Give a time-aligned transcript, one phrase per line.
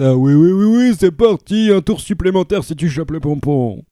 [0.00, 0.16] ça.
[0.16, 1.70] Oui, oui, oui, oui, c'est parti.
[1.70, 3.84] Un tour supplémentaire si tu chopes le pompon.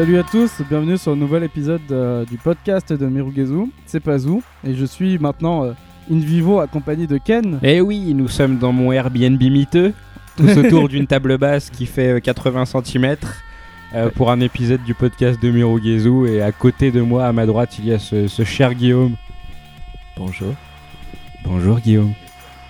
[0.00, 3.70] Salut à tous, bienvenue sur un nouvel épisode euh, du podcast de Mirugezu.
[3.84, 5.72] C'est Pazou et je suis maintenant euh,
[6.10, 7.58] in vivo accompagné de Ken.
[7.62, 9.92] Eh oui, nous sommes dans mon Airbnb miteux,
[10.38, 13.16] tous autour d'une table basse qui fait euh, 80 cm
[14.14, 17.78] pour un épisode du podcast de Mirugezu et à côté de moi, à ma droite,
[17.78, 19.16] il y a ce, ce cher Guillaume.
[20.16, 20.54] Bonjour.
[21.44, 22.14] Bonjour Guillaume.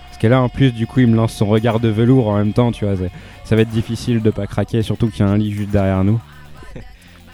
[0.09, 2.39] Parce que là, en plus, du coup, il me lance son regard de velours en
[2.39, 2.97] même temps, tu vois.
[3.45, 6.03] Ça va être difficile de pas craquer, surtout qu'il y a un lit juste derrière
[6.03, 6.21] nous.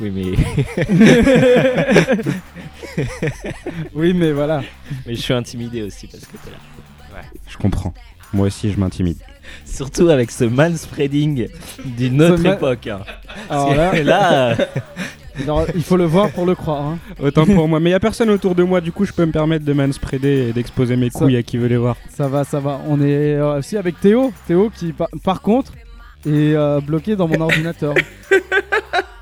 [0.00, 0.24] Oui, mais,
[3.94, 4.62] Oui, mais voilà.
[5.06, 7.22] mais je suis intimidé aussi parce que t'es là.
[7.48, 7.94] Je comprends.
[8.32, 9.16] Moi aussi, je m'intimide.
[9.64, 11.48] Surtout avec ce manspreading
[11.84, 12.86] d'une autre ma- époque.
[12.88, 13.00] hein.
[13.48, 14.54] Alors là, Et là, euh,
[15.44, 16.82] alors, il faut le voir pour le croire.
[16.84, 16.98] hein.
[17.22, 17.80] Autant pour moi.
[17.80, 19.72] Mais il y a personne autour de moi, du coup, je peux me permettre de
[19.72, 21.96] manspreader et d'exposer mes Ça- couilles à qui veut les voir.
[22.14, 22.80] Ça va, ça va.
[22.86, 24.32] On est euh, aussi avec Théo.
[24.46, 25.72] Théo qui, par, par contre,
[26.26, 27.94] est euh, bloqué dans mon ordinateur,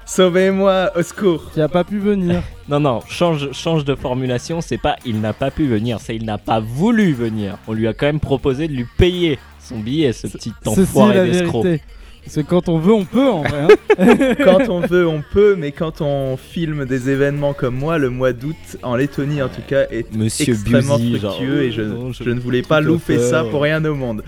[0.07, 1.51] Sauvez-moi, au secours.
[1.53, 2.43] qui a pas pu venir.
[2.69, 4.61] non, non, change, change de formulation.
[4.61, 7.57] C'est pas il n'a pas pu venir, c'est il n'a pas voulu venir.
[7.67, 11.65] On lui a quand même proposé de lui payer son billet, ce petit enfoiré d'escroc.
[11.65, 13.67] que quand on veut, on peut en vrai.
[13.99, 14.35] hein.
[14.45, 18.33] Quand on veut, on peut, mais quand on filme des événements comme moi, le mois
[18.33, 22.11] d'août, en Lettonie en tout cas, est Monsieur extrêmement Buzy, genre, fructueux et je, oh,
[22.13, 24.23] je ne voulais pas louper ça pour rien au monde.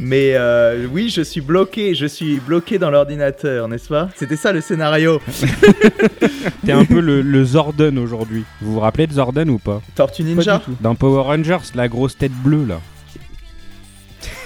[0.00, 4.08] Mais euh, oui, je suis bloqué, je suis bloqué dans l'ordinateur, n'est-ce pas?
[4.16, 5.20] C'était ça le scénario.
[6.66, 8.44] T'es un peu le, le Zordon aujourd'hui.
[8.60, 9.80] Vous vous rappelez de Zordon ou pas?
[9.94, 10.76] Tortue Pas Ninja du tout.
[10.80, 12.80] Dans Power Rangers, la grosse tête bleue là.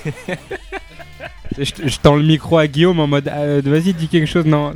[1.59, 4.73] je, je tends le micro à Guillaume en mode euh, vas-y dis quelque chose non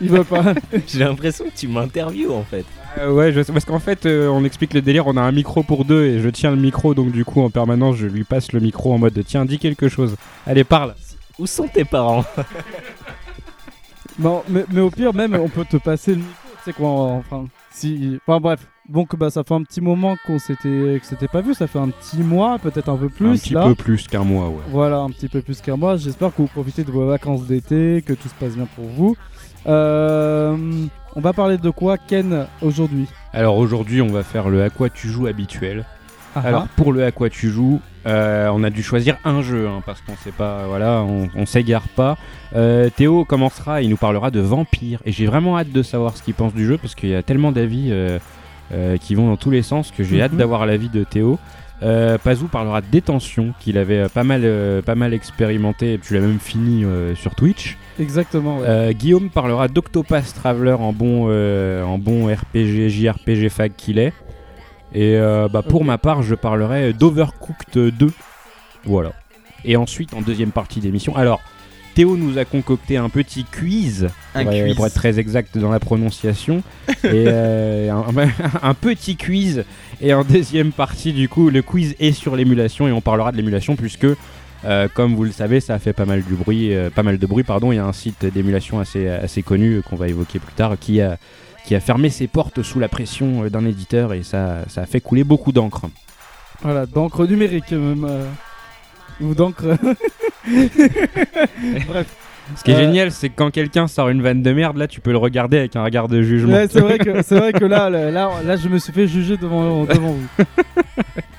[0.00, 0.54] Il veut pas.
[0.88, 2.64] J'ai l'impression que tu m'interviews en fait.
[2.98, 5.32] Euh, ouais je sais parce qu'en fait euh, on explique le délire on a un
[5.32, 8.24] micro pour deux et je tiens le micro donc du coup en permanence je lui
[8.24, 10.16] passe le micro en mode tiens dis quelque chose
[10.46, 10.94] allez parle
[11.38, 12.24] Où sont tes parents?
[14.18, 16.32] Bon, mais, mais au pire, même, on peut te passer le micro.
[16.58, 18.18] Tu sais quoi, enfin, si.
[18.26, 18.66] Enfin, bref.
[18.88, 21.54] Bon, que bah, ça fait un petit moment qu'on s'était, que s'était pas vu.
[21.54, 23.30] Ça fait un petit mois, peut-être un peu plus.
[23.30, 23.64] un petit là.
[23.64, 25.96] peu plus qu'un mois ouais Voilà, un petit peu plus qu'un mois.
[25.96, 29.16] J'espère que vous profitez de vos vacances d'été, que tout se passe bien pour vous.
[29.66, 30.56] Euh,
[31.14, 33.06] on va parler de quoi, Ken, aujourd'hui?
[33.32, 35.84] Alors aujourd'hui on va faire le à quoi tu joues habituel
[36.34, 39.68] Ah, Alors pour le à quoi tu joues, euh, on a dû choisir un jeu
[39.68, 42.16] hein, parce qu'on sait pas, voilà, on, on s'égare pas.
[42.56, 46.22] Euh, Théo commencera, il nous parlera de Vampire et j'ai vraiment hâte de savoir ce
[46.22, 48.18] qu'il pense du jeu parce qu'il y a tellement d'avis euh,
[48.72, 50.38] euh, qui vont dans tous les sens que j'ai hâte Mhm.
[50.38, 51.38] d'avoir l'avis de Théo.
[51.82, 55.98] Euh, Pazou parlera de détention qu'il avait euh, pas mal, euh, pas mal expérimenté et
[55.98, 57.76] tu l'as même fini euh, sur Twitch.
[57.98, 58.66] Exactement, ouais.
[58.68, 64.12] Euh, Guillaume parlera d'Octopath Traveler en bon, en bon RPG, JRPG fag qu'il est.
[64.94, 68.12] Et bah, pour ma part, je parlerai d'Overcooked 2.
[68.84, 69.12] Voilà.
[69.64, 71.16] Et ensuite, en deuxième partie d'émission.
[71.16, 71.40] Alors,
[71.94, 74.74] Théo nous a concocté un petit quiz, Un pour, quiz.
[74.76, 76.62] pour être très exact dans la prononciation.
[76.88, 78.04] et euh, un,
[78.62, 79.64] un petit quiz.
[80.00, 83.36] Et en deuxième partie, du coup, le quiz est sur l'émulation et on parlera de
[83.36, 84.06] l'émulation puisque.
[84.64, 87.18] euh, comme vous le savez, ça a fait pas mal, du bruit, euh, pas mal
[87.18, 87.42] de bruit.
[87.44, 90.76] Pardon, il y a un site d'émulation assez, assez connu qu'on va évoquer plus tard
[90.80, 91.18] qui a,
[91.66, 95.00] qui a fermé ses portes sous la pression d'un éditeur et ça, ça a fait
[95.00, 95.82] couler beaucoup d'encre.
[96.62, 98.06] Voilà, d'encre numérique, même.
[99.20, 99.64] Euh, Ou d'encre.
[101.88, 102.06] Bref.
[102.56, 104.88] Ce qui est Euh, génial, c'est que quand quelqu'un sort une vanne de merde, là,
[104.88, 106.52] tu peux le regarder avec un regard de jugement.
[106.54, 109.06] Ouais, c'est vrai que, c'est vrai que là, là, là, là, je me suis fait
[109.06, 110.44] juger devant, devant vous.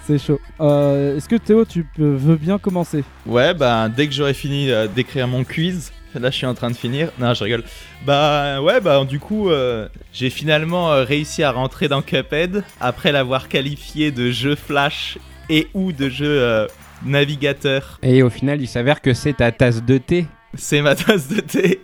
[0.05, 0.39] C'est chaud.
[0.61, 3.03] Euh, Est-ce que Théo, tu peux- veux bien commencer?
[3.25, 6.69] Ouais, bah dès que j'aurai fini euh, d'écrire mon quiz, là je suis en train
[6.71, 7.09] de finir.
[7.19, 7.63] Non, je rigole.
[8.05, 13.11] Bah ouais, bah du coup, euh, j'ai finalement euh, réussi à rentrer dans Cuphead après
[13.11, 15.17] l'avoir qualifié de jeu flash
[15.49, 16.67] et ou de jeu euh,
[17.05, 17.99] navigateur.
[18.03, 20.27] Et au final, il s'avère que c'est ta tasse de thé.
[20.55, 21.81] C'est ma tasse de thé.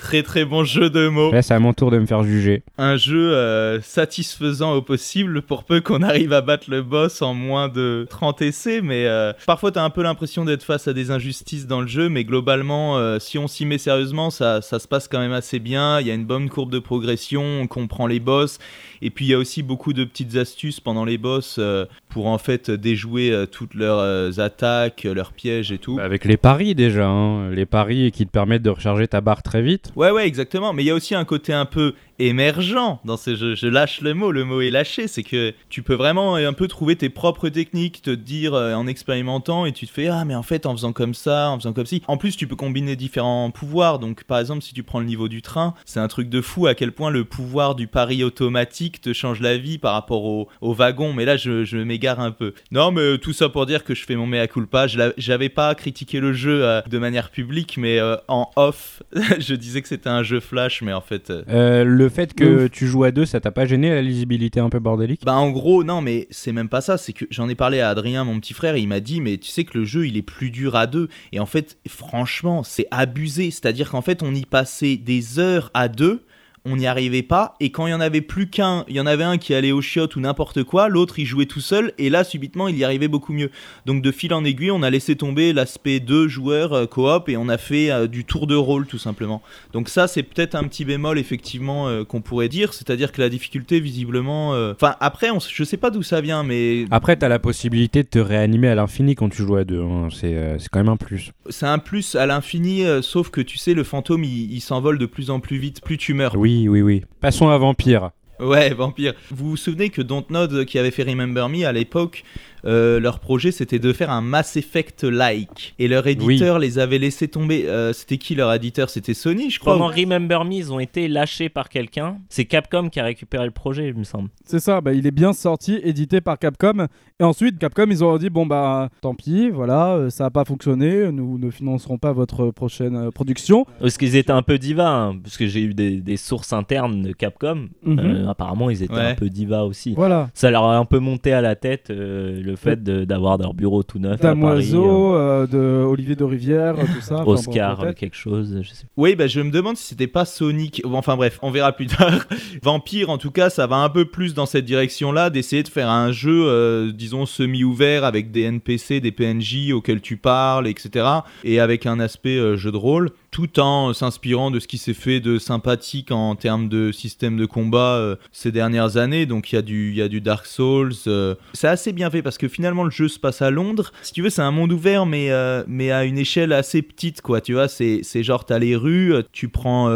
[0.00, 1.30] Très très bon jeu de mots.
[1.30, 2.62] Là, c'est à mon tour de me faire juger.
[2.78, 7.34] Un jeu euh, satisfaisant au possible pour peu qu'on arrive à battre le boss en
[7.34, 8.80] moins de 30 essais.
[8.80, 12.08] Mais euh, parfois, t'as un peu l'impression d'être face à des injustices dans le jeu.
[12.08, 15.58] Mais globalement, euh, si on s'y met sérieusement, ça, ça se passe quand même assez
[15.58, 16.00] bien.
[16.00, 18.58] Il y a une bonne courbe de progression, on comprend les boss.
[19.02, 22.26] Et puis, il y a aussi beaucoup de petites astuces pendant les boss euh, pour
[22.26, 25.96] en fait déjouer euh, toutes leurs euh, attaques, leurs pièges et tout.
[25.96, 27.50] Bah, avec les paris déjà, hein.
[27.50, 29.90] les paris qui te permettent de recharger ta barre très vite.
[29.96, 30.72] Ouais, ouais, exactement.
[30.72, 31.94] Mais il y a aussi un côté un peu
[32.28, 33.54] émergent dans ces jeux.
[33.54, 35.08] Je lâche le mot, le mot est lâché.
[35.08, 38.86] C'est que tu peux vraiment un peu trouver tes propres techniques, te dire euh, en
[38.86, 41.72] expérimentant et tu te fais Ah, mais en fait, en faisant comme ça, en faisant
[41.72, 42.02] comme ci.
[42.06, 43.98] En plus, tu peux combiner différents pouvoirs.
[43.98, 46.66] Donc, par exemple, si tu prends le niveau du train, c'est un truc de fou
[46.66, 50.48] à quel point le pouvoir du pari automatique te change la vie par rapport au,
[50.60, 51.12] au wagon.
[51.12, 52.54] Mais là, je, je m'égare un peu.
[52.70, 54.86] Non, mais euh, tout ça pour dire que je fais mon mea culpa.
[55.16, 59.02] J'avais pas critiqué le jeu euh, de manière publique, mais euh, en off,
[59.38, 61.30] je disais que c'était un jeu flash, mais en fait.
[61.30, 64.68] euh, Euh, fait que tu joues à deux, ça t'a pas gêné la lisibilité un
[64.68, 65.22] peu bordélique?
[65.24, 67.88] Bah en gros non mais c'est même pas ça, c'est que j'en ai parlé à
[67.88, 70.16] Adrien mon petit frère et il m'a dit mais tu sais que le jeu il
[70.16, 71.08] est plus dur à deux.
[71.32, 75.88] Et en fait franchement c'est abusé, c'est-à-dire qu'en fait on y passait des heures à
[75.88, 76.24] deux
[76.64, 79.06] on n'y arrivait pas et quand il y en avait plus qu'un, il y en
[79.06, 82.10] avait un qui allait au chiottes ou n'importe quoi, l'autre il jouait tout seul et
[82.10, 83.50] là subitement il y arrivait beaucoup mieux.
[83.86, 87.36] Donc de fil en aiguille, on a laissé tomber l'aspect deux joueurs euh, coop et
[87.36, 89.42] on a fait euh, du tour de rôle tout simplement.
[89.72, 93.28] Donc ça c'est peut-être un petit bémol effectivement euh, qu'on pourrait dire, c'est-à-dire que la
[93.30, 95.38] difficulté visiblement enfin après on...
[95.40, 98.74] je sais pas d'où ça vient mais Après, t'as la possibilité de te réanimer à
[98.74, 99.82] l'infini quand tu joues à deux.
[99.82, 100.08] hein.
[100.10, 101.32] C'est c'est quand même un plus.
[101.48, 105.06] c'est un plus à l'infini sauf que tu sais le fantôme il, il s'envole de
[105.06, 106.34] plus en plus vite plus tu meurs.
[106.36, 107.02] Oui, oui, oui.
[107.20, 108.10] Passons à Vampire.
[108.40, 109.14] Ouais, Vampire.
[109.30, 112.24] Vous vous souvenez que Dontnod, qui avait fait Remember Me à l'époque,
[112.64, 115.74] euh, leur projet c'était de faire un Mass Effect-like.
[115.78, 117.64] Et leur éditeur les avait laissé tomber.
[117.66, 118.90] Euh, c'était qui leur éditeur?
[118.90, 119.74] C'était Sony, je crois.
[119.74, 122.18] Pendant ou- Remember Me, ils ont été lâchés par quelqu'un.
[122.28, 124.28] C'est Capcom qui a récupéré le projet, il me semble.
[124.44, 126.86] C'est ça, bah, il est bien sorti, édité par Capcom.
[127.18, 130.44] Et ensuite, Capcom, ils ont dit bon, bah tant pis, voilà, euh, ça n'a pas
[130.44, 133.66] fonctionné, nous ne financerons pas votre prochaine production.
[133.80, 137.02] Parce qu'ils étaient un peu divas, hein, parce que j'ai eu des, des sources internes
[137.02, 137.68] de Capcom.
[137.84, 137.98] Mhm.
[137.98, 139.00] Euh, apparemment, ils étaient Ouais.
[139.10, 139.94] un peu divas aussi.
[139.94, 140.30] Voilà.
[140.34, 143.82] Ça leur a un peu monté à la tête euh, le fait d'avoir leur bureau
[143.82, 144.20] tout neuf.
[144.20, 147.14] Damoiseau, euh, de Olivier de Rivière, tout ça.
[147.14, 148.58] euh, enfin, bon, Oscar, quelque chose.
[148.62, 148.92] Je sais pas.
[148.96, 150.82] Oui, bah, je me demande si c'était pas Sonic.
[150.84, 152.26] Bon, Enfin bref, on verra plus tard.
[152.62, 155.88] Vampire, en tout cas, ça va un peu plus dans cette direction-là, d'essayer de faire
[155.88, 161.06] un jeu, euh, disons, semi-ouvert avec des NPC, des PNJ auxquels tu parles, etc.
[161.44, 164.94] Et avec un aspect euh, jeu de rôle, tout en s'inspirant de ce qui s'est
[164.94, 169.26] fait de sympathique en termes de système de combat euh, ces dernières années.
[169.26, 170.92] Donc il y, a du- y a du Dark Souls.
[171.06, 171.34] euh.
[171.52, 173.92] C'est assez bien fait parce que finalement le jeu se passe à Londres.
[174.02, 177.20] Si tu veux, c'est un monde ouvert, mais, euh, mais à une échelle assez petite,
[177.22, 177.40] quoi.
[177.40, 179.88] Tu vois, c'est genre, t'as les rues, tu prends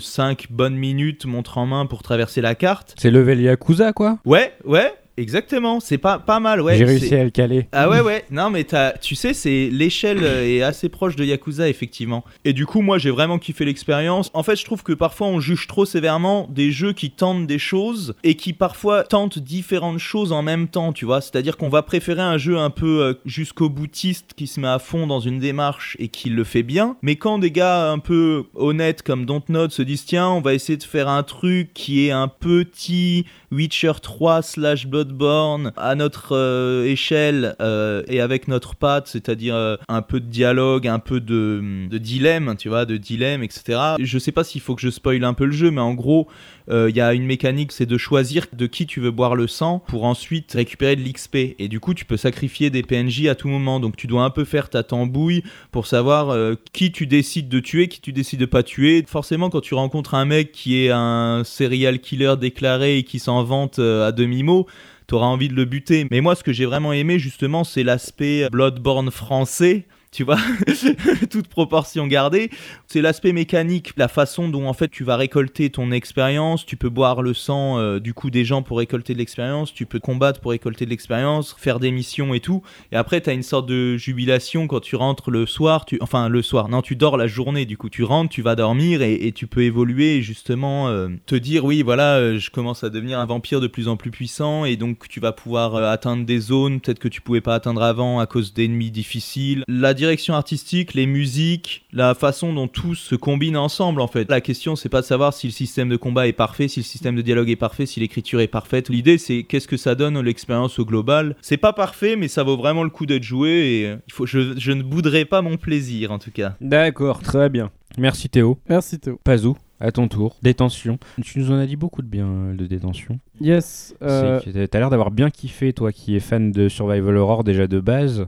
[0.00, 2.94] 5 bonnes minutes, montre en main pour traverser la carte.
[2.98, 4.18] C'est level Yakuza, quoi?
[4.24, 5.80] Ouais, ouais, exactement.
[5.80, 6.76] C'est pas, pas mal, ouais.
[6.76, 7.66] J'ai réussi à le caler.
[7.72, 11.68] ah ouais ouais non mais t'as- tu sais c'est l'échelle est assez proche de Yakuza
[11.68, 15.26] effectivement et du coup moi j'ai vraiment kiffé l'expérience en fait je trouve que parfois
[15.28, 19.98] on juge trop sévèrement des jeux qui tentent des choses et qui parfois tentent différentes
[19.98, 22.70] choses en même temps tu vois c'est à dire qu'on va préférer un jeu un
[22.70, 26.44] peu euh, jusqu'au boutiste qui se met à fond dans une démarche et qui le
[26.44, 30.40] fait bien mais quand des gars un peu honnêtes comme Dontnod se disent tiens on
[30.40, 35.94] va essayer de faire un truc qui est un petit Witcher 3 slash Bloodborne à
[35.94, 40.98] notre euh, échelle euh, et avec notre patte, c'est-à-dire euh, un peu de dialogue, un
[40.98, 43.78] peu de, de dilemme, tu vois, de dilemme, etc.
[44.00, 46.28] Je sais pas s'il faut que je spoil un peu le jeu, mais en gros,
[46.70, 49.82] il y a une mécanique, c'est de choisir de qui tu veux boire le sang
[49.86, 51.36] pour ensuite récupérer de l'XP.
[51.58, 53.80] Et du coup, tu peux sacrifier des PNJ à tout moment.
[53.80, 55.42] Donc, tu dois un peu faire ta tambouille
[55.72, 56.34] pour savoir
[56.72, 59.04] qui tu décides de tuer, qui tu décides de pas tuer.
[59.06, 63.44] Forcément, quand tu rencontres un mec qui est un serial killer déclaré et qui s'en
[63.44, 64.66] vante à demi-mot,
[65.06, 66.06] t'auras envie de le buter.
[66.10, 69.86] Mais moi, ce que j'ai vraiment aimé, justement, c'est l'aspect Bloodborne français.
[70.14, 70.38] Tu vois,
[71.30, 72.48] toute proportion gardée,
[72.86, 76.64] c'est l'aspect mécanique, la façon dont en fait tu vas récolter ton expérience.
[76.64, 79.86] Tu peux boire le sang euh, du coup des gens pour récolter de l'expérience, tu
[79.86, 82.62] peux combattre pour récolter de l'expérience, faire des missions et tout.
[82.92, 85.98] Et après, tu as une sorte de jubilation quand tu rentres le soir, tu...
[86.00, 89.02] enfin le soir, non, tu dors la journée, du coup tu rentres, tu vas dormir
[89.02, 92.88] et, tu peux évoluer et justement euh, te dire oui, voilà, euh, je commence à
[92.88, 96.38] devenir un vampire de plus en plus puissant et donc tu vas pouvoir atteindre des
[96.38, 99.64] zones peut-être que tu pouvais pas atteindre avant à cause d'ennemis difficiles.
[99.66, 104.30] La direction artistique, les musiques, la façon dont tout se combine ensemble en fait.
[104.30, 106.84] La question c'est pas de savoir si le système de combat est parfait, si le
[106.84, 108.90] système de dialogue est parfait, si l'écriture est parfaite.
[108.90, 111.36] L'idée c'est qu'est-ce que ça donne l'expérience au global.
[111.40, 114.26] C'est pas parfait mais ça vaut vraiment le coup d'être joué et euh, il faut,
[114.26, 116.54] je, je ne bouderai pas mon plaisir en tout cas.
[116.60, 117.70] D'accord, très bien.
[117.96, 118.58] Merci Théo.
[118.68, 119.18] Merci Théo.
[119.24, 120.36] Pazou, à ton tour.
[120.42, 120.98] Détention.
[121.22, 123.20] Tu nous en as dit beaucoup de bien euh, de détention.
[123.40, 123.94] Yes.
[124.02, 127.80] euh, T'as l'air d'avoir bien kiffé, toi qui es fan de Survival Horror déjà de
[127.80, 128.26] base.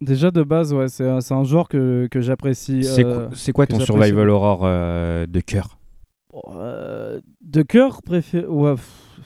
[0.00, 2.82] Déjà de base, ouais, c'est un, c'est un genre que, que j'apprécie.
[2.84, 3.80] C'est euh, quoi, que ton.
[3.80, 5.78] Survival Horror euh, de cœur?
[6.48, 8.46] Euh, de cœur préféré.
[8.46, 9.20] Ouais, pff,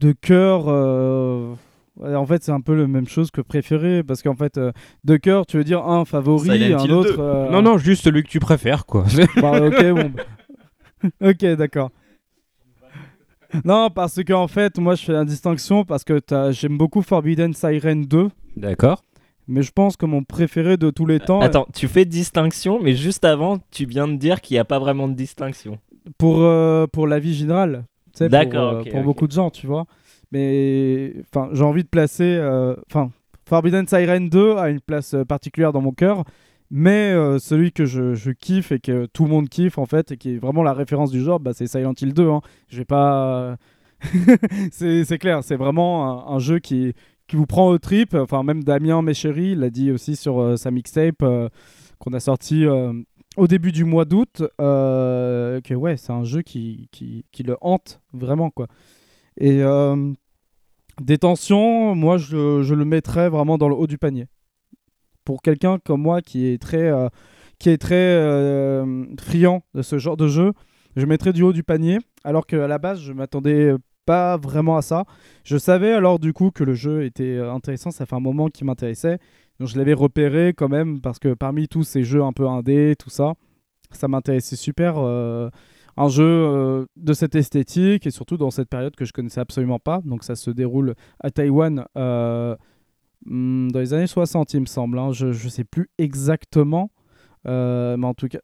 [0.00, 0.64] de cœur.
[0.68, 1.54] euh,
[1.96, 4.72] Ouais, En fait, c'est un peu la même chose que préféré, parce qu'en fait, euh,
[5.04, 7.16] de cœur, tu veux dire un favori, Silent un autre.
[7.16, 7.20] 2.
[7.20, 9.04] euh, Non, non, juste celui que tu préfères, quoi.
[9.42, 10.12] Bah, ok, bon.
[11.28, 11.90] ok, d'accord.
[13.64, 17.52] Non, parce qu'en fait, moi, je fais la distinction parce que t'as- j'aime beaucoup Forbidden
[17.52, 19.02] Siren 2, D'accord.
[19.50, 22.94] Mais je pense que mon préféré de tous les temps, Attends, tu fais distinction, mais
[22.94, 25.78] juste avant, tu viens de dire qu'il n'y a pas vraiment de distinction.
[26.18, 29.04] pour, euh, pour la vie générale, tu sais, pour, D'accord, euh, pour ok.
[29.04, 29.86] beaucoup de gens, tu vois.
[30.32, 33.10] Mais enfin, j'ai envie de placer, euh, enfin,
[33.46, 36.22] Forbidden Siren 2 a une place euh, particulière dans mon cœur,
[36.70, 40.12] mais euh, celui que je, je kiffe et que tout le monde kiffe en fait,
[40.12, 42.28] et qui est vraiment la référence du genre, bah, c'est Silent Hill 2.
[42.30, 42.42] Hein.
[42.68, 43.56] Je vais pas,
[44.70, 46.94] c'est c'est clair, c'est vraiment un, un jeu qui
[47.30, 48.14] qui vous prend au trip.
[48.14, 51.48] Enfin, même Damien Méchéry l'a dit aussi sur euh, sa mixtape euh,
[52.00, 52.92] qu'on a sorti euh,
[53.36, 54.42] au début du mois d'août.
[54.58, 58.66] que ouais, c'est un jeu qui, qui, le hante vraiment, quoi.
[59.38, 59.62] Et
[61.00, 64.26] Détention, moi, je, je le mettrais vraiment dans le haut du panier.
[65.24, 66.90] Pour quelqu'un comme moi qui est très,
[67.58, 68.82] qui est très
[69.20, 70.52] friand de ce genre de jeu,
[70.96, 71.98] je mettrais du haut du panier.
[72.24, 73.72] Alors qu'à la base, je m'attendais
[74.10, 75.04] pas vraiment à ça.
[75.44, 78.48] Je savais alors du coup que le jeu était euh, intéressant, ça fait un moment
[78.48, 79.18] qu'il m'intéressait.
[79.60, 82.96] Donc je l'avais repéré quand même parce que parmi tous ces jeux un peu indés,
[82.98, 83.34] tout ça,
[83.92, 84.94] ça m'intéressait super.
[84.98, 85.48] euh,
[85.96, 89.78] un jeu euh, de cette esthétique et surtout dans cette période que je connaissais absolument
[89.78, 90.00] pas.
[90.04, 94.98] Donc ça se déroule à Taïwan hmm, dans les années 60, il me semble.
[94.98, 95.12] hein.
[95.12, 96.90] Je, je sais plus exactement,
[97.44, 98.40] mais en tout cas.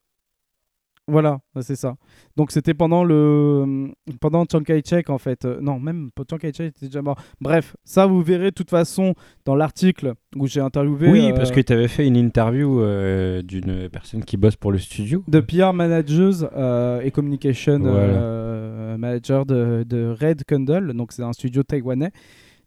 [1.08, 1.94] Voilà, bah, c'est ça.
[2.36, 5.44] Donc c'était pendant le pendant Chiang Kai-shek en fait.
[5.44, 7.16] Euh, non, même Chiang Kai-shek était déjà mort.
[7.40, 11.52] Bref, ça vous verrez de toute façon dans l'article où j'ai interviewé Oui, euh, parce
[11.52, 15.22] que tu avais fait une interview euh, d'une personne qui bosse pour le studio.
[15.28, 17.98] de PR Managers euh, et Communication Voilà.
[17.98, 22.10] euh, Manager de, de Red Candle, donc c'est un studio taïwanais.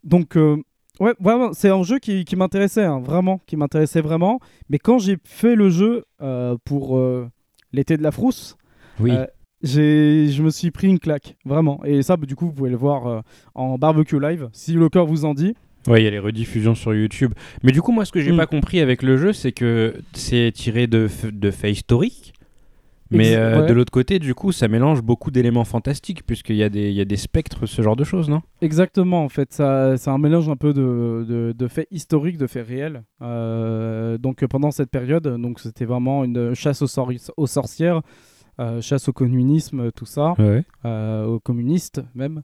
[0.05, 0.55] Donc, euh,
[1.01, 4.39] ouais, vraiment, c'est un jeu qui, qui m'intéressait, hein, vraiment, qui m'intéressait vraiment.
[4.69, 7.27] Mais quand j'ai fait le jeu euh, pour euh,
[7.73, 8.57] l'été de la frousse,
[8.99, 9.11] Oui.
[9.11, 9.25] Euh,
[9.61, 11.83] j'ai, je me suis pris une claque, vraiment.
[11.83, 13.19] Et ça, bah, du coup, vous pouvez le voir euh,
[13.55, 15.53] en barbecue live, si le cœur vous en dit.
[15.87, 17.33] Ouais, il y a les rediffusions sur YouTube.
[17.63, 18.37] Mais du coup, moi, ce que j'ai Mm.
[18.37, 22.33] pas compris avec le jeu, c'est que c'est tiré de, de faits historiques.
[23.11, 23.67] Mais euh, ouais.
[23.67, 26.95] de l'autre côté, du coup, ça mélange beaucoup d'éléments fantastiques, puisqu'il y, a des- il
[26.95, 28.41] y a des spectres, ce genre de choses, non?
[28.61, 32.45] Exactement, en fait, ça, c'est un mélange un peu de, de, de faits historiques, de
[32.47, 33.03] faits réels.
[33.21, 38.01] Euh, donc pendant cette période, donc c'était vraiment une chasse aux, sor- aux sorcières,
[38.59, 40.63] euh, chasse au communisme, tout ça, Ouais.
[41.25, 42.43] aux communistes même.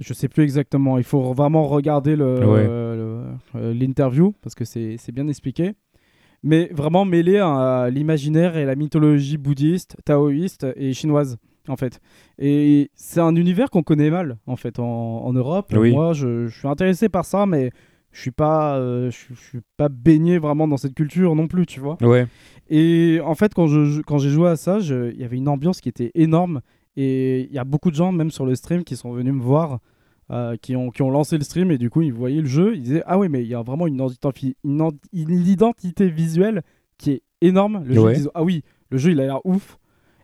[0.00, 2.66] Je sais plus exactement, il faut vraiment regarder le, Ouais.
[2.66, 5.74] le- l'interview parce que c'est bien expliqué.
[6.46, 11.98] Mais vraiment mêlé à l'imaginaire et la mythologie bouddhiste, taoïste et chinoise en fait.
[12.38, 15.72] Et c'est un univers qu'on connaît mal, en fait, en, en Europe.
[15.74, 15.92] Oui.
[15.92, 17.70] Moi, je, je suis intéressé par ça, mais
[18.12, 21.46] je suis pas, euh, je, suis- je suis pas baigné vraiment dans cette culture non
[21.48, 21.96] plus, tu vois.
[22.02, 22.26] Ouais.
[22.68, 25.80] Et en fait, quand je quand j'ai joué à ça, il y avait une ambiance
[25.80, 26.60] qui était énorme.
[26.96, 29.40] Et il y a beaucoup de gens, même sur le stream, qui sont venus me
[29.42, 29.80] voir,
[30.30, 32.74] euh, qui, ont, qui ont lancé le stream et du coup, ils voyaient le jeu.
[32.76, 34.90] Ils disaient Ah oui, mais il y a vraiment une, identifi- une,
[35.46, 36.62] identité visuelle
[36.98, 37.84] qui est énorme.
[37.84, 38.12] Le jeu, Ouais.
[38.12, 39.78] ils disent, Ah oui, le jeu, il a l'air ouf.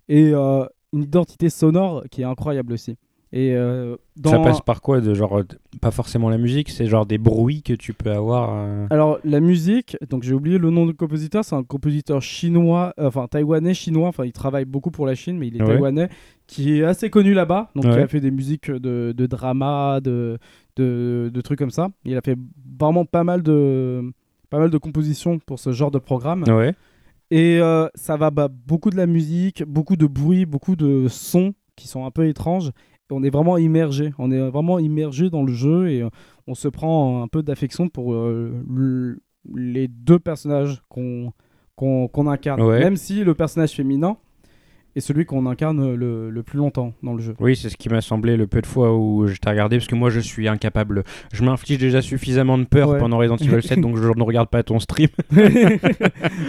[0.09, 2.97] Et euh, une identité sonore qui est incroyable aussi.
[3.33, 4.31] Et euh, dans...
[4.31, 5.45] Ça passe par quoi de genre euh,
[5.81, 8.51] pas forcément la musique, c'est genre des bruits que tu peux avoir.
[8.53, 12.93] euh, Alors la musique, donc j'ai oublié le nom du compositeur, c'est un compositeur chinois,
[12.99, 15.69] euh, enfin taïwanais chinois, enfin il travaille beaucoup pour la Chine, mais il est Ouais.
[15.69, 16.09] taïwanais,
[16.49, 20.37] qui est assez connu là-bas, donc il a fait des musiques de, de drama, de,
[20.75, 21.89] de, de trucs comme ça.
[22.05, 22.37] Il a fait
[22.81, 24.03] vraiment pas mal de
[24.51, 26.43] pas mal de compositions pour ce genre de programme.
[26.49, 26.75] Ouais.
[27.31, 27.61] Et
[27.95, 32.05] ça va bah, beaucoup de la musique, beaucoup de bruit, beaucoup de sons qui sont
[32.05, 32.73] un peu étranges.
[33.11, 34.13] On est vraiment immergé.
[34.19, 36.09] On est vraiment immergé dans le jeu et euh,
[36.47, 39.21] on se prend un peu d'affection pour euh, le-
[39.55, 41.33] les deux personnages qu'on
[42.29, 42.61] incarne.
[42.63, 42.81] Ouais.
[42.81, 44.17] Même si le personnage féminin
[44.97, 47.35] est celui qu'on incarne le, le plus longtemps dans le jeu.
[47.41, 49.87] Oui, c'est ce qui m'a semblé le peu de fois où je t'ai regardé, parce
[49.87, 51.05] que moi je suis incapable.
[51.33, 52.99] Je m'inflige déjà suffisamment de peur Ouais.
[52.99, 55.09] pendant Resident Evil 7, donc je ne regarde pas ton stream.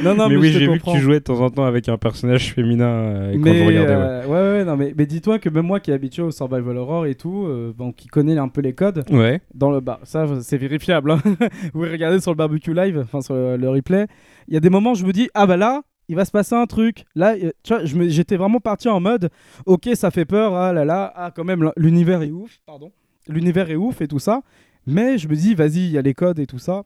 [0.04, 1.88] non, non, mais, mais, oui, j'ai vu que tu jouais de temps en temps avec
[1.90, 3.96] un personnage féminin euh, et quand mais je regardais.
[3.96, 4.02] ouais.
[4.02, 6.78] euh, ouais, ouais, non, mais, mais dis-toi que même moi qui est habitué au survival
[6.78, 9.42] horror et tout, euh, bon, qui connaît un peu les codes, Ouais.
[9.54, 11.20] dans le bah ça c'est vérifiable hein.
[11.74, 14.08] vous regardez sur le barbecue live enfin sur le, le replay
[14.48, 16.32] il y a des moments où je me dis ah bah là il va se
[16.32, 17.06] passer un truc.
[17.16, 19.30] Là euh, tu vois j'étais vraiment parti en mode
[19.66, 22.92] ok ça fait peur ah là là ah quand même l'univers est ouf pardon.
[23.28, 24.42] L'univers est ouf et tout ça.
[24.86, 26.84] Mais je me dis vas-y il y a les codes et tout ça.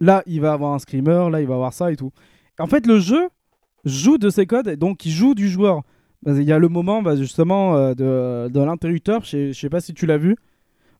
[0.00, 2.12] Là il va avoir un screamer là il va avoir ça et tout.
[2.58, 3.28] En fait le jeu
[3.84, 5.82] joue de ces codes donc il joue du joueur.
[6.22, 9.80] Bah, il y a le moment bah, justement euh, de, de l'interrupteur je sais- pas
[9.80, 10.36] si tu l'as vu.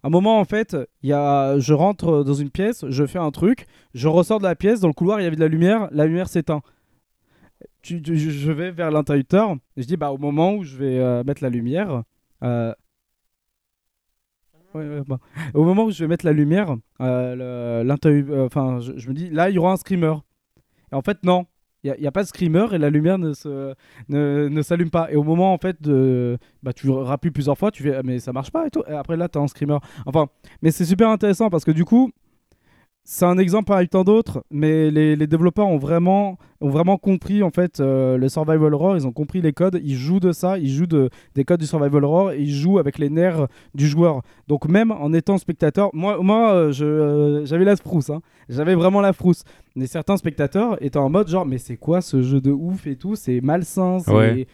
[0.04, 3.66] Un moment, en fait, y a, je rentre dans une pièce, je fais un truc,
[3.94, 6.06] je ressors de la pièce, dans le couloir, il y avait de la lumière, la
[6.06, 6.60] lumière s'éteint.
[7.82, 11.42] Je vais vers l'interrupteur, et je dis, bah, au moment où je vais euh, mettre
[11.42, 12.02] la lumière,
[12.42, 12.72] euh,
[15.54, 19.50] au moment où je vais mettre la lumière, euh, euh, enfin, je, me dis, là,
[19.50, 20.14] il y aura un screamer.
[20.92, 21.46] Et en fait, non.
[21.84, 23.32] Il n'y a, pas de screamer et la lumière ne,
[24.08, 25.10] ne, s'allume pas.
[25.10, 28.20] Et au moment, en fait, de, bah, tu rappuies plusieurs fois, tu fais, Ah, mais
[28.20, 28.84] ça marche pas et tout.
[28.86, 29.78] Après, là, tu as un screamer.
[30.06, 30.28] Enfin,
[30.62, 32.12] mais c'est super intéressant parce que du coup,
[33.04, 37.42] c'est un exemple parmi tant d'autres, mais les, les développeurs ont vraiment, ont vraiment compris
[37.42, 40.56] en fait euh, le survival horror, ils ont compris les codes, ils jouent de ça,
[40.56, 43.88] ils jouent de, des codes du survival horror, et ils jouent avec les nerfs du
[43.88, 44.22] joueur.
[44.46, 48.20] Donc même en étant spectateur, moi, moi euh, je, euh, j'avais la frousse, hein.
[48.48, 49.42] j'avais vraiment la frousse.
[49.74, 52.94] Mais certains spectateurs étaient en mode genre mais c'est quoi ce jeu de ouf et
[52.96, 54.46] tout, c'est malsain, c'est- Ouais.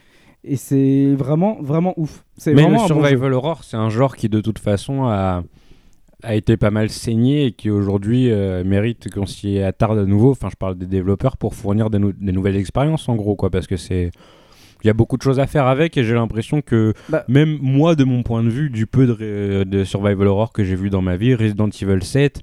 [0.43, 2.25] et c'est vraiment vraiment ouf.
[2.35, 5.43] C'est Mais le un bon survival horror, c'est un genre qui de toute façon a,
[6.23, 10.31] a été pas mal saigné et qui aujourd'hui euh, mérite qu'on s'y attarde à nouveau.
[10.31, 13.49] Enfin, je parle des développeurs pour fournir des, nou- des nouvelles expériences en gros, quoi,
[13.49, 14.11] parce que c'est
[14.81, 17.57] il y a beaucoup de choses à faire avec et j'ai l'impression que Bah- même
[17.61, 21.01] moi, de mon point de vue, du peu de, survival horror que j'ai vu dans
[21.01, 22.41] ma vie, Resident Evil 7,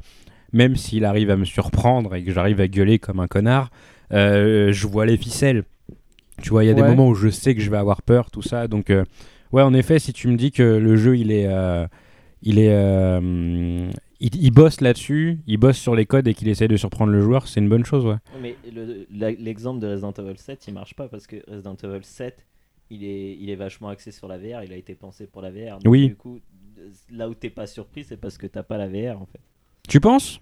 [0.52, 3.70] même s'il arrive à me surprendre et que j'arrive à gueuler comme un connard,
[4.12, 5.64] euh, je vois les ficelles.
[6.42, 8.30] Tu vois, il y a des moments où je sais que je vais avoir peur,
[8.30, 8.68] tout ça.
[8.68, 9.04] Donc, euh,
[9.52, 11.46] ouais, en effet, si tu me dis que le jeu, il est.
[11.48, 11.86] euh,
[12.46, 12.70] il est.
[12.72, 17.12] euh, il, il bosse là-dessus, il bosse sur les codes et qu'il essaie de surprendre
[17.12, 18.16] le joueur, c'est une bonne chose, ouais.
[18.40, 19.06] Mais le-
[19.38, 22.46] l'exemple de Resident Evil 7, il marche pas parce que Resident Evil 7,
[22.88, 25.50] il est, il est vachement axé sur la VR, il a été pensé pour la
[25.50, 25.78] VR.
[25.80, 26.08] Donc, Oui.
[26.08, 26.38] Du coup,
[27.10, 29.40] là où t'es pas surpris, c'est parce que t'as pas la VR en fait.
[29.88, 30.40] Tu penses?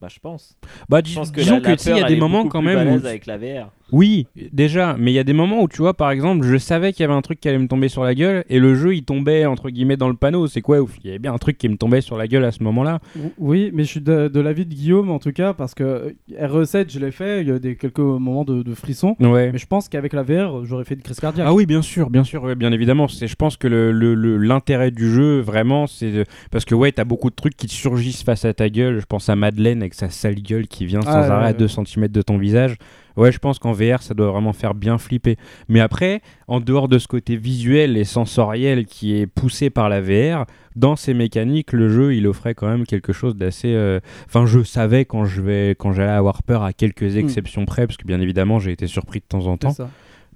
[0.00, 0.56] Bah, je pense.
[0.88, 2.86] Bah, Je dis- pense que disons la, que y a des moments quand même.
[2.86, 3.72] où- avec la VR.
[3.92, 6.92] Oui, déjà, mais il y a des moments où tu vois, par exemple, je savais
[6.92, 8.94] qu'il y avait un truc qui allait me tomber sur la gueule et le jeu
[8.96, 10.48] il tombait entre guillemets dans le panneau.
[10.48, 12.44] C'est quoi ouf Il y avait bien un truc qui me tombait sur la gueule
[12.44, 12.98] à ce moment-là.
[13.38, 16.10] Oui, mais je suis de, de l'avis de Guillaume en tout cas parce que euh,
[16.40, 19.50] RE7 je l'ai fait, il y a des quelques moments de, de frisson, Ouais.
[19.52, 21.46] mais je pense qu'avec la VR j'aurais fait une crise cardiaque.
[21.48, 23.06] Ah oui, bien sûr, bien sûr, ouais, bien évidemment.
[23.08, 26.74] C'est, je pense que le, le- le- l'intérêt du jeu, vraiment, c'est de- parce que
[26.74, 28.98] ouais, t'as beaucoup de trucs qui te surgissent face à ta gueule.
[29.00, 31.48] Je pense à Madeleine avec sa sale gueule qui vient sans Ah, ouais, arrêt à
[31.50, 31.54] ouais.
[31.54, 32.76] 2 cm de ton visage.
[33.16, 35.36] Ouais, je pense qu'en VR, ça doit vraiment faire bien flipper.
[35.68, 40.00] Mais après, en dehors de ce côté visuel et sensoriel qui est poussé par la
[40.00, 43.72] VR, dans ses mécaniques, le jeu, il offrait quand même quelque chose d'assez.
[43.72, 47.86] euh, Enfin, je savais quand je vais, quand j'allais avoir peur à quelques exceptions près,
[47.86, 49.70] parce que bien évidemment, j'ai été surpris de temps en temps.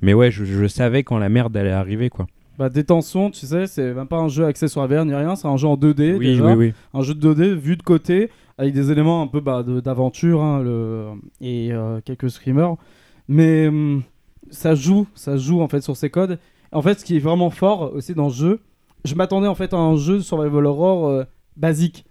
[0.00, 2.26] Mais ouais, je, je savais quand la merde allait arriver, quoi.
[2.60, 5.34] Bah, détention, tu sais, c'est même pas un jeu axé sur la VR ni rien,
[5.34, 6.74] c'est un jeu en 2D oui, déjà, oui, oui.
[6.92, 10.60] un jeu de 2D vu de côté avec des éléments un peu bah, d'aventure hein,
[10.62, 11.06] le...
[11.40, 12.76] et euh, quelques screamers.
[13.28, 14.02] Mais hum,
[14.50, 16.38] ça joue, ça joue en fait sur ces codes.
[16.70, 18.60] En fait, ce qui est vraiment fort aussi dans ce jeu,
[19.06, 21.24] je m'attendais en fait à un jeu de survival horror euh,
[21.56, 22.04] basique.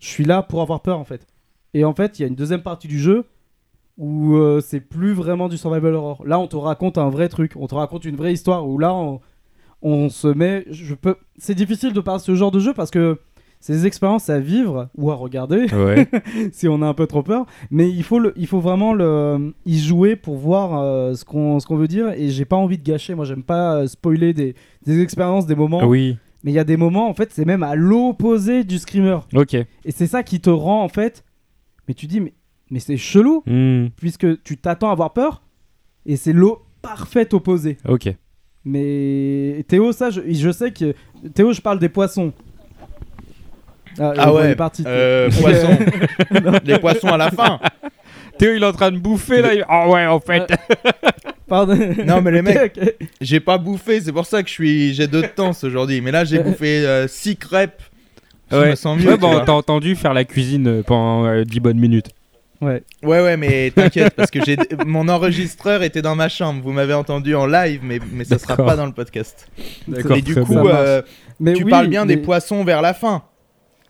[0.00, 1.28] Je suis là pour avoir peur en fait.
[1.74, 3.24] Et en fait, il y a une deuxième partie du jeu
[3.98, 6.26] où euh, c'est plus vraiment du survival horror.
[6.26, 8.92] Là, on te raconte un vrai truc, on te raconte une vraie histoire où là,
[8.92, 9.20] on,
[9.82, 10.64] on se met.
[10.70, 11.16] Je peux.
[11.38, 13.18] C'est difficile de parler de ce genre de jeu parce que
[13.60, 16.08] c'est des expériences à vivre ou à regarder Ouais.
[16.52, 17.46] si on a un peu trop peur.
[17.70, 21.60] Mais il faut, le, il faut vraiment le, y jouer pour voir euh, ce qu'on
[21.60, 22.10] ce qu'on veut dire.
[22.16, 23.14] Et j'ai pas envie de gâcher.
[23.14, 25.84] Moi, j'aime pas euh, spoiler des, des expériences, des moments.
[25.86, 26.16] oui.
[26.44, 29.18] Mais il y a des moments, en fait, c'est même à l'opposé du screamer.
[29.32, 29.54] Ok.
[29.54, 31.22] Et c'est ça qui te rend, en fait.
[31.86, 32.32] Mais tu dis, mais,
[32.68, 35.44] mais c'est chelou, Hmm, puisque tu t'attends à avoir peur.
[36.04, 37.76] Et c'est l'eau parfaite opposé.
[37.88, 38.12] Ok.
[38.64, 40.94] Mais Théo, ça, je, je sais que.
[41.34, 42.32] Théo, je parle des poissons.
[43.98, 44.84] Ah bon, il ouais, parti.
[44.86, 45.78] euh, poissons.
[46.64, 47.60] Les poissons à la fin.
[48.38, 49.50] Théo, il est en train de bouffer là.
[49.68, 50.44] Ah ouais, en fait.
[51.46, 51.76] Pardon.
[52.06, 52.80] Non, mais les mecs,
[53.20, 56.00] j'ai pas bouffé, c'est pour ça que je suis, j'ai deux temps aujourd'hui.
[56.00, 57.82] Mais là, j'ai bouffé 6 crêpes.
[58.50, 58.70] Je Ouais.
[58.70, 59.08] me sens mieux.
[59.10, 62.10] Ouais, bon, t'as entendu faire la cuisine euh, pendant euh, 10 bonnes minutes.
[62.62, 62.82] Ouais.
[63.02, 66.62] Ouais, ouais, mais t'inquiète, parce que j'ai mon enregistreur était dans ma chambre.
[66.62, 69.48] Vous m'avez entendu en live, mais, mais ça sera pas dans le podcast.
[69.88, 70.16] D'accord.
[70.16, 71.02] Et du coup, euh,
[71.40, 73.22] Mais tu oui, parles bien des mais- poissons vers la fin.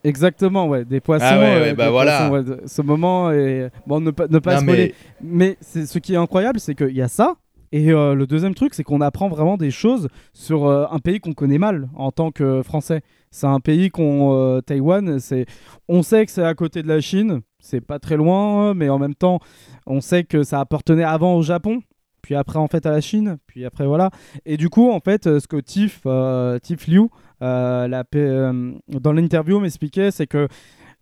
[0.05, 1.25] Exactement, ouais, des poissons.
[1.29, 2.29] Ah ouais, ouais, euh, bah des voilà.
[2.29, 4.95] poissons, ouais, de- ce moment est bon, ne pas ne pas Non, spoiler.
[5.23, 7.37] Mais, c'est ce qui est incroyable, c'est qu'il y a ça.
[7.71, 11.21] Et euh, le deuxième truc, c'est qu'on apprend vraiment des choses sur euh, un pays
[11.21, 13.03] qu'on connaît mal en tant que Français.
[13.31, 15.47] C'est un pays qu'on Taïwan, c'est
[15.89, 18.99] on sait que c'est à côté de la Chine, c'est pas très loin, mais en
[18.99, 19.39] même temps,
[19.87, 21.81] on sait que ça appartenait avant au Japon,
[22.21, 24.11] puis après en fait à la Chine, puis après voilà.
[24.45, 27.09] Et du coup, en fait, euh, ce que Tiff, euh, Tiff Liu,
[27.41, 30.49] euh, dans l'interview m'expliquait, c'est que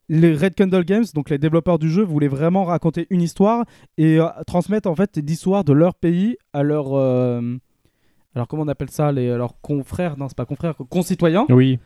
[0.09, 3.65] les Red Candle Games, donc les développeurs du jeu, voulaient vraiment raconter une histoire
[3.97, 7.41] et transmettre en fait l'histoire de leur pays à leurs, euh,
[8.35, 11.47] alors comment on appelle ça, les leurs confrères, non c'est pas confrères, concitoyens.
[11.49, 11.79] Oui.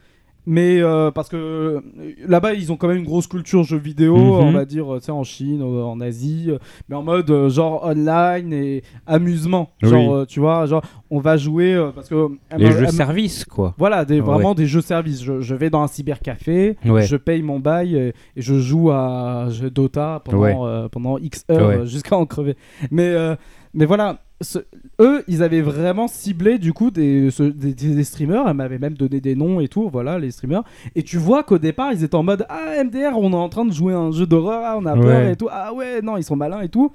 [0.46, 1.80] Mais euh, parce que euh,
[2.26, 4.22] là-bas, ils ont quand même une grosse culture jeux vidéo, Mhm.
[4.48, 6.50] on va dire, euh, tu sais, en Chine, en Asie,
[6.88, 9.70] mais en mode genre online et amusement.
[9.82, 12.28] Genre, tu vois, genre, on va jouer parce que.
[12.56, 13.74] Les jeux elle m'a- service, quoi.
[13.78, 14.20] Voilà, des, Ouais.
[14.20, 15.22] vraiment des jeux services.
[15.22, 17.02] Je, je vais dans un cybercafé, Ouais.
[17.06, 20.54] je paye mon bail et, et je joue à Dota pendant, Ouais.
[20.60, 22.56] euh, pendant X heures jusqu'à en crever.
[22.90, 23.34] Mais, euh,
[23.74, 24.58] mais voilà, ce-
[25.00, 28.46] eux, ils avaient vraiment ciblé du coup des, ce- des, streamers.
[28.48, 30.62] Elle m'avait même donné des noms et tout, voilà, les streamers.
[30.94, 33.64] Et tu vois qu'au départ, ils étaient en mode Ah, MDR, on est en train
[33.64, 35.32] de jouer un jeu d'horreur, ah, on a peur Ouais.
[35.32, 35.48] et tout.
[35.50, 36.92] Ah ouais, non, ils sont malins et tout.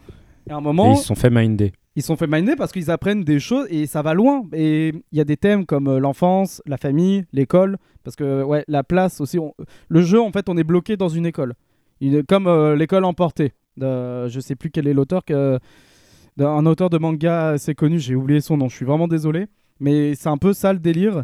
[0.49, 1.71] Et à un Et moment, ils se sont fait minder.
[1.95, 4.43] ils sont fait miner parce qu'ils apprennent des choses et ça va loin.
[4.53, 7.77] Et il y a des thèmes comme euh, l'enfance, la famille, l'école.
[8.03, 9.37] Parce que, ouais, la place aussi.
[9.37, 9.53] on-
[9.89, 11.53] Le jeu, en fait, on est bloqué dans une école.
[12.01, 13.51] Une- Comme euh, l'école emportée.
[13.77, 14.27] De...
[14.29, 15.23] Je sais plus quel est l'auteur.
[15.25, 15.59] Que...
[16.39, 19.47] Un auteur de manga assez connu, j'ai oublié son nom, je suis vraiment désolé.
[19.79, 21.23] Mais c'est un peu ça le délire.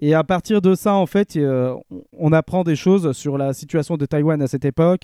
[0.00, 1.74] Et à partir de ça, en fait, euh,
[2.18, 5.02] on- apprend des choses sur la situation de Taïwan à cette époque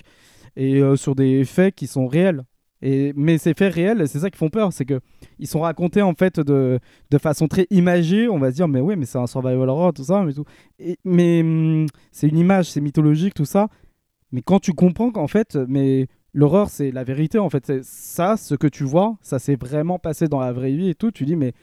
[0.55, 2.43] et euh, sur des faits qui sont réels.
[2.81, 4.99] Et, mais ces faits réels, c'est ça qui font peur, c'est que
[5.39, 6.79] ils sont racontés en fait de,
[7.11, 8.27] de façon très imagée.
[8.27, 10.45] On va se dire, mais oui, mais c'est un survival horror, tout ça, mais tout.
[11.05, 13.69] Mais hum, c'est une image, c'est mythologique, tout ça.
[14.31, 18.37] Mais quand tu comprends qu'en fait, mais l'horreur, c'est la vérité, en fait, c'est ça,
[18.37, 21.11] ce que tu vois, ça s'est vraiment passé dans la vraie vie et tout.
[21.11, 21.53] Tu dis, mais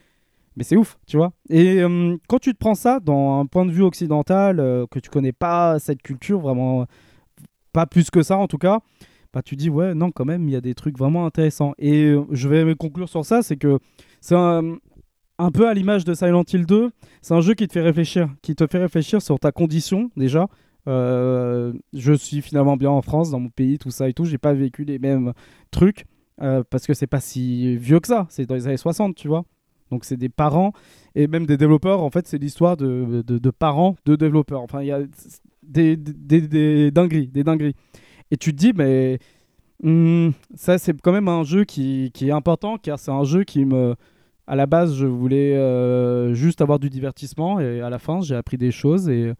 [0.59, 1.33] mais c'est ouf, tu vois.
[1.50, 4.98] Et hum, quand tu te prends ça dans un point de vue occidental, euh, que
[4.98, 6.87] tu connais pas cette culture vraiment,
[7.72, 8.81] pas plus que ça en tout cas,
[9.33, 11.74] bah tu dis ouais non quand même il y a des trucs vraiment intéressants.
[11.78, 13.78] Et euh, je vais conclure sur ça, c'est que
[14.20, 14.78] c'est un,
[15.38, 16.90] un peu à l'image de Silent Hill 2,
[17.22, 20.48] c'est un jeu qui te fait réfléchir, qui te fait réfléchir sur ta condition déjà.
[20.86, 24.24] Euh, je suis finalement bien en France, dans mon pays, tout ça et tout.
[24.24, 25.32] J'ai pas vécu les mêmes
[25.70, 26.06] trucs
[26.40, 28.26] euh, parce que c'est pas si vieux que ça.
[28.30, 29.44] C'est dans les années 60, tu vois.
[29.90, 30.72] Donc c'est des parents
[31.14, 32.02] et même des développeurs.
[32.02, 34.60] En fait, c'est l'histoire de, de, parents de développeurs.
[34.60, 35.00] Enfin, il y a
[35.62, 37.74] des, des, des dingueries, des dingueries.
[38.30, 39.18] Et tu te dis, mais
[39.82, 43.44] hmm, ça, c'est quand même un jeu qui, qui est important car c'est un jeu
[43.44, 43.94] qui me.
[44.46, 48.34] À la base, je voulais euh, juste avoir du divertissement et à la fin, j'ai
[48.34, 49.34] appris des choses et,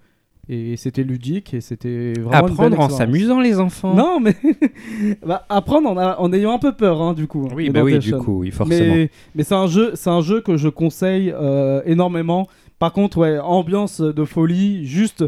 [0.49, 3.95] et c'était ludique et c'était vraiment Apprendre en s'amusant, les enfants.
[3.95, 4.35] Non, mais
[5.27, 7.49] bah, apprendre en, a- en ayant un peu peur, hein, du coup.
[7.55, 8.95] Oui, bah oui, du coup, oui, forcément.
[8.95, 12.47] Mais, mais c'est un jeu, c'est un jeu que je conseille euh, énormément.
[12.79, 15.25] Par contre, ouais, ambiance de folie, juste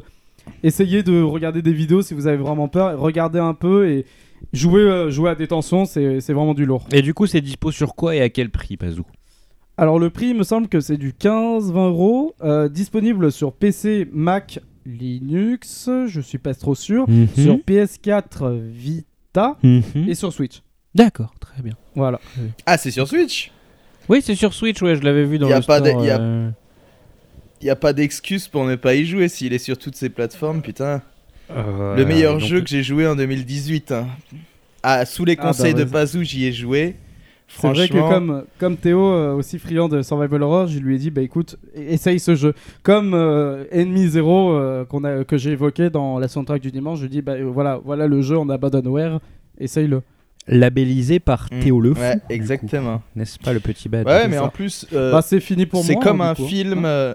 [0.62, 4.06] essayez de regarder des vidéos si vous avez vraiment peur, regardez un peu et
[4.52, 6.86] jouer, euh, jouer à détention, c'est c'est vraiment du lourd.
[6.92, 9.04] Et du coup, c'est dispo sur quoi et à quel prix, Pazou?
[9.76, 14.08] Alors le prix, il me semble que c'est du 15-20 euros, euh, disponible sur PC,
[14.12, 17.28] Mac, Linux, je suis pas trop sûr, Mhm.
[17.36, 19.82] sur PS4 Vita Mhm.
[20.08, 20.62] et sur Switch.
[20.94, 21.74] D'accord, très bien.
[21.94, 22.20] Voilà.
[22.66, 23.50] Ah, c'est sur Switch?
[24.08, 26.06] Oui, c'est sur Switch, ouais, je l'avais vu dans Y a le pas store, de-
[26.06, 26.50] y a- euh,
[27.62, 30.62] Il a pas d'excuse pour ne pas y jouer s'il est sur toutes ces plateformes,
[30.62, 31.02] putain.
[31.50, 33.92] euh, Le meilleur donc- jeu que j'ai joué en 2018.
[33.92, 34.06] hein.
[34.82, 35.92] Ah, sous les Ah, bah, conseils de vas-y.
[35.92, 36.96] Pazou, j'y ai joué.
[37.58, 40.98] C'est vrai que comme, comme Théo, euh, aussi friand de Survival Horror, je lui ai
[40.98, 42.54] dit, bah écoute, e- essaye ce jeu.
[42.82, 46.98] Comme euh, Enemy Zero euh, qu'on a, que j'ai évoqué dans la soundtrack du dimanche,
[47.00, 49.18] je lui ai dit, bah euh, voilà, voilà le jeu en abandonware,
[49.58, 50.02] essaye-le.
[50.48, 53.02] Labellisé par Mm, Théo Le Fou, Ouais, exactement.
[53.14, 54.44] N'est-ce pas le petit badge Ouais, mais ça.
[54.44, 55.86] en plus, euh, bah c'est fini pour moi.
[55.86, 56.46] c'est comme hein, un coup.
[56.46, 56.84] film.
[56.84, 57.14] euh,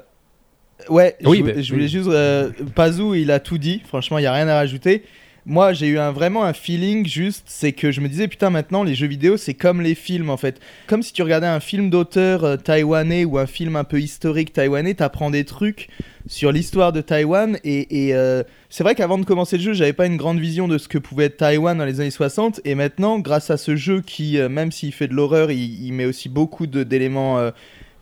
[0.90, 1.90] Ouais, Oui, je, bah, je voulais oui.
[1.90, 2.10] juste.
[2.10, 3.82] euh, Pazou, il a tout dit.
[3.88, 5.04] Franchement, il y a rien à rajouter.
[5.48, 8.84] Moi, j'ai eu un, vraiment un feeling juste, c'est que je me disais, putain, maintenant,
[8.84, 10.60] les jeux vidéo, c'est comme les films, en fait.
[10.88, 14.54] Comme si tu regardais un film d'auteur euh, taïwanais ou un film un peu historique
[14.54, 15.90] taïwanais, t'apprends des trucs
[16.28, 17.60] sur l'histoire de Taïwan.
[17.64, 20.68] Et, et, euh, c'est vrai qu'avant de commencer le jeu, j'avais pas une grande vision
[20.68, 22.62] de ce que pouvait être Taïwan dans les années 60.
[22.66, 25.94] Et maintenant, grâce à ce jeu qui, euh, même s'il fait de l'horreur, il, il
[25.94, 27.52] met aussi beaucoup d'éléments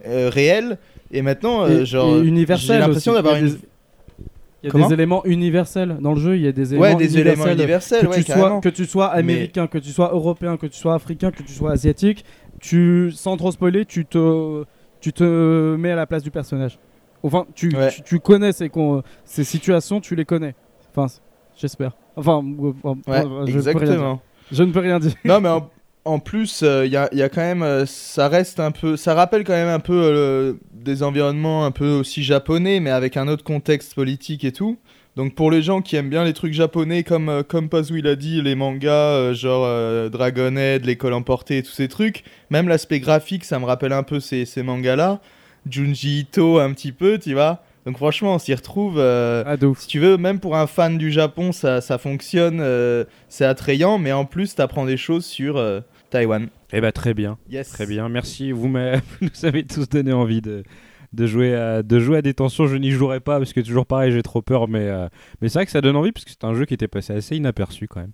[0.06, 0.78] réels.
[1.12, 2.16] Et maintenant, genre,
[2.58, 3.46] j'ai l'impression d'avoir une.
[3.56, 3.68] des-
[4.64, 6.82] Il y a Comment des éléments universels dans le jeu, il y a des éléments
[6.84, 8.00] Ouais, des éléments universels.
[8.00, 10.78] universels, que, ouais, tu sois, que tu sois américain, que tu sois européen, que tu
[10.80, 12.24] sois africain, que tu sois asiatique,
[12.62, 14.64] tu, sans trop spoiler, tu te,
[15.02, 16.80] tu te mets à la place du personnage.
[17.24, 17.90] Enfin, tu, Ouais.
[17.92, 20.56] tu, tu connais ces, con- ces situations, tu les connais.
[20.96, 21.08] Enfin,
[21.58, 21.98] j'espère.
[22.16, 22.64] Enfin, Ouais,
[23.06, 23.56] je, ne peux rien dire.
[23.58, 24.22] exactement.
[24.52, 25.12] je ne peux rien dire.
[25.26, 25.70] non, mais en,
[26.06, 27.64] en plus, il y, a, y a quand même.
[27.64, 28.98] euh, ça reste un peu.
[28.98, 33.16] Ça rappelle quand même un peu euh, des environnements un peu aussi japonais, mais avec
[33.18, 34.78] un autre contexte politique et tout.
[35.16, 38.08] Donc pour les gens qui aiment bien les trucs japonais, comme, euh, comme Pazu il
[38.08, 43.00] a dit, les mangas, euh, genre euh, Dragonhead, l'école emportée, tous ces trucs, même l'aspect
[43.00, 45.22] graphique, ça me rappelle un peu ces, ces mangas-là.
[45.70, 47.64] Junji Ito un petit peu, tu vois.
[47.86, 48.96] Donc franchement, on s'y retrouve.
[48.98, 53.04] euh, Ah, si tu veux, même pour un fan du Japon, ça, ça fonctionne, euh,
[53.30, 55.82] c'est attrayant, mais en plus, t'apprends des choses sur euh,
[56.14, 56.48] Taïwan.
[56.72, 57.72] Eh bah très bien, Yes.
[57.72, 58.08] très bien.
[58.08, 60.64] Merci, vous, nous avez tous donné envie de,
[61.12, 62.68] de jouer à, de jouer à des tensions.
[62.68, 64.68] Je n'y jouerai pas parce que toujours pareil, j'ai trop peur.
[64.68, 65.08] Mais, euh,
[65.42, 67.14] mais c'est vrai que ça donne envie parce que c'est un jeu qui était passé
[67.14, 68.12] assez inaperçu quand même.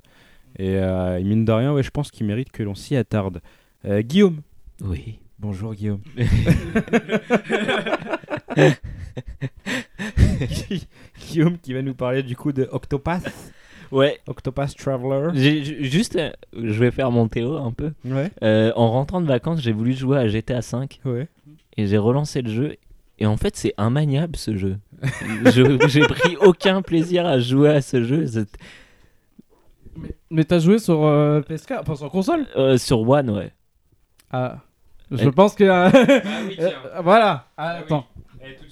[0.57, 3.41] Et euh, mine de rien, ouais, je pense qu'il mérite que l'on s'y attarde.
[3.85, 4.39] Euh, Guillaume.
[4.81, 5.19] Oui.
[5.38, 6.01] Bonjour Guillaume.
[11.19, 13.31] Guillaume qui va nous parler du coup de Octopath,
[13.91, 14.19] Ouais.
[14.28, 15.30] Octopath Traveler.
[15.34, 17.91] J'ai juste, euh, je vais faire mon Théo un peu.
[18.06, 18.30] Ouais.
[18.43, 21.28] Euh, en rentrant de vacances, j'ai voulu jouer à GTA V Ouais.
[21.78, 22.75] et j'ai relancé le jeu.
[23.17, 24.78] Et en fait, c'est immaniable ce jeu.
[25.45, 28.25] Je- j'ai pris aucun plaisir à jouer à ce jeu.
[28.28, 28.58] C'est-
[30.30, 32.45] Mais t'as joué sur euh, PS4, enfin sur console?
[32.56, 33.52] Euh, sur One, ouais.
[34.32, 34.58] Ah.
[35.12, 35.63] Je pense que.
[35.63, 36.69] euh, Ah oui, euh,
[37.04, 37.47] voilà.
[37.58, 38.06] Ah, attends.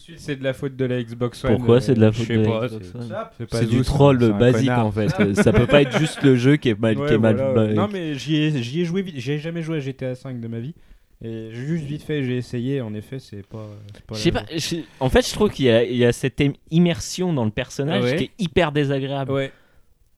[0.08, 1.56] Suite, c'est de la faute de la Xbox One.
[1.58, 5.08] Pourquoi c'est de la faute de la Xbox One c'est du troll basique en fait.
[5.20, 7.36] Euh, Ça peut pas être juste le jeu qui est mal, Ouais, qui est mal
[7.36, 7.74] voilà, ouais.
[7.74, 9.16] Non mais j'y ai, j'y ai joué vite.
[9.18, 10.74] J'ai jamais joué à GTA 5 de ma vie.
[11.24, 12.80] Et juste vite fait, j'ai essayé.
[12.82, 13.68] En effet, c'est pas.
[14.06, 16.06] pas Je sais la- pas, je- en fait, je trouve qu'il y, a- il y
[16.06, 18.16] a cette im- immersion dans le personnage Ouais.
[18.18, 19.32] qui est hyper désagréable.
[19.32, 19.52] Ouais.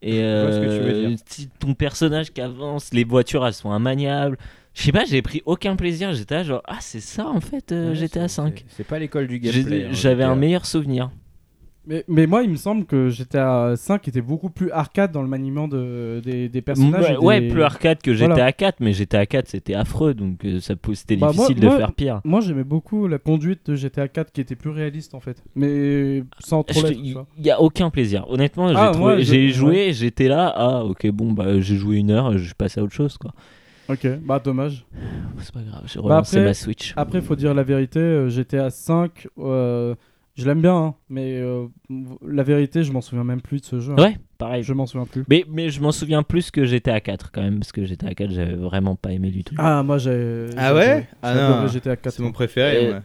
[0.02, 1.16] Et Je vois ce que tu veux euh,
[1.60, 4.38] ton personnage qui avance, les voitures elles sont immaniables.
[4.74, 6.14] Je sais pas, j'ai pris aucun plaisir.
[6.14, 8.66] J'étais là, genre, ah, c'est ça en fait, euh, Ouais, GTA c'est- 5.
[8.70, 9.86] c'est- pas l'école du gameplay.
[9.86, 10.32] hein, J'avais GTA.
[10.32, 11.10] un meilleur souvenir.
[11.88, 15.28] Mais, mais moi, il me semble que GTA 5 était beaucoup plus arcade dans le
[15.28, 17.04] maniement de, des, des personnages.
[17.10, 18.36] ouais, et ouais, des- plus arcade que Voilà.
[18.36, 21.60] GTA 4, mais GTA 4 c'était affreux donc euh, ça pou- c'était Bah, moi- difficile
[21.62, 22.22] de moi- faire pire.
[22.24, 25.42] Moi, j'aimais beaucoup la conduite de GTA 4 qui était plus réaliste en fait.
[25.56, 26.98] Mais sans trop Je- l'être.
[27.00, 27.28] tu Il vois.
[27.42, 28.26] y a aucun plaisir.
[28.30, 31.76] Honnêtement, j'ai Ah, trouvé- moi, je- j'ai joué, j'étais là, ah ok, bon, bah j'ai
[31.78, 33.34] joué une heure, je passe à autre chose quoi.
[33.90, 34.86] Ok, bah dommage.
[35.40, 36.94] C'est pas grave, j'ai Bah, relancé après- ma Switch.
[36.96, 39.96] Après, faut dire la vérité, euh, GTA 5, euh,
[40.36, 41.66] je l'aime bien, hein, mais euh,
[42.28, 43.94] la vérité, je m'en souviens même plus de ce jeu.
[43.94, 44.02] hein.
[44.02, 44.64] Ouais, pareil.
[44.64, 45.24] Je m'en souviens plus.
[45.30, 48.32] Mais, mais je m'en souviens plus que GTA 4 quand même, parce que GTA 4
[48.32, 49.56] j'avais vraiment pas aimé du tout.
[49.58, 50.50] Ah, moi j'ai.
[50.58, 51.08] Ah ouais?
[51.24, 51.68] Ah non.
[51.68, 52.14] GTA 4.
[52.14, 52.96] C'est mon préféré.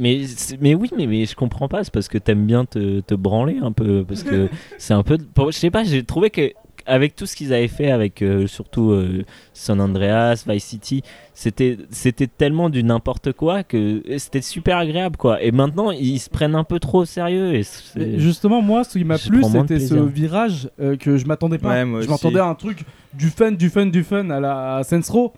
[0.00, 0.20] Mais,
[0.60, 3.58] mais oui, mais, mais je comprends pas, c'est parce que t'aimes bien te, te branler
[3.60, 5.18] un peu, parce que c'est un peu...
[5.36, 6.52] Je sais pas, j'ai trouvé que
[6.88, 11.02] avec tout ce qu'ils avaient fait, avec euh, surtout euh, San Andreas, Vice City,
[11.34, 15.42] c'était c'était tellement du n'importe quoi que c'était super agréable quoi.
[15.42, 17.62] Et maintenant ils se prennent un peu trop au sérieux et
[18.16, 21.84] Justement, moi, ce qui m'a plu, c'était ce virage euh, que je m'attendais pas.
[21.84, 25.00] Ouais, je m'attendais à un truc du fun, du fun, du fun à la Saints
[25.10, 25.32] Row.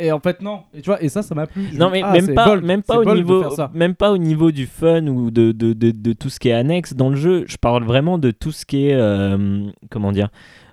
[0.00, 0.62] Et en fait, non.
[0.74, 1.68] Et tu vois, et ça, ça m'a plu.
[1.72, 4.18] Je Non mais dis, ah, même pas bold, même pas au niveau même pas au
[4.18, 7.16] niveau du fun ou de, de, de, de tout ce qui est annexe dans le
[7.16, 7.44] jeu.
[7.46, 10.30] Je parle vraiment de tout ce qui est euh, comment dire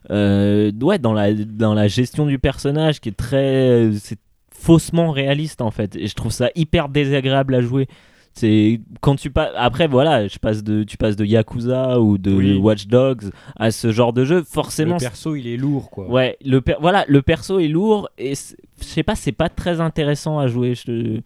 [0.10, 4.18] euh, ouais dans la dans la gestion du personnage qui est très c'est
[4.52, 7.88] faussement réaliste en fait et je trouve ça hyper désagréable à jouer.
[8.34, 12.32] C'est quand tu passes après voilà, je passe de tu passes de Yakuza ou de
[12.32, 12.58] Oui.
[12.58, 13.24] Watch Dogs
[13.58, 16.08] à ce genre de jeu, Le forcément perso, il est lourd quoi.
[16.10, 19.82] Ouais, le per- voilà, le perso est lourd et je sais pas, c'est pas très
[19.82, 20.76] intéressant à jouer.
[20.76, 21.20] Je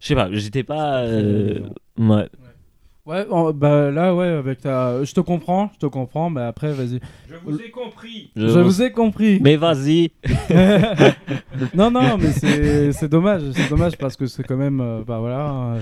[0.00, 1.00] je sais pas, j'étais pas.
[1.00, 1.58] euh,
[1.98, 2.28] ouais.
[3.08, 5.02] Ouais, en- bah là, ouais, avec ta.
[5.02, 7.00] Je te comprends, je te comprends, mais après, vas-y.
[7.26, 8.30] Je vous ai compris.
[8.36, 9.40] Je, vous ai compris.
[9.40, 10.10] Mais vas-y.
[11.74, 15.20] non, non, mais c'est c'est dommage, c'est dommage parce que c'est quand même, euh, bah
[15.20, 15.80] voilà, euh,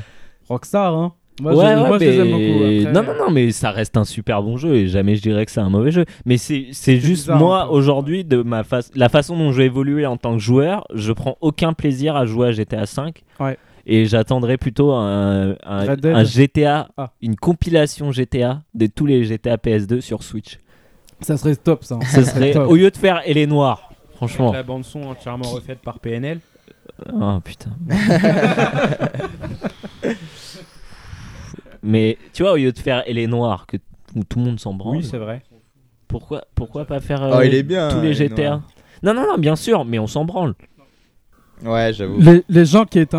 [0.49, 1.15] Rockstar, hein.
[1.41, 2.65] Moi, ouais, je, ouais, moi, je les aime beaucoup.
[2.65, 2.93] après.
[2.93, 5.51] non, non, non, mais ça reste un super bon jeu et jamais je dirais que
[5.51, 6.05] c'est un mauvais jeu.
[6.27, 7.75] Mais c'est c'est juste bizarre, moi peu.
[7.75, 11.37] aujourd'hui de ma face, la façon dont j'ai évolué en tant que joueur, je prends
[11.41, 13.13] aucun plaisir à jouer à GTA V.
[13.41, 13.59] Ouais.
[13.89, 15.55] Et j'attendrais plutôt un,
[16.25, 17.13] GTA, Ah.
[17.23, 20.59] une compilation GTA de tous les GTA PS2 sur Switch.
[21.21, 21.99] Ça serait top, ça.
[22.05, 22.69] Ça serait top.
[22.69, 24.53] au lieu de faire Elle est noire, franchement.
[24.53, 26.41] La bande son entièrement refaite par PNL.
[27.13, 27.71] Oh putain.
[31.83, 33.77] Mais tu vois, au lieu de faire Elle est noire, que,
[34.15, 35.43] où tout le monde s'en branle, Oui, c'est vrai.
[36.09, 37.89] pourquoi, pourquoi pas faire Oh, euh, il est bien.
[37.91, 38.63] tous les GTA.
[39.03, 40.55] Non, non, non, bien sûr, mais on s'en branle.
[41.65, 42.19] Ouais, j'avoue.
[42.21, 43.17] Les, les gens qui étaient.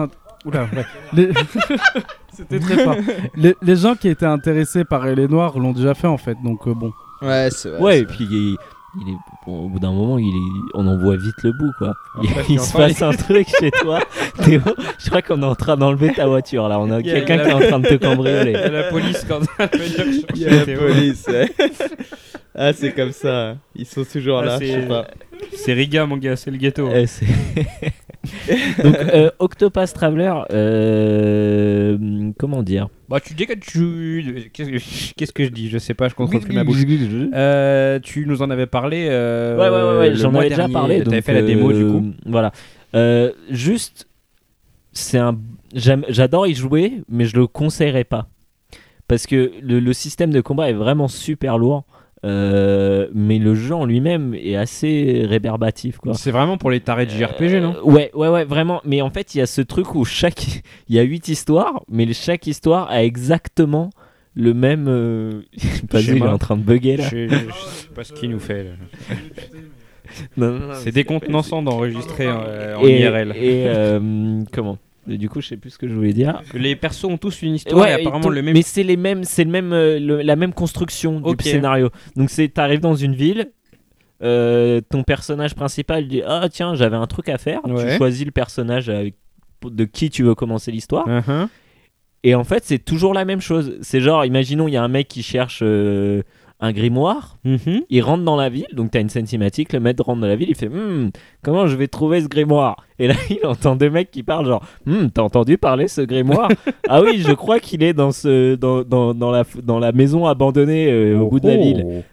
[0.48, 0.86] Int- Oula, ouais.
[1.14, 1.30] Les-
[2.34, 2.96] C'était très fort.
[3.36, 6.68] Les, les gens qui étaient intéressés par Les Noirs l'ont déjà fait en fait, donc
[6.68, 6.92] euh, bon.
[7.22, 7.80] Ouais, c'est vrai.
[7.82, 8.56] Ouais, et puis il est,
[9.02, 11.72] il est- bon, au bout d'un moment, il est, on en voit vite le bout,
[11.80, 11.94] quoi.
[12.22, 14.00] Il, Après, il puis se enfin, passe un truc chez toi,
[14.44, 14.62] Théo.
[15.00, 16.80] Je crois qu'on est en train d'enlever ta voiture là.
[16.80, 18.52] On a quelqu'un qui est en train de te Il y a cambrioler.
[18.54, 19.40] la police quand
[20.36, 21.50] Il y a la police, ouais.
[22.54, 23.56] Ah, c'est comme ça.
[23.76, 25.08] Ils sont toujours Ah, là, je c'est- sais pas.
[25.56, 26.88] C'est Riga, mon gars, c'est le ghetto.
[26.94, 27.06] Eh,
[28.84, 32.88] Donc, euh, Octopath Traveler, euh, comment dire?
[33.10, 34.50] Bah, tu dis que tu.
[34.54, 35.70] Qu'est-ce que- je dis?
[35.70, 36.78] Je sais pas, je contrôle plus ma bouche.
[36.84, 39.08] Ouais, Euh, tu nous en avais parlé.
[39.10, 41.00] euh, ouais, ouais, ouais, le j'en avais déjà parlé.
[41.04, 42.04] T'avais donc, fait la démo du coup.
[42.26, 42.52] Voilà.
[42.96, 44.08] Euh, juste,
[44.92, 45.38] c'est un.
[45.74, 48.28] J'adore y jouer, mais je le conseillerais pas.
[49.08, 51.86] Parce que le, le système de combat est vraiment super lourd.
[52.26, 56.16] Euh, mais le jeu en lui-même est assez rébarbatif quoi.
[56.16, 58.82] C'est vraiment pour les tarés de JRPG, non Euh, Ouais, ouais, ouais, vraiment.
[58.86, 60.64] Mais en fait, il y a ce truc où chaque.
[60.90, 63.92] Il y a huit histoires, mais chaque histoire a exactement
[64.34, 64.88] le même.
[64.88, 65.42] Euh...
[65.92, 67.04] Vas-y, il est en train de bugger là.
[67.10, 68.64] je, je- je sais pas ce qu'il nous fait.
[68.64, 68.70] là.
[70.38, 73.34] Non, non, non, C'est décontenançant d'enregistrer euh, en et, IRL.
[73.36, 73.68] Et
[74.54, 74.78] comment?
[75.10, 76.42] Et Du coup, je sais plus ce que je voulais dire.
[76.54, 78.54] Les persos ont tous une histoire et Ouais, apparemment tout- le même.
[78.54, 81.90] Mais c'est les mêmes, c'est le même, euh, le- la même construction du scénario.
[82.16, 83.52] Donc c'est, t'arrives dans une ville,
[84.24, 87.62] euh, ton personnage principal dit ah tiens j'avais un truc à faire.
[87.64, 89.16] Tu choisis le personnage avec-
[89.64, 91.08] de qui tu veux commencer l'histoire.
[91.08, 91.48] Uh-huh.
[92.24, 93.78] Et en fait c'est toujours la même chose.
[93.82, 96.24] C'est genre imaginons il y a un mec qui cherche euh,
[96.60, 97.38] un grimoire.
[97.44, 97.82] Mhm.
[97.90, 100.36] Il rentre dans la ville, donc t'as une scène cinématique, le maître rentre dans la
[100.36, 101.12] ville, il fait Hmm,
[101.44, 102.78] comment je vais trouver ce grimoire?
[102.98, 106.50] Et là il entend deux mecs qui parlent genre Hmm, t'as entendu parler ce grimoire?
[106.90, 110.26] Ah oui, je crois qu'il est dans, ce, dans, dans, dans, la, dans la maison
[110.26, 111.62] abandonnée euh, au bout de la Oh.
[111.62, 112.04] ville.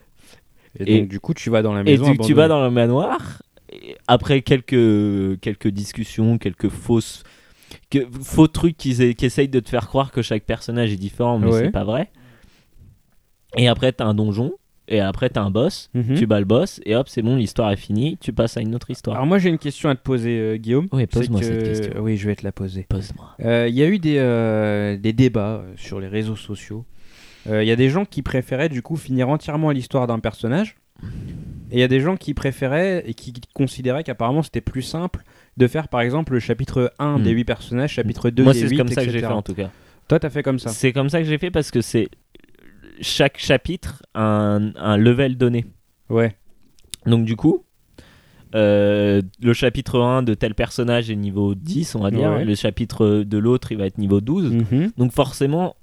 [0.79, 2.11] Et, Et- donc du coup tu vas dans la Et maison.
[2.11, 7.23] tu, tu vas dans le manoir, et après quelques, quelques discussions, quelques fausses...
[7.89, 11.39] Que, faux trucs qui, qui essayent de te faire croire que chaque personnage est différent,
[11.39, 11.59] mais Ouais.
[11.65, 12.09] c'est pas vrai.
[13.57, 14.53] Et après, t'as un donjon,
[14.87, 15.89] et après, t'as un boss.
[15.93, 16.15] Mhm.
[16.15, 18.75] Tu bats le boss et hop, c'est bon, l'histoire est finie, tu passes à une
[18.75, 19.15] autre histoire.
[19.15, 20.87] Alors moi j'ai une question à te poser euh, Guillaume.
[20.91, 22.01] Oui, C'est pose-moi que- cette question.
[22.03, 22.85] Oui je vais te la poser.
[22.89, 23.35] Pose-moi.
[23.43, 26.85] Euh, Il y a eu des, euh, des débats sur les réseaux sociaux.
[27.47, 30.77] Il y a des gens qui préféraient du coup finir entièrement l'histoire d'un personnage.
[31.71, 35.23] Et il y a des gens qui préféraient et qui considéraient qu'apparemment c'était plus simple
[35.57, 37.23] de faire par exemple le chapitre 1 Hmm.
[37.23, 39.41] des 8 personnages, chapitre 2 Moi, des c'est 8, comme ça que j'ai fait en
[39.43, 39.69] tout cas.
[40.07, 40.69] Toi t'as fait comme ça.
[40.69, 42.09] C'est comme ça que j'ai fait parce que c'est
[43.01, 45.65] chaque chapitre a un, un level donné.
[46.09, 46.35] Ouais.
[47.05, 47.63] Donc du coup,
[48.53, 52.29] euh, le chapitre 1 de tel personnage est niveau 10, on va dire.
[52.31, 52.45] Ouais.
[52.45, 54.51] Le chapitre de l'autre, il va être niveau 12.
[54.71, 54.91] Mhm.
[54.97, 55.75] Donc forcément,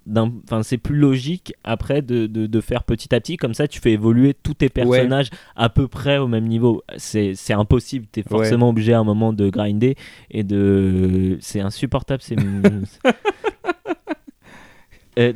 [0.62, 3.36] c'est plus logique après de, de- de faire petit à petit.
[3.36, 6.82] Comme ça, tu fais évoluer tous tes personnages à peu près au même niveau.
[6.96, 8.06] C'est c'est impossible.
[8.10, 9.96] Tu es forcément obligé à un moment de grinder.
[10.30, 11.36] Et de...
[11.40, 12.22] C'est insupportable.
[12.22, 12.36] C'est...
[15.18, 15.32] Euh,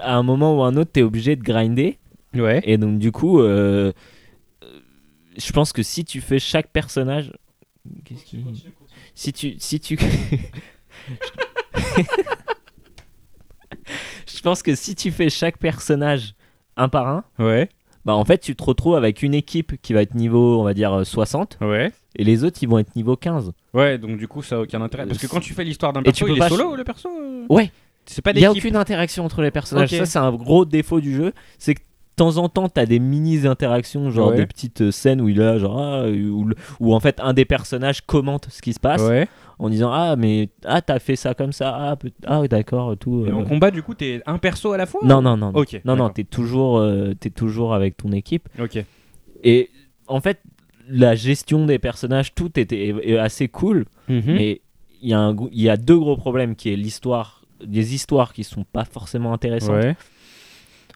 [0.00, 1.98] à un moment ou à un autre, tu es obligé de grinder.
[2.34, 2.60] Ouais.
[2.64, 3.92] Et donc du coup, euh,
[4.62, 4.80] euh,
[5.36, 7.32] je pense que si tu fais chaque personnage...
[8.04, 8.44] Qu'est-ce qui...
[9.14, 9.56] Si tu...
[9.58, 9.96] Si tu...
[14.26, 16.34] je pense que si tu fais chaque personnage
[16.76, 17.68] un par un, Ouais.
[18.04, 20.74] bah en fait tu te retrouves avec une équipe qui va être niveau, on va
[20.74, 21.92] dire, euh, 60, Ouais.
[22.16, 23.52] et les autres ils vont être niveau 15.
[23.74, 25.06] Ouais, donc du coup ça a aucun intérêt.
[25.06, 26.84] Parce que quand tu fais l'histoire d'un tu perso, peux il est pas solo le
[26.84, 27.70] perso euh Ouais.
[28.06, 29.90] C'est pas Il n'y a aucune interaction entre les personnages.
[29.90, 31.32] Ça, c'est un gros défaut du jeu.
[31.58, 31.84] C'est que de
[32.24, 34.36] temps en temps, tu as des mini-interactions, genre Ouais.
[34.36, 36.06] des petites euh, scènes où il là, genre, ah,
[36.80, 39.28] où, en fait un des personnages commente ce qui se passe Ouais.
[39.58, 43.26] en disant Ah, mais ah, t'as fait ça comme ça, ah, ah d'accord, tout.
[43.26, 43.34] Et euh.
[43.34, 45.52] en combat du coup t'es un perso à la fois Non, non, non.
[45.52, 45.58] non.
[45.60, 48.48] Ok, Non, non, t'es toujours, euh, t'es toujours avec ton équipe.
[48.58, 48.82] Ok.
[49.44, 49.68] Et
[50.06, 50.40] en fait,
[50.88, 53.84] la gestion des personnages, tout était est- est assez cool.
[54.08, 54.22] Mhm.
[54.26, 54.60] Mais
[55.02, 58.44] il y, a un y a deux gros problèmes qui est l'histoire, des histoires qui
[58.44, 59.82] sont pas forcément intéressantes.
[59.82, 59.96] Ouais.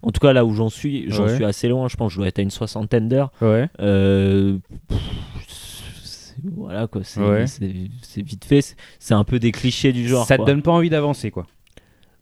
[0.03, 1.35] En tout cas, là où j'en suis, j'en Ouais.
[1.35, 1.87] suis assez loin.
[1.89, 3.31] Je pense que je dois être à une soixantaine d'heures.
[3.43, 3.69] Ouais.
[3.81, 7.45] Euh, pff, voilà quoi, c'est Ouais.
[8.23, 8.63] vite fait.
[8.99, 10.27] C'est- un peu des clichés du genre.
[10.27, 10.47] ça te quoi.
[10.51, 11.47] donne pas envie d'avancer quoi.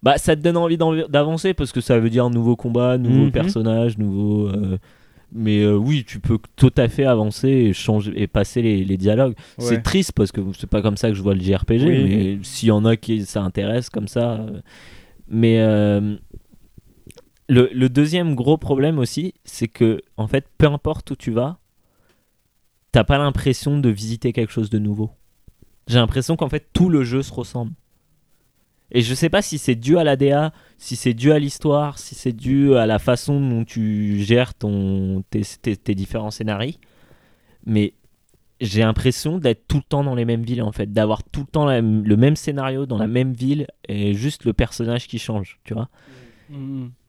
[0.02, 3.32] Bah, ça te donne envie d'avancer parce que ça veut dire nouveau combat, nouveau Mhm.
[3.32, 4.48] personnage, nouveau.
[4.48, 4.78] euh,
[5.32, 8.96] Mais euh, oui, tu peux tout à fait avancer et changer et passer les, les
[8.96, 9.34] dialogues.
[9.58, 12.04] C'est triste parce que c'est pas comme ça que je vois le JRPG, Oui.
[12.04, 14.32] mais s'il y en a qui ça intéresse comme ça.
[14.40, 14.60] euh,
[15.28, 16.16] Mais euh,
[17.48, 21.58] le, le deuxième gros problème aussi, c'est que en fait, peu importe où tu vas,
[22.92, 25.10] t'as pas l'impression de visiter quelque chose de nouveau.
[25.88, 27.72] J'ai l'impression qu'en fait tout le jeu se ressemble.
[28.90, 31.98] Et je sais pas si c'est dû à la DA, si c'est dû à l'histoire,
[31.98, 36.72] si c'est dû à la façon dont tu gères ton, tes, tes- tes différents scénarios,
[37.66, 37.92] mais
[38.60, 41.46] j'ai l'impression d'être tout le temps dans les mêmes villes en fait, d'avoir tout le
[41.46, 45.58] temps la- le même scénario dans la même ville et juste le personnage qui change,
[45.64, 45.88] tu vois.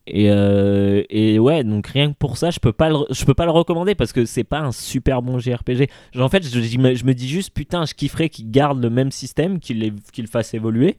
[0.05, 3.33] Et, euh, et ouais, donc rien que pour ça, je peux pas le, je peux
[3.35, 5.87] pas le recommander parce que c'est pas un super bon JRPG.
[6.13, 8.81] Genre, en fait, je, je me- je me dis juste putain, je kifferais qu'il garde
[8.81, 10.97] le même système, qu'il qu'il le fasse évoluer.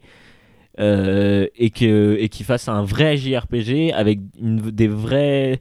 [0.80, 5.60] Euh, et que et qu'il fasse un vrai JRPG avec une, des vrais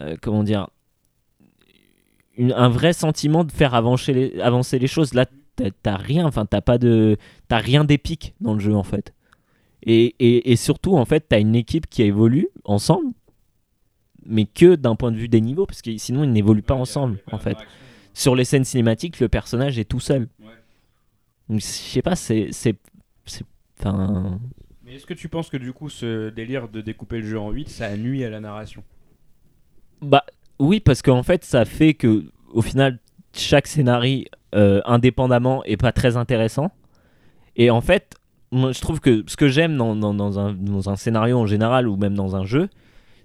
[0.00, 0.68] euh, comment dire
[2.36, 5.14] une- un vrai sentiment de faire avancer les, avancer les choses.
[5.14, 5.26] Là
[5.82, 7.16] t'as- rien enfin t'as pas de
[7.48, 9.12] t'as rien d'épique dans le jeu en fait.
[9.82, 13.12] Et, et, et surtout en fait t'as une équipe qui évolue ensemble
[14.26, 17.18] mais que d'un point de vue des niveaux parce que sinon ils n'évoluent pas ensemble
[17.32, 17.56] en fait.
[18.12, 20.28] sur les scènes cinématiques le personnage est tout seul.
[21.48, 22.52] Donc je sais pas c'est-
[23.80, 24.38] enfin
[24.84, 27.50] Mais est-ce que tu penses que du coup ce délire de découper le jeu en
[27.50, 28.82] 8 ça nuit à la narration?
[30.02, 30.24] Bah,
[30.58, 32.98] Oui, parce qu'en fait, ça fait que, au final,
[33.34, 34.24] chaque scénario
[34.54, 36.70] euh, indépendamment est pas très intéressant.
[37.56, 38.16] Et en fait,
[38.50, 41.46] moi, je trouve que ce que j'aime dans, dans, dans un, dans un scénario en
[41.46, 42.68] général ou même dans un jeu,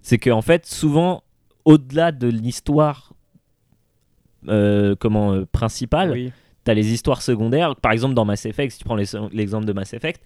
[0.01, 1.23] c'est qu'en fait, souvent,
[1.63, 3.13] au-delà de l'histoire
[4.47, 6.31] euh, comment euh, principale, Oui.
[6.63, 7.75] tu as les histoires secondaires.
[7.75, 8.95] Par exemple, dans Mass Effect, si tu prends
[9.31, 10.21] l'exemple de Mass Effect,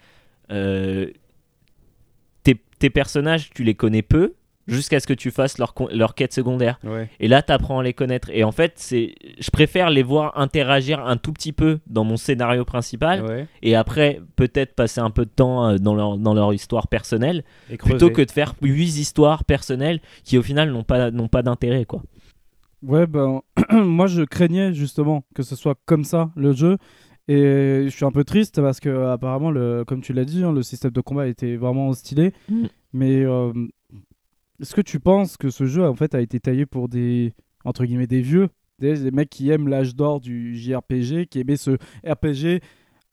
[2.43, 4.33] tes, tes personnages, tu les connais peu
[4.69, 6.79] jusqu'à ce que tu fasses leur, quête secondaire.
[6.83, 7.09] Ouais.
[7.19, 8.29] Et là, tu apprends à les connaître.
[8.31, 12.17] Et en fait, c'est, je préfère les voir interagir un tout petit peu dans mon
[12.17, 13.47] scénario principal Ouais.
[13.61, 17.43] et après, peut-être passer un peu de temps euh, dans leur, dans leur histoire personnelle
[17.69, 21.41] Et plutôt que de faire huit histoires personnelles qui, au final, n'ont pas, n'ont pas
[21.41, 21.85] d'intérêt.
[21.85, 22.03] quoi.
[22.81, 23.41] Ouais, ben,
[23.71, 26.77] moi je craignais justement que ce soit comme ça le jeu.
[27.29, 30.51] Et je suis un peu triste parce que, apparemment, le, comme tu l'as dit, hein,
[30.51, 32.33] le système de combat était vraiment stylé.
[32.49, 32.65] Mm.
[32.93, 33.53] Mais euh,
[34.59, 37.85] est-ce que tu penses que ce jeu en fait a été taillé pour des entre
[37.85, 38.49] guillemets des vieux,
[38.79, 42.63] des, des mecs qui aiment l'âge d'or du JRPG, qui aimaient ce RPG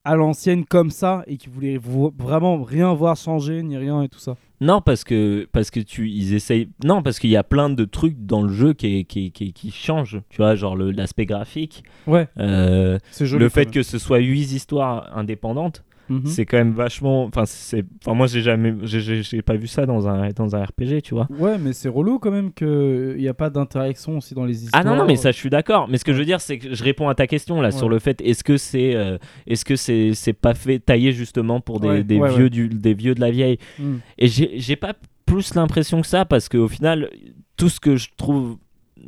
[0.07, 4.09] à l'ancienne comme ça et qui voulaient vo- vraiment rien voir changer ni rien et
[4.09, 4.37] tout ça.
[4.61, 6.69] Non, parce que, parce que tu, ils essayent.
[6.85, 9.71] Non, parce qu'il y a plein de trucs dans le jeu qui, qui, qui, qui
[9.71, 10.21] changent.
[10.31, 13.39] Tu vois, genre l'aspect graphique, Ouais, euh, joli.
[13.43, 15.85] le fait que ce soit huit histoires indépendantes.
[16.09, 16.27] Mhm.
[16.27, 17.25] c'est quand même vachement.
[17.25, 17.85] Enfin, c'est.
[18.05, 18.75] Enfin, moi, j'ai jamais.
[18.85, 21.27] j'ai- pas vu ça dans un, dans un RPG, tu vois.
[21.39, 24.83] Ouais, mais c'est relou quand même qu'il n'y a pas d'interaction aussi dans les histoires.
[24.85, 25.89] Ah non, non, mais ça, je suis d'accord.
[25.89, 27.89] Mais ce que je veux dire, c'est que je réponds à ta question là sur
[27.89, 31.81] le fait est-ce que c'est euh, est-ce que c'est c'est pas fait taillé justement pour
[31.81, 32.51] des, Ouais, des ouais, vieux ouais.
[32.51, 33.97] du des vieux de la vieille Mm.
[34.19, 34.95] Et j'ai j'ai pas
[35.27, 37.11] plus l'impression que ça parce qu'au final,
[37.57, 38.57] tout ce que je trouve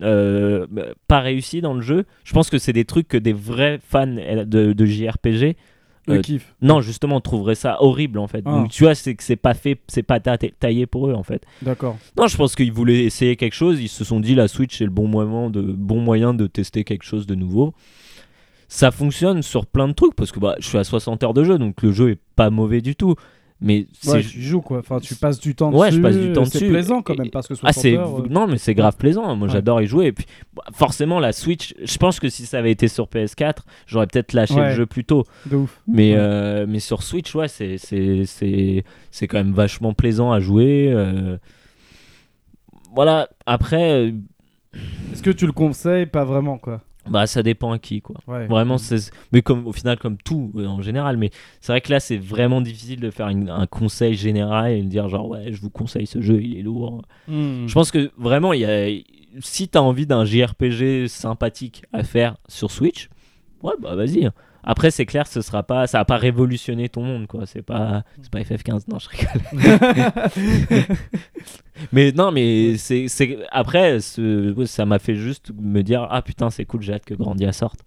[0.03, 0.67] euh,
[1.09, 4.07] pas réussi dans le jeu, je pense que c'est des trucs que des vrais fans
[4.07, 5.57] de, de JRPG
[6.11, 6.23] Euh,
[6.63, 8.43] non justement trouveraient ça horrible en fait.
[8.47, 8.51] Ah.
[8.51, 11.23] Donc tu vois, c'est que c'est pas fait, c'est pas ta- taillé pour eux en
[11.23, 11.43] fait.
[11.63, 11.97] D'accord.
[12.17, 13.81] Non, je pense qu'ils voulaient essayer quelque chose.
[13.81, 16.85] Ils se sont dit la Switch c'est le bon moyen de bon moyen de tester
[16.85, 17.75] quelque chose de nouveau.
[18.71, 21.43] Ça fonctionne sur plein de trucs parce que bah, je suis à 60 heures de
[21.43, 23.15] jeu, donc le jeu est pas mauvais du tout.
[23.61, 24.79] Mais c'est Ouais, tu joues quoi.
[24.79, 26.03] Enfin, tu passes du temps Ouais, je dessus.
[26.03, 26.69] passe du temps C'est dessus.
[26.71, 29.35] plaisant quand même parce que 60 ah c'est heures, euh, non mais c'est grave plaisant.
[29.35, 29.53] Moi Ouais.
[29.53, 30.07] j'adore y jouer.
[30.07, 33.65] Et puis bah, forcément la Switch, je pense que si ça avait été sur PS4,
[33.89, 34.69] j'aurais peut-être lâché Ouais.
[34.71, 35.25] le jeu plus tôt.
[35.47, 35.81] de ouf.
[35.89, 40.39] Mais, euh, mais sur Switch, ouais, c'est, c'est, c'est, c'est quand même vachement plaisant à
[40.39, 40.93] jouer.
[40.93, 41.37] euh.
[42.95, 44.15] Voilà, après,
[45.13, 46.83] Est-ce que tu le conseilles Pas vraiment quoi?
[47.11, 48.17] Bah, ça dépend à qui, quoi.
[48.27, 48.47] Ouais.
[48.47, 51.17] Vraiment, c'est, mais comme, au final, comme tout euh, en général.
[51.17, 51.31] Mais
[51.61, 54.89] c'est vrai que là, c'est vraiment difficile de faire une- un conseil général et de
[54.89, 57.03] dire, genre, ouais, je vous conseille ce jeu, il est lourd.
[57.27, 57.67] Hmm.
[57.67, 58.89] Je pense que vraiment, il y a,
[59.41, 63.09] si t'as envie d'un JRPG sympathique à faire sur Switch,
[63.63, 64.29] ouais, bah vas-y.
[64.65, 67.47] Après, c'est clair, ce sera pas, ça va pas révolutionner ton monde, quoi.
[67.47, 70.87] C'est pas, c'est pas FF15, non, je rigole.
[71.93, 76.51] mais non, mais c'est, c'est, après, ce- ça m'a fait juste me dire, ah putain,
[76.51, 77.81] c'est cool, j'ai hâte que Grandia sorte.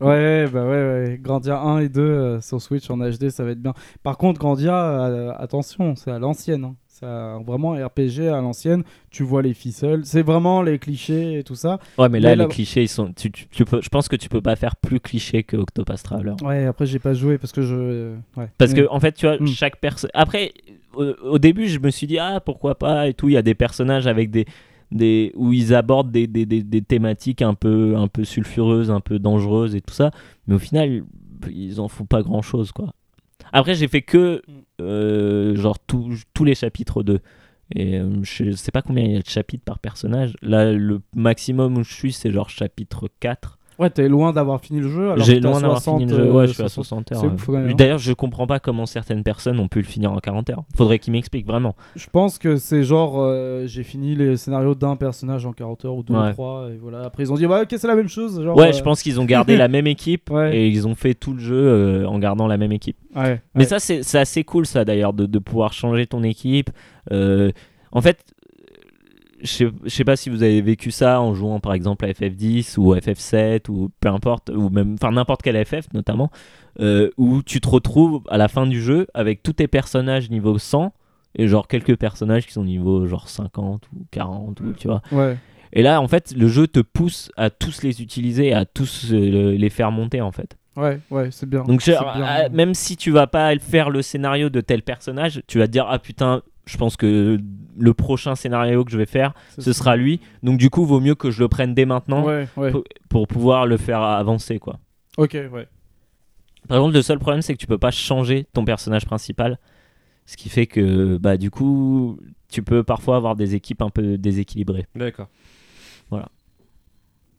[0.00, 1.18] Ouais, bah ouais, ouais.
[1.20, 3.74] Grandia 1 et 2 euh, sur Switch en HD, ça va être bien.
[4.04, 6.64] Par contre, Grandia, euh, attention, c'est à l'ancienne.
[6.64, 6.76] hein.
[7.02, 8.82] Un- vraiment RPG à l'ancienne.
[9.10, 11.78] Tu vois les ficelles, c'est vraiment les clichés et tout ça.
[11.98, 14.08] Ouais, mais là, Mais là- les clichés, ils sont, tu, tu- tu peux, je pense
[14.08, 16.34] que tu peux pas faire plus cliché que Octopath Traveler.
[16.42, 17.74] Ouais, après, j'ai pas joué parce que je.
[17.74, 18.48] euh, ouais.
[18.58, 19.46] Parce Mais- que, en fait, tu vois, Mm.
[19.48, 20.10] chaque personne.
[20.14, 20.52] Après,
[20.94, 23.28] au, au début, je me suis dit, ah, pourquoi pas et tout.
[23.28, 24.46] Il y a des personnages avec des.
[24.90, 29.00] des où ils abordent des, des, des, des thématiques un peu, un peu sulfureuses, un
[29.00, 30.10] peu dangereuses et tout ça.
[30.46, 31.02] Mais au final,
[31.50, 32.92] ils en font pas grand chose, quoi.
[33.52, 34.42] Après, j'ai fait que.
[34.46, 34.52] Mm.
[34.82, 37.20] euh, genre, tout- tous les chapitres 2.
[37.74, 40.34] Et euh, je sais pas combien il y a de chapitres par personnage.
[40.42, 43.58] Là, le maximum où je suis, c'est genre chapitre 4.
[43.78, 45.12] Ouais, t'es loin d'avoir fini le jeu.
[45.12, 46.24] alors J'ai loin d'avoir 60, fini le jeu.
[46.28, 47.08] euh, Ouais, je suis à 60.
[47.08, 47.56] 60 heures.
[47.56, 47.74] Hein.
[47.76, 50.64] D'ailleurs, je comprends pas comment certaines personnes ont pu le finir en 40 heures.
[50.76, 51.74] Faudrait qu'ils m'expliquent vraiment.
[51.96, 55.94] Je pense que c'est genre, euh, j'ai fini les scénarios d'un personnage en 40 heures
[55.96, 56.28] ou deux Ouais.
[56.28, 56.68] ou trois.
[56.72, 57.02] Et voilà.
[57.04, 58.42] Après, ils ont dit, bah, ok, c'est la même chose.
[58.42, 60.56] Genre, ouais, euh, je pense qu'ils ont gardé la même équipe Ouais.
[60.56, 62.96] et ils ont fait tout le jeu euh, en gardant la même équipe.
[63.16, 66.70] Ouais, Mais ça, c'est c'est assez cool, ça d'ailleurs, de, de pouvoir changer ton équipe.
[67.12, 67.50] Euh,
[67.92, 68.18] en fait,
[69.42, 72.92] je sais, pas si vous avez vécu ça en jouant par exemple à FF10 ou
[72.92, 76.30] à FF7 ou peu importe, ou même, enfin n'importe quel FF notamment,
[76.80, 80.58] euh, où tu te retrouves à la fin du jeu avec tous tes personnages niveau
[80.58, 80.92] 100
[81.36, 85.02] et genre quelques personnages qui sont niveau genre 50 ou 40 ou tu vois.
[85.12, 85.36] Ouais.
[85.72, 89.56] Et là, en fait, le jeu te pousse à tous les utiliser, à tous euh,
[89.56, 90.56] les faire monter en fait.
[90.76, 91.64] Ouais, ouais, c'est bien.
[91.64, 92.26] Donc, je- C'est bien.
[92.44, 95.72] euh, même si tu vas pas faire le scénario de tel personnage, tu vas te
[95.72, 97.38] dire ah putain, je pense que
[97.78, 99.72] le prochain scénario que je vais faire, ce ça.
[99.72, 100.20] sera lui.
[100.42, 102.70] Donc du coup, vaut mieux que je le prenne dès maintenant Ouais, ouais.
[102.70, 104.78] pour- pour pouvoir le faire avancer quoi.
[105.16, 105.66] Ok, ouais.
[106.68, 109.58] Par contre, le seul problème c'est que tu peux pas changer ton personnage principal,
[110.26, 114.16] ce qui fait que bah du coup, tu peux parfois avoir des équipes un peu
[114.18, 114.86] déséquilibrées.
[114.94, 115.28] D'accord.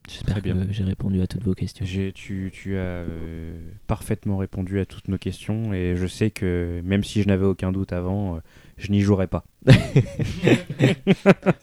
[0.10, 0.66] J'espère Très bien.
[0.66, 1.86] que j'ai répondu à toutes vos questions.
[2.14, 3.58] Tu as euh,
[3.88, 7.72] parfaitement répondu à toutes nos questions et je sais que même si je n'avais aucun
[7.72, 8.40] doute avant, euh,
[8.78, 9.44] je n'y jouerai pas.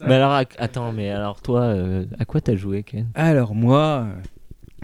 [0.05, 3.09] mais alors, attends, mais alors toi, euh, à quoi t'as joué, Ken?
[3.15, 4.21] Alors moi, euh,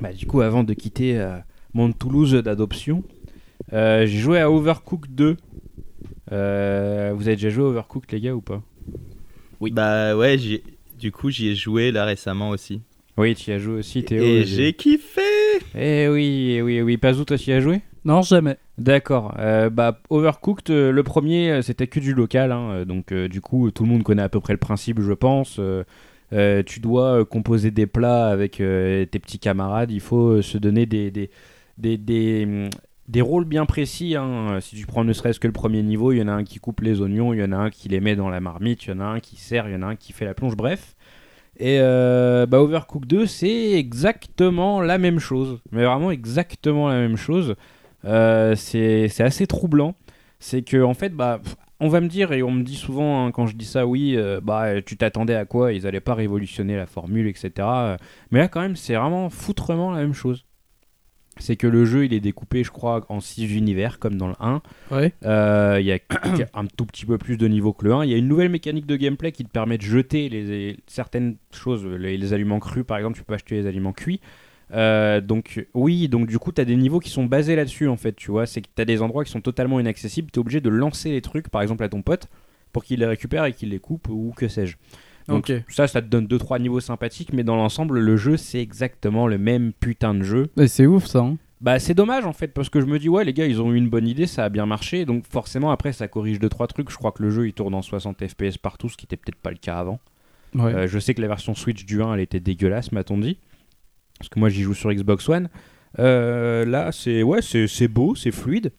[0.02, 1.38] bah, du coup avant de quitter euh,
[1.74, 3.04] mon Toulouse d'adoption,
[3.74, 5.38] euh, j'ai joué à Overcooked 2.
[6.32, 8.62] Euh, vous avez déjà joué à Overcooked les gars ou pas?
[9.60, 9.72] Oui.
[9.72, 10.38] Bah ouais,
[11.00, 12.82] du coup j'y ai joué là récemment aussi.
[13.18, 14.24] Oui, tu y as joué aussi Théo.
[14.24, 15.22] Et j'ai kiffé
[15.74, 16.98] Eh oui, eh oui, eh oui.
[16.98, 17.82] Pazou, toi tu y as joué?
[18.06, 18.58] Non, jamais.
[18.78, 19.34] D'accord.
[19.40, 22.52] Euh, bah, Overcooked, euh, le premier, euh, c'était que du local.
[22.52, 25.60] hein, donc, du coup, tout le monde connaît à peu près le principe, je pense.
[26.66, 29.92] Tu dois composer des plats avec tes petits camarades.
[29.92, 30.84] Il faut se donner
[31.84, 32.70] hum,
[33.08, 34.16] des rôles bien précis.
[34.16, 34.60] hein.
[34.62, 36.60] Si tu prends ne serait-ce que le premier niveau, il y en a un qui
[36.60, 38.90] coupe les oignons, il y en a un qui les met dans la marmite, il
[38.90, 40.56] y en a un qui sert, il y en a un qui fait la plonge.
[40.56, 40.96] Bref.
[41.60, 45.60] Et euh, bah, Overcooked 2, c'est exactement la même chose.
[45.72, 47.56] Mais vraiment exactement la même chose.
[48.08, 49.96] Euh, c'est assez troublant.
[50.40, 51.42] C'est que, en fait, bah,
[51.80, 54.16] on va me dire, et on me dit souvent hein, quand je dis ça, oui,
[54.16, 55.74] euh, bah, tu t'attendais à quoi?
[55.74, 57.52] Ils allaient pas révolutionner la formule, etc.
[57.58, 57.98] Euh,
[58.32, 60.46] Mais là, quand même, c'est vraiment foutrement la même chose.
[61.40, 64.34] C'est que le jeu, il est découpé, je crois, en 6 univers, comme dans le
[64.40, 64.62] 1.
[64.90, 65.14] Ouais.
[65.24, 66.00] Euh, Il y a
[66.56, 68.06] un tout petit peu plus de niveau que le 1.
[68.06, 71.38] Il y a une nouvelle mécanique de gameplay qui te permet de jeter les, certaines
[71.54, 71.86] choses.
[71.86, 74.20] Les, les aliments crus, par exemple, tu peux acheter les aliments cuits.
[74.74, 77.98] Euh, donc oui, donc du coup, tu as des niveaux qui sont basés là-dessus, en
[77.98, 78.46] fait, tu vois.
[78.46, 80.30] C'est que tu as des endroits qui sont totalement inaccessibles.
[80.32, 82.28] Tu es obligé de lancer les trucs, par exemple, à ton pote,
[82.74, 84.78] pour qu'il les récupère et qu'il les coupe, ou que sais-je.
[85.28, 89.28] Donc ça, ça te donne 2-3 niveaux sympathiques, mais dans l'ensemble, le jeu, c'est exactement
[89.28, 90.50] le même putain de jeu.
[90.68, 91.20] C'est ouf ça.
[91.20, 91.38] hein.
[91.60, 93.74] Bah c'est dommage en fait parce que je me dis ouais les gars ils ont
[93.74, 96.68] eu une bonne idée ça a bien marché donc forcément après ça corrige deux trois
[96.68, 99.18] trucs je crois que le jeu il tourne en 60 fps partout ce qui était
[99.18, 100.00] peut-être pas le cas avant
[100.54, 100.72] Ouais.
[100.72, 103.40] Euh, je sais que la version Switch du 1 elle était dégueulasse m'a-t-on dit
[104.18, 105.50] parce que moi j'y joue sur Xbox One.
[106.00, 108.72] Euh, là c'est ouais c'est beau c'est fluide.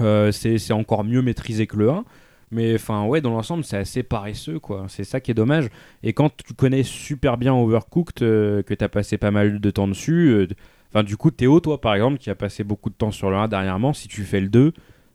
[0.00, 2.04] Euh, c'est encore mieux maîtrisé que le 1
[2.50, 4.86] mais enfin ouais dans l'ensemble c'est assez paresseux quoi.
[4.88, 5.68] C'est ça qui est dommage.
[6.02, 9.88] Et quand tu connais super bien Overcooked euh, que t'as passé pas mal de temps
[9.88, 13.30] dessus euh, du coup, Théo, toi, par exemple, qui a passé beaucoup de temps sur
[13.30, 14.72] le 1 dernièrement, si tu fais le 2,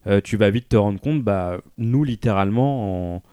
[0.07, 3.24] euh, tu vas vite te rendre compte, bah, nous, littéralement, en,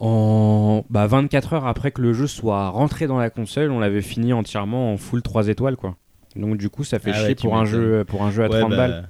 [0.00, 4.02] en bah, 24 heures après que le jeu soit rentré dans la console, on l'avait
[4.02, 5.96] fini entièrement en full 3 étoiles, quoi.
[6.36, 8.48] Donc, du coup, ça fait Ah chier ouais, pour, un jeu, pour un jeu à
[8.48, 9.08] Ouais, 30 bah, balles.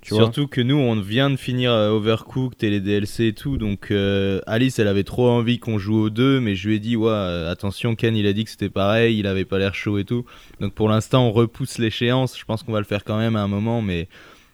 [0.00, 3.32] Tu vois Surtout que nous, on vient de finir euh, Overcooked et les DLC et
[3.32, 6.76] tout, donc euh, Alice, elle avait trop envie qu'on joue aux deux, mais je lui
[6.76, 9.58] ai dit, ouais, euh, attention, Ken, il a dit que c'était pareil, il avait pas
[9.58, 10.24] l'air chaud et tout.
[10.60, 13.42] Donc pour l'instant, on repousse l'échéance, je pense qu'on va le faire quand même à
[13.42, 14.06] un moment, mais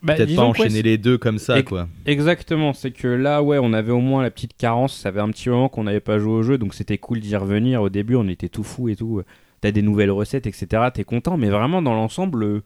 [0.02, 1.88] Bah, peut-être pas ouais, enchaîner les deux comme ça, quoi.
[2.06, 4.96] Exactement, c'est que là, ouais, on avait au moins la petite carence.
[4.96, 7.36] Ça fait un petit moment qu'on n'avait pas joué au jeu, donc c'était cool d'y
[7.36, 7.82] revenir.
[7.82, 9.22] Au début, on était tout fou et tout.
[9.60, 10.66] T'as des nouvelles recettes, etc.
[10.92, 12.62] T'es content, mais vraiment dans l'ensemble, euh,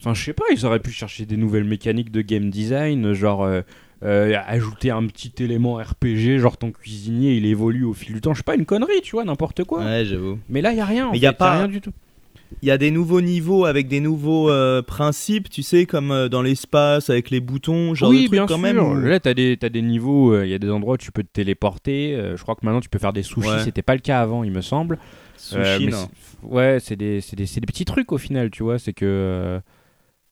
[0.00, 3.44] enfin, je sais pas, ils auraient pu chercher des nouvelles mécaniques de game design, genre
[3.44, 3.60] euh,
[4.02, 8.32] euh, ajouter un petit élément RPG, genre ton cuisinier, il évolue au fil du temps.
[8.32, 9.84] Je sais pas, une connerie, tu vois, n'importe quoi.
[9.84, 10.38] Ouais, j'avoue.
[10.48, 11.08] Mais là, y a rien.
[11.08, 11.92] en Mais y a pas- rien du tout.
[12.62, 16.28] Il y a des nouveaux niveaux avec des nouveaux euh, principes, tu sais, comme euh,
[16.28, 18.58] dans l'espace, avec les boutons, genre de oui, trucs bien quand sûr.
[18.58, 18.78] même.
[18.78, 21.22] où- Là, t'as des, t'as des niveaux, il y a des endroits où tu peux
[21.22, 22.14] te téléporter.
[22.16, 23.48] euh, je crois que maintenant, tu peux faire des sushis.
[23.48, 23.64] Ouais.
[23.64, 24.98] C'était pas le cas avant, il me semble.
[25.36, 25.96] Sushi, Euh, non.
[25.98, 28.78] c'est- Ouais, c'est des, c'est des, c'est des petits trucs au final, tu vois.
[28.78, 29.60] C'est que euh,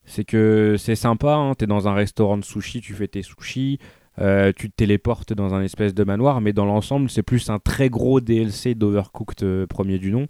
[0.04, 1.34] c'est que c'est sympa.
[1.34, 3.78] Hein, T'es dans un restaurant de sushi, tu fais tes sushis,
[4.20, 7.58] euh, tu te téléportes dans un espèce de manoir, mais dans l'ensemble, c'est plus un
[7.58, 10.26] très gros DLC d'Overcooked euh, premier du nom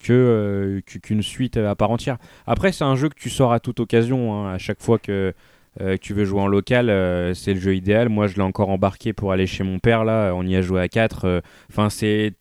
[0.00, 2.18] que euh, qu'une suite à part entière.
[2.46, 4.34] Après, c'est un jeu que tu sors à toute occasion.
[4.46, 5.32] hein, à chaque fois que
[5.80, 8.08] euh, que tu veux jouer en local, euh, c'est le jeu idéal.
[8.08, 10.04] Moi, je l'ai encore embarqué pour aller chez mon père.
[10.04, 12.34] Là, on y a joué à 4 Enfin, c'est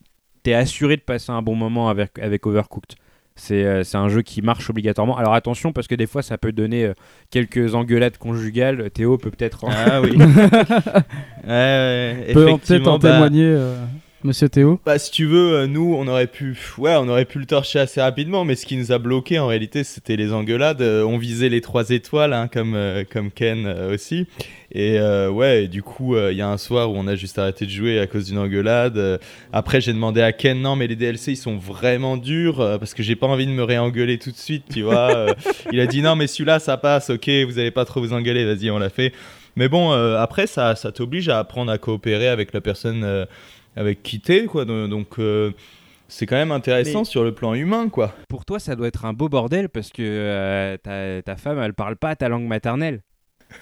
[0.43, 2.95] t'es assuré de passer un bon moment avec, avec Overcooked.
[3.37, 5.17] C'est euh, c'est un jeu qui marche obligatoirement.
[5.17, 6.93] Alors attention, parce que des fois, ça peut donner euh,
[7.31, 8.89] quelques engueulades conjugales.
[8.91, 9.65] Théo peut peut-être.
[9.65, 10.11] en- Ah oui.
[10.15, 11.01] ouais,
[11.47, 13.75] ouais, Peut en- peut-être en bah- témoigner, euh,
[14.25, 14.79] monsieur Théo?
[14.85, 17.79] Bah si tu veux, euh, nous on aurait pu, ouais, on aurait pu le torcher
[17.79, 20.81] assez rapidement, mais ce qui nous a bloqué en réalité, c'était les engueulades.
[20.81, 24.27] Euh, on visait les trois étoiles, hein, comme euh, comme Ken aussi.
[24.71, 27.15] Et euh, ouais, et du coup, euh, il y a un soir où on a
[27.15, 28.97] juste arrêté de jouer à cause d'une engueulade.
[28.97, 29.17] Euh,
[29.53, 33.01] après, j'ai demandé à Ken, non, mais les DLC ils sont vraiment durs parce que
[33.01, 35.27] j'ai pas envie de me réengueuler tout de suite, tu vois.
[35.71, 38.43] Il a dit non, mais celui-là ça passe, ok, vous allez pas trop vous engueuler,
[38.43, 39.13] vas-y, on l'a fait.
[39.55, 43.25] Mais bon, après, ça, ça t'oblige à apprendre à coopérer avec la personne
[43.75, 44.65] avec qui t'es, quoi.
[44.65, 45.51] Donc, euh,
[46.07, 48.13] c'est quand même intéressant Mais- sur le plan humain, quoi.
[48.29, 51.73] Pour toi, ça doit être un beau bordel parce que euh, ta, ta femme, elle
[51.73, 53.01] parle pas ta langue maternelle.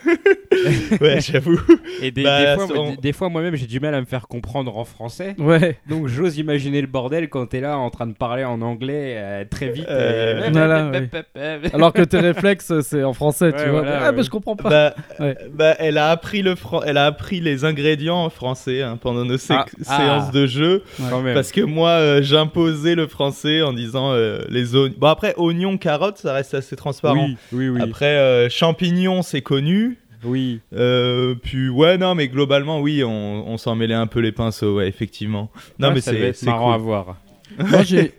[1.01, 1.59] ouais, j'avoue.
[2.01, 3.93] Et des, Bah, des fois, ça, moi- on- des- des fois, moi-même, j'ai du mal
[3.95, 5.35] à me faire comprendre en français.
[5.37, 5.77] Ouais.
[5.89, 9.45] Donc j'ose imaginer le bordel quand t'es là en train de parler en anglais euh,
[9.49, 9.85] très vite.
[9.89, 11.69] Euh, et- voilà, oui.
[11.73, 13.81] Alors que tes réflexes, c'est en français, tu vois.
[13.81, 14.15] voilà, ah, ouais.
[14.17, 14.69] bah, je comprends pas.
[14.69, 15.37] Bah, Ouais.
[15.53, 19.25] bah, elle a appris le fran- elle a appris les ingrédients en français hein, pendant
[19.25, 19.97] nos sé- Ah, ah.
[19.97, 20.83] séances de jeu
[21.33, 24.95] parce que moi euh, j'imposais le français en disant euh, les oignons.
[24.97, 27.25] Bon après oignons, carottes, ça reste assez transparent.
[27.25, 27.81] Oui, oui, oui.
[27.81, 29.82] Après euh, champignons, c'est connu.
[30.25, 30.59] Oui.
[30.73, 34.75] Euh, puis ouais non mais globalement oui on, on s'en mêlait un peu les pinceaux
[34.77, 35.49] ouais effectivement.
[35.79, 36.01] Non Ouais, mais
[36.33, 36.73] c'est marrant cool.
[36.73, 37.17] à voir.
[37.59, 38.13] moi, j'ai...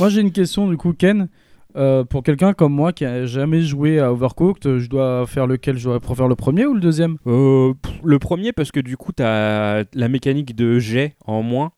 [0.00, 1.28] moi, j'ai une question, du coup, Ken.
[1.76, 5.78] Euh, pour quelqu'un comme moi qui a jamais joué à Overcooked, je dois faire lequel?
[5.78, 7.16] Je dois préférer le premier ou le deuxième?
[7.28, 11.70] Euh, pff, le premier parce que du coup t'as la mécanique de jet en moins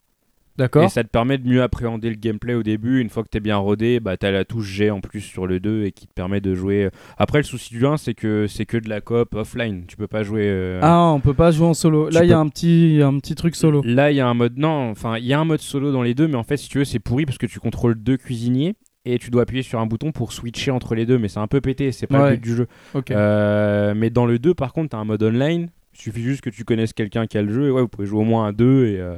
[0.58, 3.00] D'accord et ça te permet de mieux appréhender le gameplay au début.
[3.00, 5.60] Une fois que t'es bien rodé, bah t'as la touche jet en plus sur le
[5.60, 6.90] 2 et qui te permet de jouer.
[7.16, 9.84] Après le souci du 1 c'est que c'est que de la coop offline.
[9.88, 10.42] Tu peux pas jouer.
[10.44, 12.08] euh, Ah, on peut pas jouer en solo.
[12.08, 13.82] Tu Là, il y a un petit, un petit truc solo.
[13.84, 16.02] Là, il y a un mode non, enfin, il y a un mode solo dans
[16.02, 18.16] les deux, mais en fait, si tu veux, c'est pourri parce que tu contrôles deux
[18.18, 18.74] cuisiniers
[19.04, 21.48] et tu dois appuyer sur un bouton pour switcher entre les deux, mais c'est un
[21.48, 22.30] peu pété, c'est pas Ouais.
[22.30, 22.66] le but du jeu.
[23.10, 25.70] Euh, mais dans le 2, par contre, t'as un mode online.
[25.94, 28.06] Il suffit juste que tu connaisses quelqu'un qui a le jeu et ouais, vous pouvez
[28.06, 29.16] jouer au moins à deux et, euh,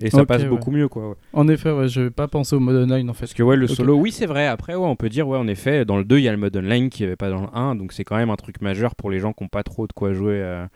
[0.00, 0.48] et ça passe ouais.
[0.48, 1.10] beaucoup mieux, quoi.
[1.10, 1.14] ouais.
[1.32, 3.20] En effet, ouais, je vais pas penser au mode online en fait.
[3.20, 4.46] Parce que ouais, le solo, oui, c'est vrai.
[4.46, 6.38] Après, ouais, on peut dire, ouais, en effet, dans le 2, il y a le
[6.38, 8.60] mode online qui n'y avait pas dans le 1, donc c'est quand même un truc
[8.60, 10.40] majeur pour les gens qui n'ont pas trop de quoi jouer.
[10.42, 10.66] euh,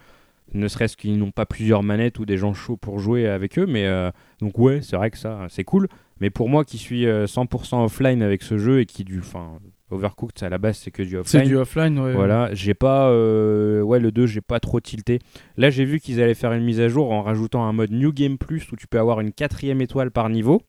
[0.55, 3.67] ne serait-ce qu'ils n'ont pas plusieurs manettes ou des gens chauds pour jouer avec eux,
[3.67, 4.11] mais euh,
[4.41, 5.89] donc ouais, c'est vrai que ça, c'est cool.
[6.21, 9.59] Mais pour moi qui suis euh, 100% offline avec ce jeu et qui du, enfin,
[9.91, 11.45] Overcooked à la base c'est que du C'est offline.
[11.45, 12.13] du offline, ouais.
[12.13, 13.09] Voilà, j'ai pas.
[13.11, 15.19] euh, Ouais, le 2, j'ai pas trop tilté.
[15.57, 18.13] Là, j'ai vu qu'ils allaient faire une mise à jour en rajoutant un mode New
[18.13, 20.63] Game Plus où tu peux avoir une quatrième étoile par niveau.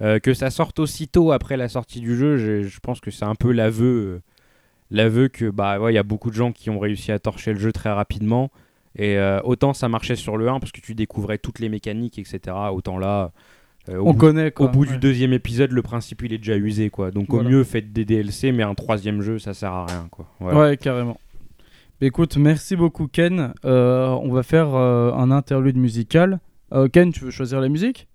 [0.00, 3.24] Euh, que ça sorte aussitôt après la sortie du jeu, je, je pense que c'est
[3.24, 3.84] un peu l'aveu.
[3.86, 4.22] euh,
[4.90, 7.52] l'aveu que, bah, ouais, il y a beaucoup de gens qui ont réussi à torcher
[7.52, 8.50] le jeu très rapidement.
[9.00, 12.56] Et autant ça marchait sur le 1 parce que tu découvrais toutes les mécaniques, etc.
[12.72, 13.30] Autant là.
[13.88, 14.66] Euh, On bout- connaît quoi.
[14.66, 14.92] au bout ouais.
[14.92, 17.10] du deuxième épisode, le principe il est déjà usé quoi.
[17.10, 17.48] Donc Voilà.
[17.48, 20.26] au mieux faites des DLC, mais un troisième jeu ça sert à rien quoi.
[20.40, 20.58] Voilà.
[20.58, 21.18] Ouais, carrément.
[22.00, 23.52] Bah, Écoute, merci beaucoup Ken.
[23.64, 26.38] Euh, on va faire euh, un interlude musical.
[26.92, 28.08] Ken, tu veux choisir la musique?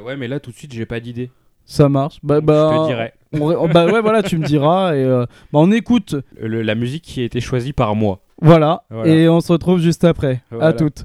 [0.00, 1.30] Ouais, mais là tout de suite j'ai pas d'idée.
[1.64, 2.18] Ça marche.
[2.24, 3.12] Bah, bah, je te dirai.
[3.32, 4.96] on ré- oh, bah ouais, voilà, tu me diras.
[4.96, 6.16] Et, bah, on écoute.
[6.40, 8.20] Le- la musique qui a été choisie par moi.
[8.42, 8.82] Voilà.
[8.90, 9.08] Voilà.
[9.14, 10.42] Et on se retrouve juste après.
[10.50, 10.72] À Voilà.
[10.72, 11.04] toutes.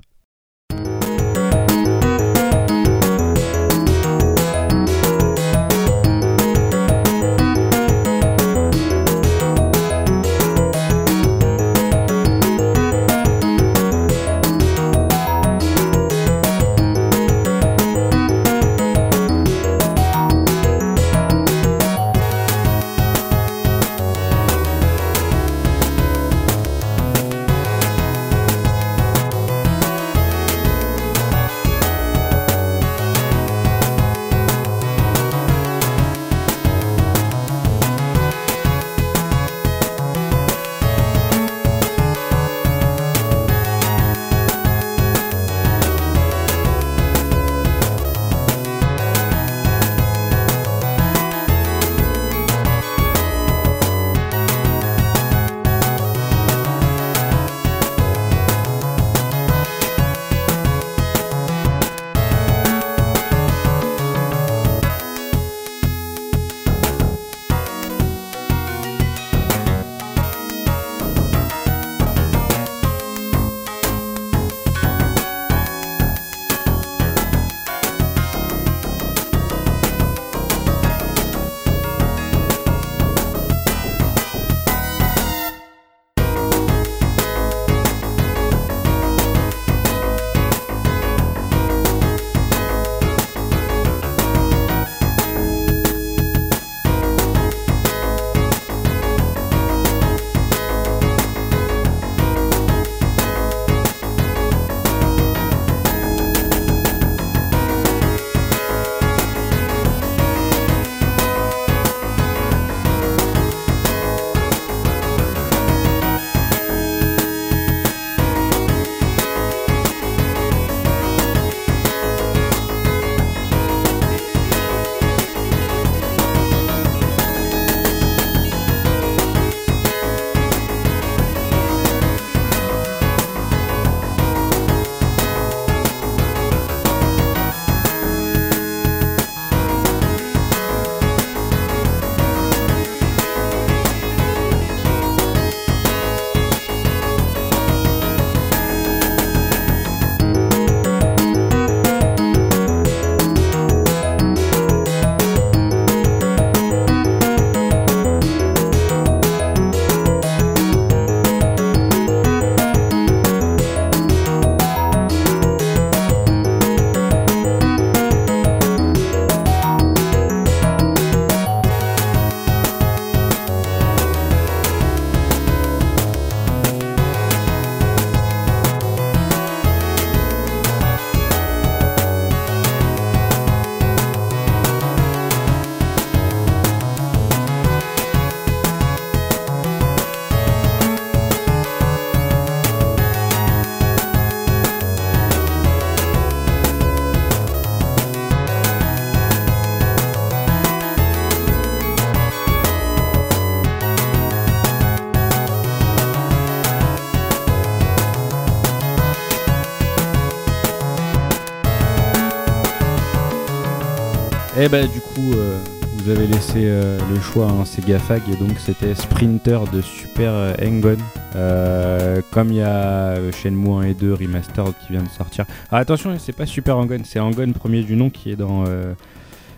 [214.57, 215.59] Eh bah du coup, euh,
[215.97, 219.81] vous avez laissé euh, le choix à un Sega Fag et donc c'était Sprinter de
[219.81, 220.95] Super euh.
[221.35, 225.45] Euh, comme il y a Shenmue 1 et 2 Remastered qui vient de sortir.
[225.71, 228.63] Ah, attention, c'est pas Super Hang-On, c'est Hang-On premier du nom qui est dans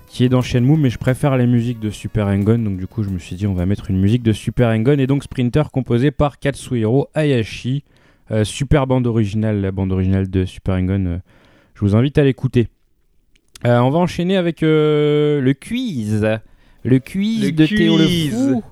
[0.08, 3.04] qui est dans Shenmue, mais je préfère les musiques de Super Hang-On, donc du coup
[3.04, 5.70] je me suis dit on va mettre une musique de Super Hang-On et donc Sprinter
[5.72, 7.84] composé par Katsuhiro Hayashi.
[8.44, 11.20] Super bande originale, la bande originale de Super euh,
[11.76, 12.68] je vous invite à l'écouter.
[13.66, 16.26] Euh, on va enchaîner avec euh, le quiz.
[16.84, 18.06] Le quiz Le de Théo le.
[18.30, 18.64] Fou.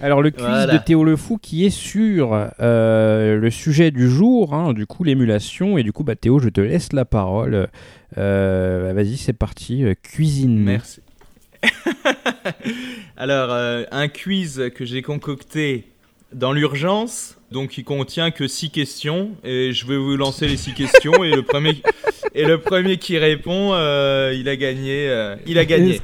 [0.00, 0.78] Alors le quiz Voilà.
[0.78, 5.02] de Théo le Fou qui est sur euh, le sujet du jour, hein, du coup
[5.02, 5.76] l'émulation.
[5.76, 7.68] Et du coup, bah, Théo, je te laisse la parole.
[8.16, 9.84] Bah, Vas-y, c'est parti.
[10.02, 10.58] Cuisine.
[10.60, 11.00] Merci.
[13.16, 13.50] Alors,
[13.90, 15.88] un quiz que j'ai concocté
[16.32, 20.74] dans l'urgence, donc il contient que 6 questions, et je vais vous lancer les 6
[20.74, 21.80] questions, et le premier,
[22.34, 25.08] et le premier qui répond, euh, il a gagné.
[25.08, 26.00] euh, il a gagné.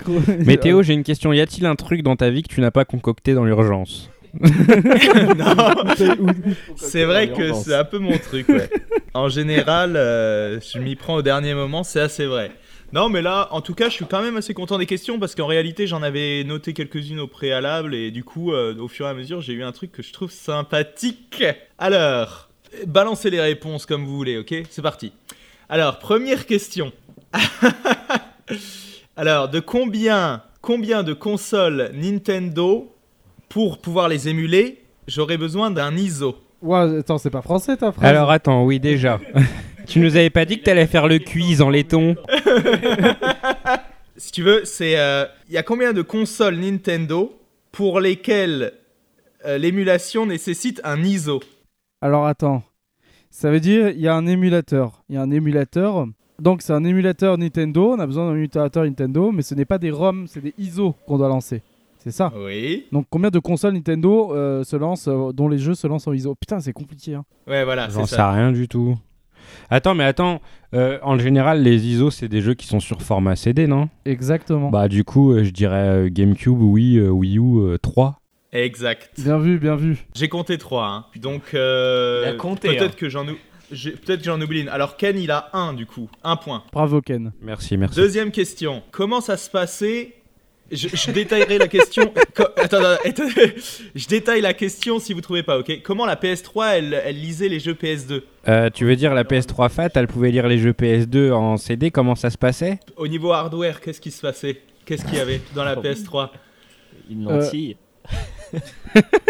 [0.46, 1.32] Mais Théo, j'ai une question.
[1.32, 4.10] Y a-t-il un truc dans ta vie que tu n'as pas concocté dans l'urgence?
[4.40, 5.74] Non,
[6.76, 8.68] c'est vrai que c'est un peu mon truc, ouais.
[9.14, 12.50] En général, euh, je m'y prends au dernier moment, c'est assez vrai.
[12.94, 15.34] Non, mais là, en tout cas, je suis quand même assez content des questions parce
[15.34, 19.08] qu'en réalité, j'en avais noté quelques-unes au préalable et du coup, euh, au fur et
[19.08, 21.42] à mesure, j'ai eu un truc que je trouve sympathique.
[21.76, 22.50] Alors,
[22.86, 24.54] balancez les réponses comme vous voulez, ok?
[24.70, 25.12] C'est parti.
[25.68, 26.92] Alors, première question.
[29.16, 32.94] Alors, de combien, combien de consoles Nintendo
[33.48, 38.08] pour pouvoir les émuler, j'aurais besoin d'un ISO Ouah, attends, c'est pas français ta phrase
[38.08, 39.18] Alors attends, oui déjà.
[39.86, 42.16] tu nous avais pas dit que t'allais faire le quiz en laiton
[44.16, 47.36] Si tu veux, c'est euh, il y a combien de consoles Nintendo
[47.72, 48.72] pour lesquelles
[49.44, 51.40] euh, l'émulation nécessite un ISO?
[52.00, 52.62] Alors attends,
[53.30, 55.02] ça veut dire il y a un émulateur.
[55.08, 56.06] Il y a un émulateur.
[56.40, 59.78] Donc c'est un émulateur Nintendo, on a besoin d'un émulateur Nintendo, mais ce n'est pas
[59.78, 61.62] des ROM, c'est des ISO qu'on doit lancer.
[61.98, 62.32] C'est ça?
[62.36, 62.86] Oui.
[62.92, 66.12] Donc combien de consoles Nintendo euh, se lancent, euh, dont les jeux se lancent en
[66.12, 66.34] ISO?
[66.34, 67.14] Putain, c'est compliqué.
[67.14, 67.24] Hein.
[67.46, 68.30] Ouais, voilà, J'en sais ça.
[68.30, 68.94] rien du tout.
[69.70, 70.40] Attends, mais attends.
[70.74, 73.88] euh, en général, les ISO, c'est des jeux qui sont sur format CD, non?
[74.04, 74.70] Exactement.
[74.70, 78.20] Bah du coup, euh, je dirais euh, GameCube, Wii, euh, Wii U, euh, 3.
[78.52, 79.10] Exact.
[79.18, 80.06] Bien vu, bien vu.
[80.14, 81.04] J'ai compté 3 hein.
[81.20, 82.88] Donc euh, peut-être hein.
[82.96, 84.68] que j'en peut-être que j'en oublie une.
[84.68, 86.62] Alors Ken, il a un du coup, un point.
[86.72, 87.32] Bravo Ken.
[87.42, 87.96] Merci, merci.
[87.96, 88.82] Deuxième question.
[88.92, 90.14] Comment ça se passait
[90.74, 92.12] je, je détaillerai la question.
[92.16, 93.22] Attends, attends, attends.
[93.94, 95.80] je détaille la question si vous trouvez pas, ok?
[95.82, 99.68] Comment la PS3 elle, elle lisait les jeux PS2 Euh, tu veux dire la PS3
[99.70, 102.78] Fat, elle pouvait lire les jeux PS2 en CD, comment ça se passait?
[102.96, 104.60] Au niveau hardware, qu'est-ce qui se passait?
[104.84, 106.28] Qu'est-ce qu'il y avait dans la PS3
[107.10, 107.76] Une lentille.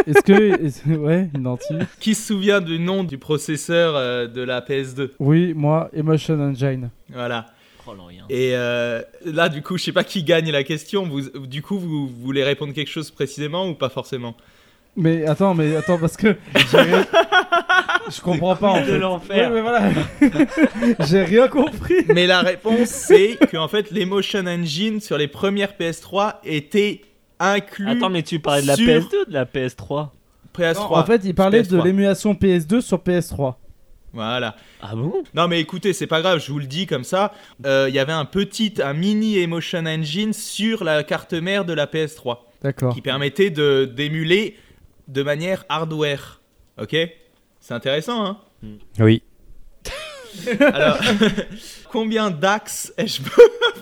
[0.07, 0.97] Est-ce que.
[0.97, 1.79] ouais, une lentille.
[2.01, 6.91] Qui se souvient du nom du processeur euh, de la PS2 Oui, moi, Emotion Engine.
[7.11, 7.47] Voilà.
[7.87, 8.25] Oh, l'orient.
[8.31, 11.05] Et euh, là, du coup, je sais pas qui gagne la question.
[11.07, 14.35] Vous, du coup, vous, vous voulez répondre quelque chose précisément ou pas forcément?
[14.97, 16.37] Mais attends, mais attends, parce que.
[18.11, 18.99] Je comprends pas en de fait.
[18.99, 19.51] l'enfer.
[19.51, 19.91] Ouais, mais voilà.
[21.09, 22.05] j'ai rien compris.
[22.09, 27.01] Mais la réponse, c'est que en fait, l'Emotion Engine sur les premières PS3 était
[27.41, 27.89] inclus.
[27.89, 30.09] Attends, mais tu parlais de la sur- PS2 ou de la PS3
[30.57, 30.77] PS3.
[31.01, 31.85] En fait, il parlait de PS3.
[31.85, 33.55] l'émulation PS2 sur PS3.
[34.15, 34.57] Voilà.
[34.81, 35.23] Ah bon?
[35.35, 37.33] Non, mais écoutez, c'est pas grave, je vous le dis comme ça.
[37.67, 41.73] Euh, Il y avait un petit, un mini Emotion Engine sur la carte mère de
[41.73, 42.95] la PS3 D'accord.
[42.95, 44.57] qui permettait de d'émuler
[45.09, 46.41] de manière hardware.
[46.81, 46.97] Ok?
[47.61, 48.39] C'est intéressant, hein?
[49.01, 49.23] Oui.
[50.61, 50.99] Alors,
[51.91, 53.21] combien d'axes ai-je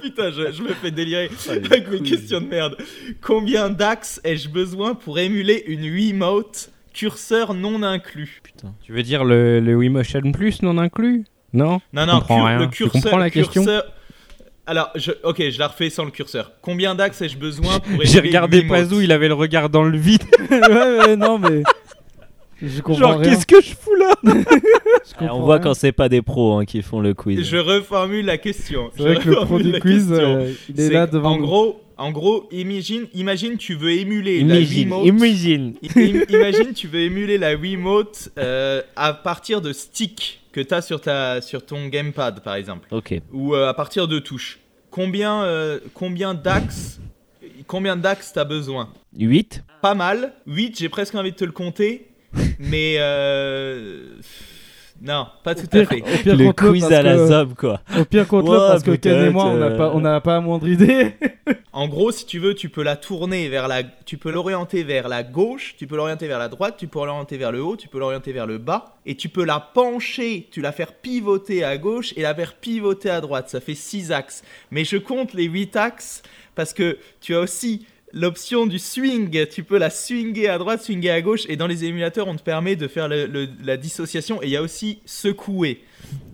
[0.03, 2.77] Putain, je, je me fais délirer Oh, avec mes questions de merde.
[3.21, 8.75] Combien d'axes ai-je besoin pour émuler une Wiimote curseur non inclus Putain.
[8.83, 11.25] Tu veux dire le, le Wii Motion Plus non inclus?
[11.53, 11.81] Non?
[11.93, 12.59] Non, non, comprends cur- rien.
[12.59, 13.03] le Tu curseur.
[13.03, 13.63] comprends la question?
[13.63, 13.85] curseur-
[14.67, 16.53] Alors, je, ok, je la refais sans le curseur.
[16.63, 20.23] Combien d'axes ai-je besoin pour J'ai regardé Pazou, il avait le regard dans le vide.
[20.51, 20.59] ouais,
[20.99, 21.63] ouais, non, mais.
[22.63, 23.31] Je comprends Genre, rien.
[23.31, 25.63] qu'est-ce que je fous là Je Eh, comprends on voit rien.
[25.65, 27.43] quand c'est pas des pros hein, qui font le quiz.
[27.43, 28.91] Je reformule la question.
[28.97, 30.37] C'est Je vrai que le pro reformule du la quiz, question.
[30.37, 31.43] euh, il est C'est là devant en nous.
[31.45, 35.07] gros, en gros, imagine, imagine tu veux émuler Imagine, la Wiimote.
[35.07, 35.75] imagine.
[35.97, 40.83] Im- imagine tu veux émuler la Wiimote euh, à partir de sticks que tu as
[40.83, 43.15] sur, ta, sur ton gamepad par exemple Ok.
[43.33, 44.59] ou euh, à partir de touches.
[44.91, 47.01] Combien euh, combien d'axes
[47.67, 48.91] combien d'axes t'as besoin?
[49.19, 50.33] 8 Pas mal.
[50.47, 52.09] 8, j'ai presque envie de te le compter
[52.59, 54.05] mais euh,
[55.01, 56.01] non, pas tout à Pire- fait.
[56.03, 57.81] au pire Le contre l'autre, quiz parce à la quoi.
[57.99, 60.35] Au pire contre l'autre, parce que Ken et moi, on n'a pas, on n'a pas
[60.35, 61.15] la moindre idée.
[61.75, 65.09] En gros, si tu veux, tu peux la tourner vers la, tu peux l'orienter vers
[65.09, 67.89] la gauche, tu peux l'orienter vers la droite, tu peux l'orienter vers le haut, tu
[67.89, 71.79] peux l'orienter vers le bas, et tu peux la pencher, tu la faire pivoter à
[71.79, 73.49] gauche et la faire pivoter à droite.
[73.49, 74.43] Ça fait 6 axes.
[74.71, 76.23] Mais je compte les 8 axes
[76.55, 79.47] parce que tu as aussi l'option du swing.
[79.49, 82.43] Tu peux la swinger à droite, swinger à gauche, et dans les émulateurs, on te
[82.43, 84.43] permet de faire le- le- la dissociation.
[84.43, 85.81] Et il y a aussi secouer.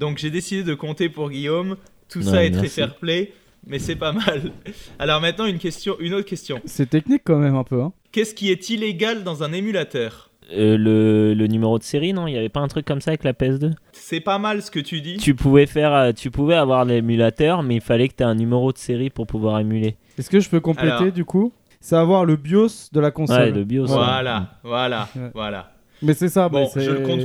[0.00, 1.76] Donc j'ai décidé de compter pour Guillaume.
[2.08, 3.32] Tout ça est très fair play,
[3.66, 4.52] mais c'est pas mal.
[4.98, 6.60] Alors maintenant une question, une autre question.
[6.64, 7.82] C'est technique quand même un peu.
[7.82, 7.92] Hein.
[8.12, 10.30] Qu'est-ce qui est illégal dans un émulateur?
[10.50, 12.26] Euh, le, le numéro de série, non?
[12.26, 14.70] Il n'y avait pas un truc comme ça avec la PS2 C'est pas mal ce
[14.70, 15.18] que tu dis.
[15.18, 18.34] tu pouvais, faire, euh, tu pouvais avoir l'émulateur, mais il fallait que tu aies un
[18.34, 19.96] numéro de série pour pouvoir émuler.
[20.18, 21.12] Est-ce que je peux compléter Alors.
[21.12, 21.52] du coup?
[21.80, 23.40] C'est avoir le BIOS de la console.
[23.40, 23.82] Ouais, le BIOS.
[23.86, 23.92] ouais.
[23.94, 25.30] Voilà, voilà, Ouais.
[25.34, 25.72] voilà.
[26.00, 26.48] Mais c'est ça.
[26.48, 27.20] Bon, c'est- je le compte.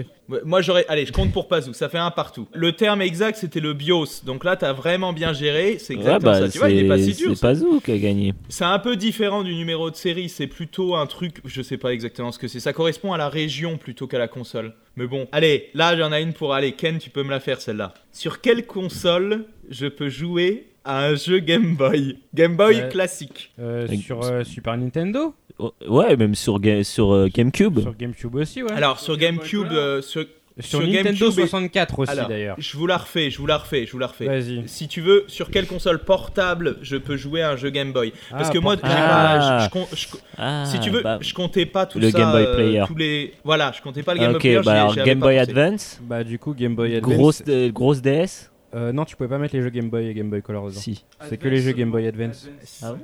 [0.46, 0.84] Moi, j'aurais.
[0.88, 1.74] Allez, je compte pour Pazou.
[1.74, 2.48] Ça fait un partout.
[2.56, 4.24] Le terme exact, c'était le BIOS.
[4.26, 5.78] Donc là, t'as vraiment bien géré.
[5.80, 6.50] C'est Ouais, exactement bah, ça.
[6.50, 7.32] Tu vois, il est pas si dur.
[7.36, 7.42] c'est.
[7.42, 8.34] Pazou qui a gagné.
[8.50, 10.28] C'est un peu différent du numéro de série.
[10.30, 11.42] C'est plutôt un truc.
[11.46, 12.60] Je sais pas exactement ce que c'est.
[12.60, 14.74] Ça correspond à la région plutôt qu'à la console.
[14.96, 15.28] Mais bon.
[15.32, 16.72] Allez, là, j'en ai une pour aller.
[16.72, 17.94] Ken, tu peux me la faire celle-là.
[18.12, 22.90] Sur quelle console je peux jouer à un jeu Game Boy Game Boy Ouais.
[22.90, 23.52] classique.
[23.60, 27.80] Euh, sur euh, Super Nintendo Oh, Ouais, même sur, Ga- sur euh, GameCube.
[27.80, 28.72] Sur GameCube aussi, ouais.
[28.72, 29.72] Alors, sur GameCube.
[29.72, 30.26] euh, sur...
[30.60, 32.56] sur, sur Nintendo GameCube et- 64 aussi d'ailleurs.
[32.60, 34.26] je vous la refais, je vous la refais, je vous la refais.
[34.26, 34.64] Vas-y.
[34.68, 38.14] Si tu veux, sur quelle console portable je peux jouer à un jeu Game Boy?
[38.32, 39.70] Parce Ah, que moi, pas- Ah.
[39.92, 40.08] je- je-
[40.38, 42.18] Ah, si tu veux, bah, je comptais pas tout le ça.
[42.20, 42.84] Game Boy euh, Player.
[42.88, 44.62] tous les, voilà, je comptais pas le Game Boy Player.
[44.66, 45.50] bah alors Game Boy pensé.
[45.52, 47.14] Advance, Bah du coup Game Boy Advance.
[47.16, 50.14] grosse, euh, grosse DS Euh, non, tu pouvais pas mettre les jeux Game Boy et
[50.14, 50.80] Game Boy Color dedans.
[50.80, 51.04] Si.
[51.30, 52.48] C'est que les jeux Game Boy Advance.
[52.82, 53.00] Ah ouais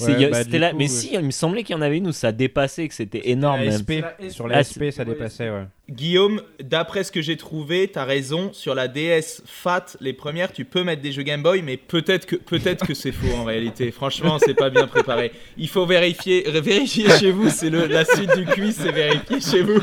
[0.00, 0.88] Ouais, y a- bah, là, coup, mais ouais.
[0.88, 3.60] si, il me semblait qu'il y en avait une où ça dépassait, que c'était énorme
[3.64, 3.80] La même.
[3.80, 3.92] SP.
[4.28, 5.64] Sur la Ah, SP, ça dépassait, ouais.
[5.90, 8.52] Guillaume, d'après ce que j'ai trouvé, t'as raison.
[8.52, 12.26] Sur la DS Fat, les premières, tu peux mettre des jeux Game Boy, mais peut-être
[12.26, 13.90] que peut-être que c'est faux en réalité.
[13.92, 15.30] Franchement, c'est pas bien préparé.
[15.56, 17.48] Il faut vérifier, vérifier chez vous.
[17.50, 19.80] C'est la suite du quiz, c'est vérifier chez vous.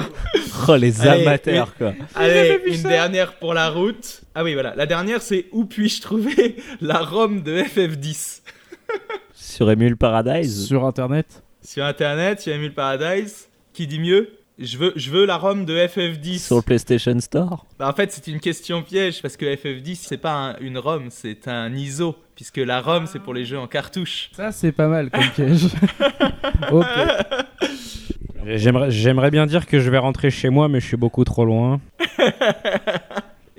[0.67, 1.93] Oh, les Allez, amateurs, quoi.
[2.15, 4.20] Allez, une dernière pour la route.
[4.35, 4.73] Ah oui, voilà.
[4.75, 8.41] La dernière, c'est où puis-je trouver la ROM de FF10
[9.33, 11.43] Sur Emule Paradise Sur internet.
[11.63, 13.47] Sur Internet, sur Emule Paradise.
[13.73, 14.29] Qui dit mieux?
[14.59, 16.39] Je veux, je veux la ROM de FF10.
[16.39, 17.65] Sur le PlayStation Store?
[17.79, 21.07] Bah, en fait, c'est une question piège parce que FF10, c'est pas un- une ROM,
[21.09, 22.15] c'est un ISO.
[22.35, 24.29] Puisque la ROM, c'est pour les jeux en cartouche.
[24.33, 25.65] Ça c'est pas mal comme piège.
[26.71, 26.85] ok.
[28.45, 31.45] J'aimerais j'aimerais bien dire que je vais rentrer chez moi, mais je suis beaucoup trop
[31.45, 31.79] loin.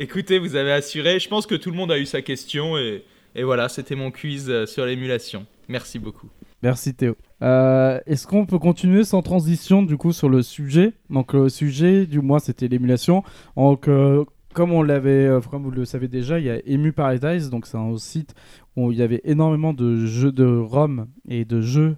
[0.02, 1.20] Écoutez, vous avez assuré.
[1.20, 2.76] Je pense que tout le monde a eu sa question.
[2.76, 3.04] Et,
[3.40, 5.46] voilà, c'était mon quiz euh, sur l'émulation.
[5.68, 6.28] Merci beaucoup.
[6.60, 7.14] Merci Théo.
[7.40, 10.94] Euh, Est-ce qu'on peut continuer sans transition du coup sur le sujet?
[11.08, 13.22] Donc le sujet du mois c'était l'émulation.
[13.56, 17.48] Donc euh, comme on l'avait, comme vous le savez déjà, il y a Emu Paradise,
[17.48, 18.34] donc c'est un site
[18.74, 21.96] où il y avait énormément de jeux de ROM et de jeux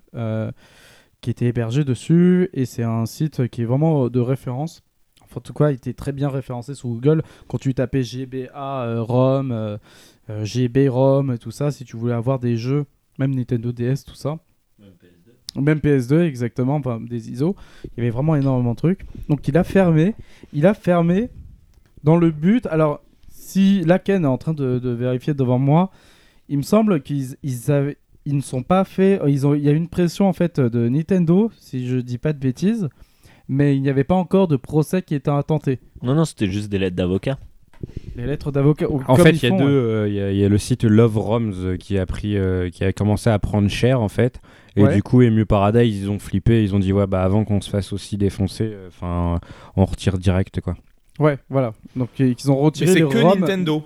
[1.23, 4.83] qui étaient hébergés dessus, et c'est un site qui est vraiment de référence.
[5.37, 7.23] En tout cas, il était très bien référencé sur Google.
[7.49, 8.51] Quand tu tapais GBA
[8.85, 9.77] euh, ROM, euh,
[10.31, 12.87] euh, GB ROM tout ça, si tu voulais avoir des jeux,
[13.19, 14.39] même Nintendo DS, tout ça.
[15.61, 17.55] Même PS2, exactement, enfin, des ISO.
[17.85, 19.07] Il y avait vraiment énormément de trucs.
[19.29, 20.15] Donc il a fermé.
[20.53, 21.31] Il a fermé
[22.03, 22.67] dans le but.
[22.67, 25.91] Alors, si Laken est en train de, de vérifier devant moi,
[26.49, 29.23] il me semble qu'ils ils avaient- ils ne sont pas faits.
[29.29, 32.33] Ils ont, il y a une pression en fait de Nintendo, si je dis pas
[32.33, 32.89] de bêtises,
[33.49, 35.79] mais il n'y avait pas encore de procès qui était intenté.
[36.03, 37.39] Non, non, c'était juste des lettres d'avocat.
[38.17, 38.89] Les lettres d'avocat.
[38.91, 39.65] ou En comme fait, il y a font, deux.
[39.65, 39.71] ouais.
[39.71, 42.37] euh, Il y a- il y, a le site Love Roms euh, qui a pris,
[42.39, 44.39] euh, qui a commencé à prendre cher en fait.
[44.77, 44.95] Et Ouais.
[44.95, 46.63] du coup, Emu Paradise, ils ont flippé.
[46.65, 49.39] Ils ont dit ouais, bah avant qu'on se fasse aussi défoncer, euh, enfin,
[49.77, 50.77] on retire direct quoi.
[51.19, 51.75] Ouais, voilà.
[51.95, 53.39] Donc ils ils ont Mais retiré c'est les que ROM.
[53.41, 53.85] Nintendo.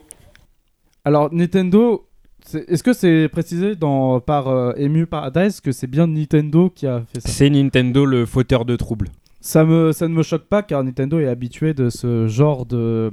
[1.04, 2.06] Alors Nintendo,
[2.44, 6.86] c'est- est-ce que c'est précisé dans, par euh, Emu Paradise que c'est bien Nintendo qui
[6.86, 7.28] a fait ça?
[7.28, 9.08] C'est Nintendo le fauteur de troubles.
[9.40, 13.10] Ça, me, ça ne me choque pas car Nintendo est habitué de ce genre de...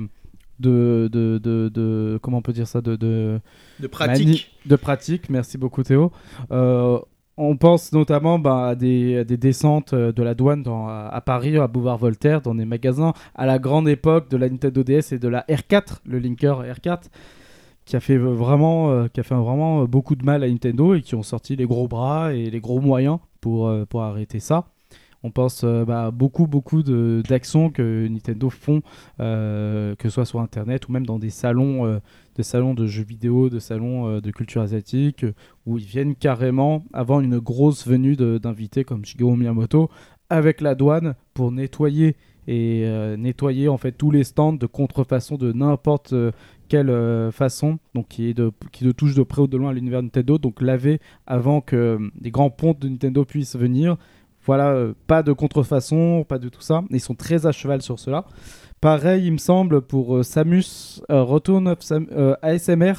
[0.57, 3.41] De, de, de, de- comment on peut dire ça de, de,
[3.81, 4.51] De pratique.
[4.65, 6.13] de pratique merci beaucoup Théo
[6.49, 6.97] Euh,
[7.35, 11.19] on pense notamment bah, à, des, à des descentes euh, de la douane dans- à,
[11.19, 15.11] Paris à Boulevard Voltaire dans des magasins à la grande époque de la Nintendo DS
[15.11, 17.09] et de la R4 le Linker R4
[17.83, 21.01] qui a fait vraiment, euh, qui a fait vraiment beaucoup de mal à Nintendo et
[21.01, 24.67] qui ont sorti les gros bras et les gros moyens pour, euh, pour arrêter ça.
[25.25, 28.83] On pense euh, bah, beaucoup, beaucoup d'actions que Nintendo font,
[29.19, 31.97] euh, que ce soit sur Internet ou même dans des salons, euh,
[32.35, 35.25] des salons de jeux vidéo, de salons euh, de culture asiatique,
[35.65, 39.89] où ils viennent carrément avant une grosse venue d'invités comme Shigeru Miyamoto
[40.29, 42.15] avec la douane pour nettoyer
[42.47, 42.85] et
[43.17, 46.13] nettoyer en fait tous les stands de contrefaçon de n'importe
[46.67, 48.35] quelle façon, qui,
[48.95, 52.31] touche de près ou de loin à l'univers Nintendo, donc laver avant que euh, des
[52.31, 53.97] grands pontes de Nintendo puissent venir.
[54.45, 56.83] Voilà, euh, pas de contrefaçon, pas de tout ça.
[56.91, 58.25] Ils sont très à cheval sur cela.
[58.81, 62.93] Pareil, il me semble, pour euh, Samus euh, Return of Sam- euh, ASMR.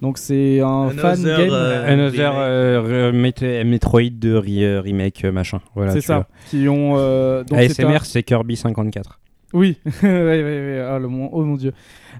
[0.00, 1.48] Donc c'est un Another, fan game.
[1.50, 5.60] euh, Another euh, Met- Metroid de re- remake machin.
[5.74, 6.28] Voilà, c'est ça.
[6.48, 6.94] Qui ont.
[6.96, 7.68] euh, donc vois.
[7.68, 9.18] c'est un- ASMR, c'est Kirby 54.
[9.54, 10.78] Oui, oui, oui, oui.
[10.88, 11.28] Ah, le mon...
[11.32, 11.72] Oh mon dieu.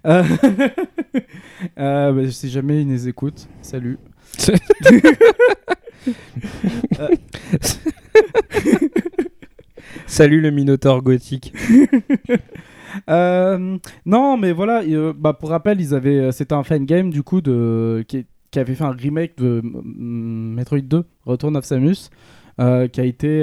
[0.06, 0.24] Euh...
[1.78, 3.98] euh, bah, si jamais ils nous écoutent, salut.
[10.06, 11.52] Salut le Minotaur gothique.
[13.10, 17.10] Euh, non, mais voilà, euh, bah, pour rappel, ils avaient, euh, c'était un fan game
[17.10, 18.24] du coup de, qui,
[18.56, 22.08] avait fait un remake de Metroid 2, Return of Samus,
[22.58, 23.42] qui a été,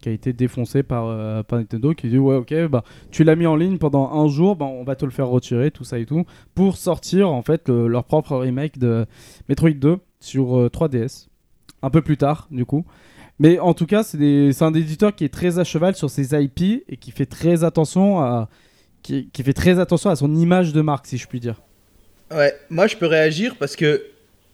[0.00, 3.56] qui a été défoncé par, Nintendo, qui dit ouais, ok, bah tu l'as mis en
[3.56, 6.24] ligne pendant un jour, bah, on va te le faire retirer, tout ça et tout,
[6.54, 9.04] pour sortir en fait le- leur propre remake de
[9.50, 11.28] Metroid 2 sur euh, 3DS,
[11.82, 12.86] un peu plus tard du coup.
[13.38, 16.08] Mais en tout cas, c'est des- c'est un éditeur qui est très à cheval sur
[16.10, 18.48] ses IP et qui fait très attention à,
[19.02, 21.60] qui, qui fait très attention à son image de marque, si je puis dire.
[22.34, 24.02] Ouais, moi je peux réagir parce que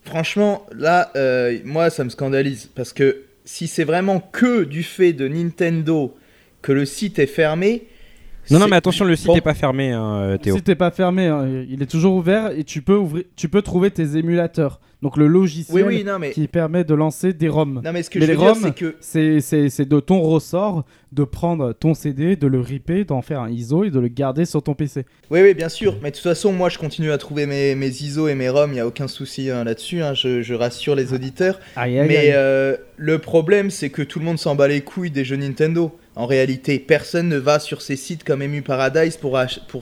[0.05, 2.69] franchement, là, euh, moi ça me scandalise.
[2.75, 6.15] Parce que si c'est vraiment que du fait de Nintendo
[6.61, 7.85] que le site est fermé.
[8.51, 10.57] Non, non, mais attention, le site Bon, n'est pas fermé, hein, Théo.
[10.57, 13.63] Si t'es pas fermé, hein, il est toujours ouvert et tu peux ouvrir, tu peux
[13.63, 14.81] trouver tes émulateurs.
[15.03, 17.81] Donc le logiciel Oui, oui, non, mais, qui permet de lancer des ROM.
[17.85, 18.95] non, mais ce que Mais je les ROM, c'est que.
[19.01, 23.41] C'est c'est- c'est de ton ressort de prendre ton CD, de le ripper, d'en faire
[23.41, 25.05] un ISO et de le garder sur ton PC.
[25.31, 25.97] Oui, oui, bien sûr.
[26.03, 28.71] Mais de toute façon, moi je continue à trouver mes, mes ISO et mes ROM,
[28.71, 30.03] il n'y a aucun souci hein, là-dessus.
[30.03, 31.59] hein, je, je rassure les auditeurs.
[31.77, 32.33] Aïe, aïe, Mais aïe.
[32.35, 35.93] euh, le problème, c'est que tout le monde s'en bat les couilles des jeux Nintendo.
[36.15, 39.39] En réalité, personne ne va sur ces sites comme Emu Paradise pour,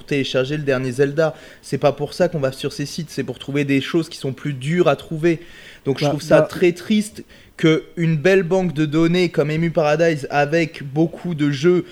[0.06, 1.34] télécharger le dernier Zelda.
[1.60, 4.16] C'est pas pour ça qu'on va sur ces sites, c'est pour trouver des choses qui
[4.16, 5.40] sont plus dures à trouver.
[5.84, 7.24] Donc je Bah, trouve ça bah- très triste
[7.56, 11.84] que une belle banque de données comme Emu Paradise avec beaucoup de jeux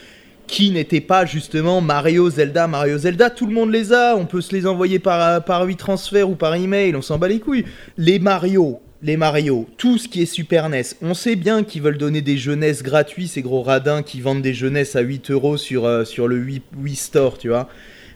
[0.46, 4.40] qui n'étaient pas justement Mario, Zelda, Mario, Zelda, tout le monde les a, on peut
[4.40, 7.66] se les envoyer par, par 8 transferts ou par email, on s'en bat les couilles.
[7.98, 11.98] Les Mario, les Mario, tout ce qui est Super NES, on sait bien qu'ils veulent
[11.98, 15.84] donner des jeunesses gratuits, ces gros radins qui vendent des jeunesses à 8 euros sur,
[15.84, 17.68] euh, sur le Wii, Wii Store, tu vois.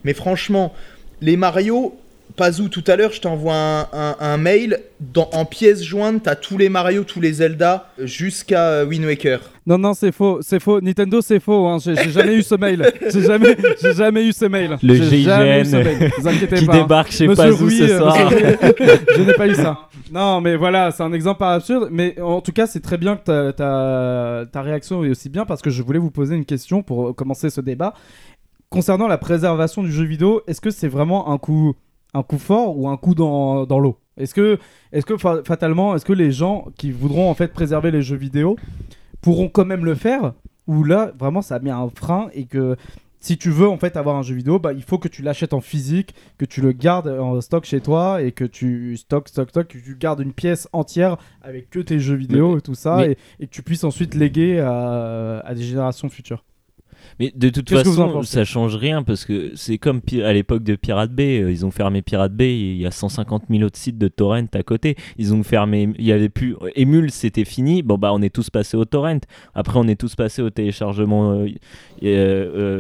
[0.04, 0.74] Mais franchement,
[1.20, 1.96] les Mario,
[2.32, 4.80] Pazou, tout à l'heure, je t'envoie un, un- un mail.
[5.00, 9.40] Dans, en pièces jointes, t'as tous les Mario, tous les Zelda, jusqu'à euh, Wind Waker.
[9.66, 10.80] Non, non, c'est faux, c'est faux.
[10.80, 11.66] Nintendo, c'est faux.
[11.66, 11.78] Hein.
[11.84, 12.88] J'ai jamais eu ce mail.
[13.12, 14.76] J'ai jamais, j'ai jamais eu ce mail.
[14.82, 16.10] Le J'ai jamais eu ce GIGN mail.
[16.18, 16.74] Vous inquiétez qui pas.
[16.74, 16.82] hein.
[16.82, 18.16] débarque chez Monsieur Pazou ce soir.
[19.16, 19.88] je n'ai pas eu ça.
[20.12, 21.88] Non, mais voilà, c'est un exemple absurde.
[21.90, 25.44] Mais en tout cas, c'est très bien que ta, ta, ta réaction est aussi bien
[25.44, 27.94] parce que je voulais vous poser une question pour commencer ce débat.
[28.70, 31.74] Concernant la préservation du jeu vidéo, est-ce que c'est vraiment un coup,
[32.14, 34.58] un coup fort ou un coup dans, dans l'eau Est-ce que,
[34.92, 38.16] est que fa- fatalement, est-ce que les gens qui voudront en fait préserver les jeux
[38.16, 38.56] vidéo
[39.20, 40.32] pourront quand même le faire
[40.66, 42.76] Ou là, vraiment, ça met un frein et que
[43.20, 45.52] si tu veux en fait avoir un jeu vidéo, bah, il faut que tu l'achètes
[45.52, 49.48] en physique, que tu le gardes en stock chez toi et que tu stock, stock,
[49.50, 52.96] stock, que tu gardes une pièce entière avec que tes jeux vidéo et tout ça
[52.98, 56.42] mais- et, et que tu puisses ensuite léguer à, à des générations futures.
[57.22, 61.12] Mais de toute façon, ça change rien parce que c'est comme à l'époque de Pirate
[61.12, 61.40] Bay.
[61.40, 62.58] euh, Ils ont fermé Pirate Bay.
[62.58, 64.96] Il y a 150 000 autres sites de torrent à côté.
[65.18, 65.88] Ils ont fermé.
[65.98, 66.56] Il y avait plus.
[66.74, 67.82] Emule, c'était fini.
[67.82, 69.20] Bon, bah, on est tous passés au torrent.
[69.54, 71.32] Après, on est tous passés au téléchargement.
[71.32, 71.46] euh,
[72.02, 72.08] euh,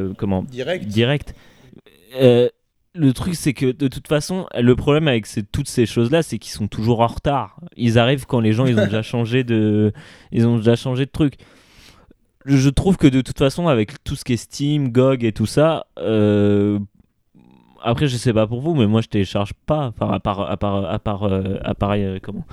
[0.08, 0.86] euh, comment Direct.
[0.86, 1.34] direct.
[2.20, 2.48] Euh,
[2.94, 6.38] le truc, c'est que de toute façon, le problème avec ces- toutes ces choses-là, c'est
[6.38, 7.60] qu'ils sont toujours en retard.
[7.76, 9.92] Ils arrivent quand les gens, ils ont déjà changé de,
[10.30, 11.34] ils ont déjà changé de truc.
[12.44, 15.46] Je trouve que de toute façon, avec tout ce qui est Steam, GOG et tout
[15.46, 16.78] ça, euh,
[17.82, 20.56] après, je sais pas pour vous, mais moi, je télécharge pas, enfin, à part, à
[20.56, 22.44] part, à part, euh, appareil, euh, comment?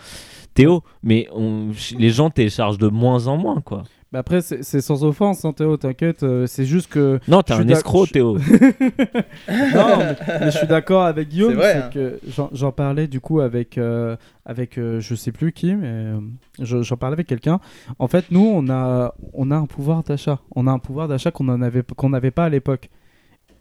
[0.54, 3.84] Théo, mais on- les gens téléchargent de moins en moins, quoi.
[4.12, 6.24] Mais après, c'est sans offense, hein, Théo, t'inquiète.
[6.24, 7.20] euh, c'est juste que.
[7.28, 8.38] Non, t'es un escroc, Théo.
[9.50, 11.52] non, mais, mais je suis d'accord avec Guillaume.
[11.52, 12.48] C'est vrai, c'est hein.
[12.52, 16.20] j'en- parlais du coup avec, euh, avec euh, je sais plus qui, mais euh,
[16.60, 17.60] je- j'en parlais avec quelqu'un.
[18.00, 20.40] En fait, nous, on a, on a un pouvoir d'achat.
[20.56, 22.90] On a un pouvoir d'achat qu'on en avait, qu'on n'avait pas à l'époque.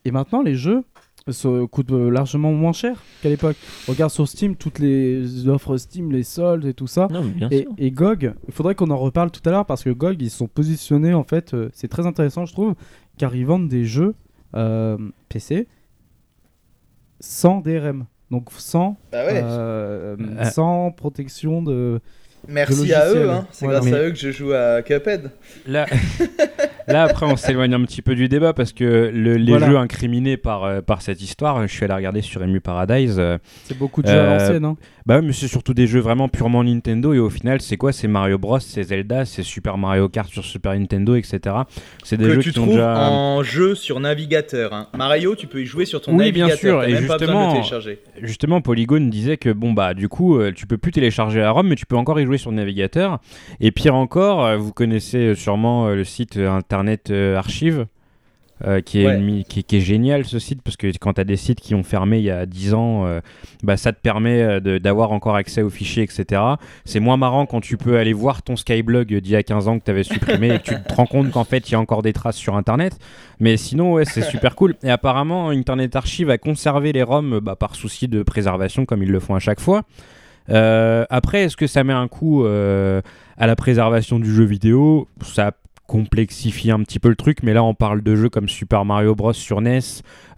[0.05, 0.83] Et maintenant, les jeux
[1.33, 3.57] se coûtent euh, largement moins cher qu'à l'époque.
[3.87, 7.09] Regarde sur Steam, toutes les offres Steam, les soldes et tout ça.
[7.11, 7.73] Non, mais bien Et, sûr.
[7.79, 10.47] et GOG, il faudrait qu'on en reparle tout à l'heure parce que GOG, ils sont
[10.49, 12.75] positionnés en fait, euh, c'est très intéressant je trouve,
[13.17, 14.15] car ils vendent des jeux
[14.57, 14.97] euh,
[15.29, 15.67] PC
[17.21, 18.07] sans DRM.
[18.31, 19.43] Donc sans, Bah ouais.
[20.51, 22.01] sans protection de...
[22.49, 23.47] Merci à eux, hein.
[23.53, 25.31] c'est grâce à eux que je joue à Cuphead.
[25.67, 25.85] Là,
[26.89, 29.67] là, après, on s'éloigne un petit peu du débat parce que le- les Voilà.
[29.67, 33.17] jeux incriminés par, euh, par cette histoire, je suis allé regarder sur Emu Paradise.
[33.19, 34.65] euh, C'est beaucoup de jeux à Euh, l'ancienne.
[34.65, 34.77] Hein.
[35.07, 37.93] bah ouais, mais c'est surtout des jeux vraiment purement Nintendo et au final, c'est quoi?
[37.93, 41.41] C'est Mario Bros, c'est Zelda, c'est Super Mario Kart sur Super Nintendo, etc.
[42.05, 42.99] C'est des que jeux tu qui trouves déjà.
[43.11, 44.73] en jeu sur navigateur.
[44.73, 44.89] hein.
[44.97, 46.83] Mario, tu peux y jouer sur ton Oui, bien navigateur.
[46.83, 47.99] sûr, et même pas besoin de justement- le télécharger.
[48.23, 51.69] Justement, Polygon disait que bon bah du coup, euh, tu peux plus télécharger la ROM,
[51.69, 53.21] mais tu peux encore y jouer sur le navigateur.
[53.61, 57.87] Et pire encore, euh, vous connaissez euh, sûrement euh, le site internet Archive.
[58.67, 59.15] euh, qui, est Ouais.
[59.15, 61.61] une mi- qui, qui est génial ce site parce que quand tu as des sites
[61.61, 63.21] qui ont fermé il y a 10 ans, euh,
[63.63, 66.43] bah, ça te permet d'avoir encore accès aux fichiers, etc.
[66.85, 69.79] C'est moins marrant quand tu peux aller voir ton Skyblog d'il y a 15 ans
[69.79, 71.79] que tu avais supprimé et que tu te rends compte qu'en fait il y a
[71.81, 72.99] encore des traces sur Internet.
[73.39, 74.75] Mais sinon, ouais, c'est super cool.
[74.83, 79.11] Et apparemment, Internet Archive a conservé les ROM bah, par souci de préservation, comme ils
[79.13, 79.83] le font à chaque fois.
[80.51, 83.01] Euh, après, est-ce que ça met un coup euh,
[83.37, 85.09] à la préservation du jeu vidéo?
[85.23, 85.53] Ça
[85.89, 89.15] complexifie un petit peu le truc, mais là on parle de jeux comme Super Mario
[89.15, 89.81] Bros sur NES,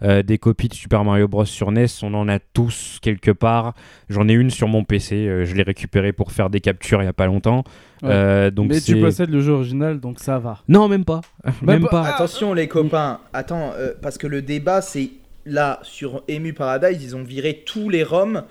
[0.01, 3.73] euh, des copies de Super Mario Bros sur NES, on en a tous quelque part.
[4.09, 7.05] J'en ai une sur mon PC, euh, je l'ai récupérée pour faire des captures il
[7.05, 7.65] y a pas longtemps.
[8.01, 8.09] Ouais.
[8.11, 10.59] Euh, donc Mais tu possèdes le jeu original, donc ça va.
[10.69, 11.19] Non, même pas.
[11.61, 12.07] même pas.
[12.07, 15.09] Attention les copains, attends, euh, parce que le débat c'est
[15.45, 18.43] là sur Emu Paradise, ils ont viré tous les ROM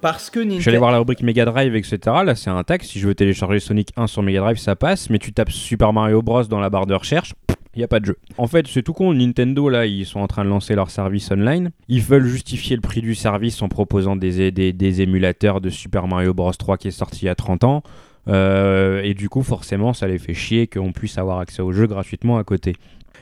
[0.00, 0.78] parce que Je suis allé Nintendo.
[0.78, 1.98] voir la rubrique Mega Drive, etc.
[2.24, 2.84] Là, c'est intact.
[2.84, 5.10] Si je veux télécharger Sonic 1 sur Mega Drive, ça passe.
[5.10, 7.34] Mais tu tapes Super Mario Bros dans la barre de recherche,
[7.74, 8.16] il n'y a pas de jeu.
[8.38, 9.12] En fait, c'est tout con.
[9.14, 11.70] Nintendo, là, ils sont en train de lancer leur service online.
[11.88, 16.06] Ils veulent justifier le prix du service en proposant des, des, des émulateurs de Super
[16.08, 17.82] Mario Bros 3 qui est sorti il y a 30 ans.
[18.28, 21.86] Euh, et du coup, forcément, ça les fait chier qu'on puisse avoir accès au jeu
[21.86, 22.74] gratuitement à côté.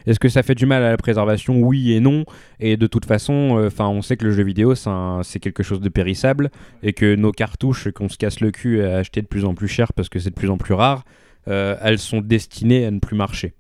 [0.07, 1.61] Est-ce que ça fait du mal à la préservation?
[1.61, 2.25] Oui et non.
[2.61, 5.81] Et de toute façon, euh, enfin, on sait que le jeu vidéo, c'est quelque chose
[5.81, 6.51] de périssable
[6.83, 9.69] et que nos cartouches qu'on se casse le cul à acheter de plus en plus
[9.69, 11.05] cher parce que c'est de plus en plus rare,
[11.49, 13.55] euh, elles sont destinées à ne plus marcher.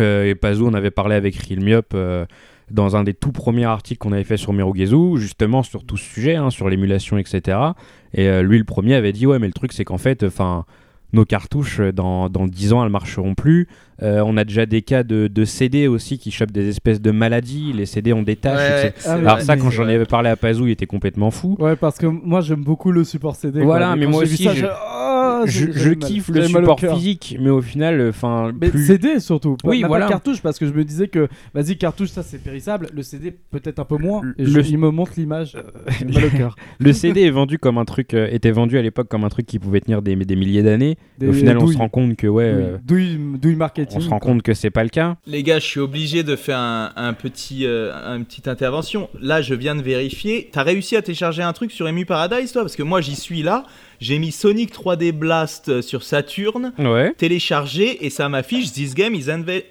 [0.00, 2.24] Euh, et Pazou, on avait parlé avec Realmiop euh,
[2.70, 6.04] dans un des tout premiers articles qu'on avait fait sur Merugezu, justement sur tout ce
[6.04, 7.58] sujet, hein, sur l'émulation, etc.
[8.14, 10.64] Et lui, le premier, avait dit Ouais, mais le truc, c'est qu'en fait, enfin.
[11.12, 13.66] Nos cartouches, euh, dans, dans 10 ans, elles marcheront plus.
[14.02, 17.10] Euh, on a déjà des cas de, de CD aussi qui chopent des espèces de
[17.10, 17.72] maladies.
[17.74, 18.38] Les CD ont des.
[18.44, 19.20] Ouais, Ah oui.
[19.20, 21.56] Alors ça, quand j'en avais parlé à Pazou, il était complètement fou.
[21.58, 23.60] Ouais, parce que moi j'aime beaucoup le support CD.
[23.62, 23.96] Voilà, quoi.
[23.96, 24.66] mais quand moi aussi, ça, je- j'ai-
[25.44, 28.86] Ah, je kiffe le support physique, mais au final, enfin, Mais plus...
[28.86, 29.56] CD surtout.
[29.56, 30.06] pas- Oui, voilà.
[30.06, 33.30] pas cartouche parce que je me disais que vas-y cartouche ça c'est périssable, le CD
[33.50, 34.20] peut-être un peu moins.
[34.36, 35.56] Le- je- il me montre l'image.
[35.98, 36.56] J'ai mal au cœur.
[36.78, 39.46] le CD est vendu comme un truc, euh, était vendu à l'époque comme un truc
[39.46, 40.96] qui pouvait tenir des, des milliers d'années.
[41.26, 43.98] Au final, on se rend compte que ouais, Oui, euh, douille, douille marketing.
[43.98, 44.32] on se rend quoi.
[44.32, 45.16] compte que c'est pas le cas.
[45.26, 49.08] Les gars, je suis obligé de faire un, un petit, euh, une petite intervention.
[49.20, 50.48] Là, je viens de vérifier.
[50.52, 52.62] T'as réussi à télécharger un truc sur Emu Paradise, toi?
[52.62, 53.64] Parce que moi, j'y suis là.
[54.00, 57.12] J'ai mis Sonic 3D Blast euh, sur Saturn, Ouais.
[57.18, 59.26] téléchargé, et ça m'affiche This game is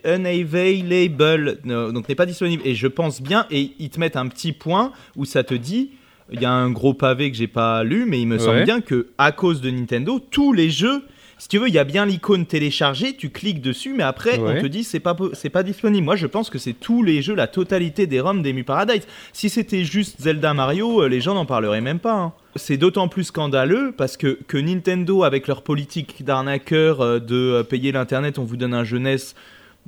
[0.05, 1.57] unavailable.
[1.65, 2.61] Donc, n'est pas disponible.
[2.65, 5.91] Et je pense bien, et ils te mettent un petit point où ça te dit.
[6.31, 8.81] Il y a un gros pavé que j'ai pas lu, mais il me semble bien
[8.81, 11.01] que à cause de Nintendo, tous les jeux,
[11.39, 14.57] si tu veux, il y a bien l'icône télécharger, tu cliques dessus, mais après Ouais.
[14.59, 16.05] on te dit c'est pas c'est pas disponible.
[16.05, 19.07] Moi, je pense que c'est tous les jeux, la totalité des ROM d'Emu Paradise.
[19.33, 22.13] Si c'était juste Zelda Mario, euh, les gens n'en parleraient même pas.
[22.13, 22.33] hein.
[22.55, 27.63] C'est d'autant plus scandaleux parce que, que Nintendo, avec leur politique d'arnaqueur euh, de euh,
[27.63, 29.33] payer l'internet, on vous donne un jeunesse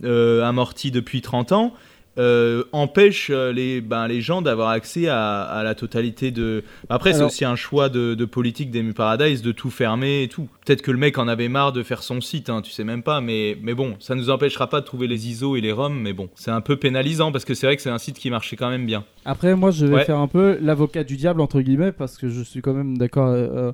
[0.03, 1.73] euh, amorti depuis 30 ans.
[2.17, 6.63] Euh, empêche euh, les, ben, les gens d'avoir accès à, à la totalité de.
[6.89, 10.47] Après, c'est aussi un choix de, de politique d'Emu Paradise de tout fermer et tout.
[10.65, 13.01] Peut-être que le mec en avait marre de faire son site, hein, tu sais même
[13.01, 15.97] pas, mais, mais bon, ça nous empêchera pas de trouver les ISO et les ROM,
[15.97, 18.29] mais bon, c'est un peu pénalisant parce que c'est vrai que c'est un site qui
[18.29, 19.05] marchait quand même bien.
[19.23, 20.05] Après, moi, je vais Ouais.
[20.05, 23.27] faire un peu l'avocat du diable, entre guillemets, parce que je suis quand même d'accord.
[23.29, 23.71] euh,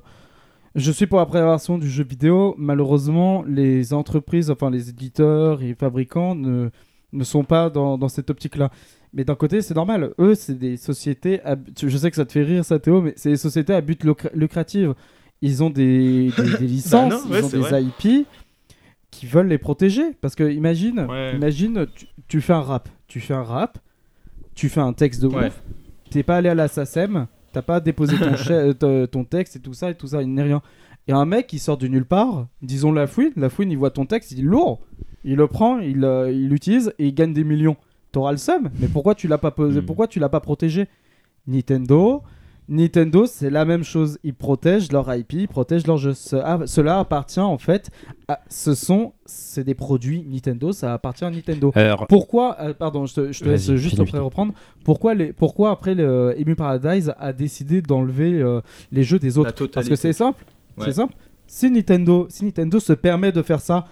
[0.74, 2.54] je suis pour la préservation du jeu vidéo.
[2.56, 6.68] Malheureusement, les entreprises, enfin les éditeurs et fabricants ne,
[7.12, 8.70] ne sont pas dans, dans cette optique-là.
[9.14, 10.12] Mais d'un côté, c'est normal.
[10.18, 11.40] Eux, c'est des sociétés.
[11.44, 13.80] à Je sais que ça te fait rire, ça, Théo, mais c'est des sociétés à
[13.80, 14.88] but lucra- lucratif.
[15.40, 17.82] Ils ont des, des- des licences, non, ouais, ils ont des vrai.
[17.84, 18.26] IP
[19.10, 20.12] qui veulent les protéger.
[20.20, 21.34] Parce que imagine, Ouais.
[21.34, 22.88] imagine tu, tu fais un rap.
[23.06, 23.78] Tu fais un rap,
[24.54, 25.46] tu fais un texte de Ouais.
[25.46, 25.62] ouf,
[26.10, 28.16] t'es pas allé à la SACEM, t'as pas déposé
[28.78, 30.60] ton, ton texte et tout ça et tout ça, il n'est rien.
[31.06, 33.90] Et un mec qui sort de nulle part, disons la fouine, la fouine il voit
[33.90, 34.80] ton texte, il dit lourd,
[35.24, 37.76] il le prend, il euh, il l'utilise et il gagne des millions.
[38.12, 39.84] T'auras le seum, mais pourquoi tu l'as pas posé, Hmm.
[39.86, 40.86] pourquoi tu l'as pas protégé?
[41.46, 42.22] Nintendo,
[42.68, 46.12] Nintendo c'est la même chose, ils protègent leur IP, ils protègent leur jeu.
[46.12, 47.90] Ce- ah, cela appartient en fait,
[48.28, 51.72] à, ce sont, c'est des produits Nintendo, ça appartient à Nintendo.
[51.74, 54.52] Alors, Pourquoi, euh, pardon, je te, je te Vas-y, laisse juste après reprendre.
[54.84, 58.60] Pourquoi, les, pourquoi après le Emu Paradise a décidé d'enlever euh,
[58.92, 59.66] les jeux des autres?
[59.68, 60.44] Parce que c'est simple.
[60.76, 60.84] Ouais.
[60.86, 61.14] C'est simple.
[61.46, 63.86] Si Nintendo, si Nintendo se permet de faire ça,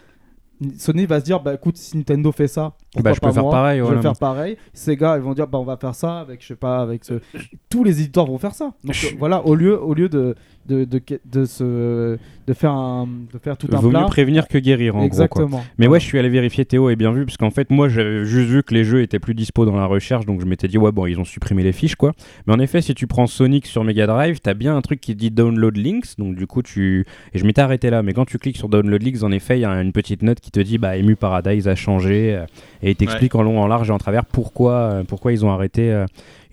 [0.79, 3.43] Sony va se dire bah écoute si Nintendo fait ça Bah, je peux pas faire
[3.43, 3.97] moi pareil, je voilà.
[3.99, 6.57] vais faire pareil Sega ils vont dire bah on va faire ça avec je sais
[6.57, 7.21] pas avec ce...
[7.69, 10.35] tous les éditeurs vont faire ça donc voilà au lieu au lieu de
[10.67, 14.49] de, de, de, se de faire un de faire tout un Vaut plat mieux prévenir
[14.49, 15.09] que guérir en gros.
[15.09, 15.25] quoi.
[15.25, 17.89] exactement Mais ouais, je suis allé vérifier Théo et bien vu, parce qu'en fait, moi,
[17.89, 20.69] j'avais juste vu que les jeux étaient plus dispo dans la recherche, donc je m'étais
[20.69, 22.13] dit, ouais, bon, ils ont supprimé les fiches, quoi.
[22.47, 25.15] Mais en effet, si tu prends Sonic sur Mega Drive, t'as bien un truc qui
[25.15, 27.07] dit Download Links, donc du coup, tu.
[27.33, 29.63] Et je m'étais arrêté là, mais quand tu cliques sur Download Links, en effet, il
[29.63, 32.45] y a une petite note qui te dit, bah, Emu Paradise a changé, euh,
[32.83, 35.51] et il t'explique en long, en large et en travers pourquoi, euh, pourquoi ils ont
[35.51, 36.05] arrêté.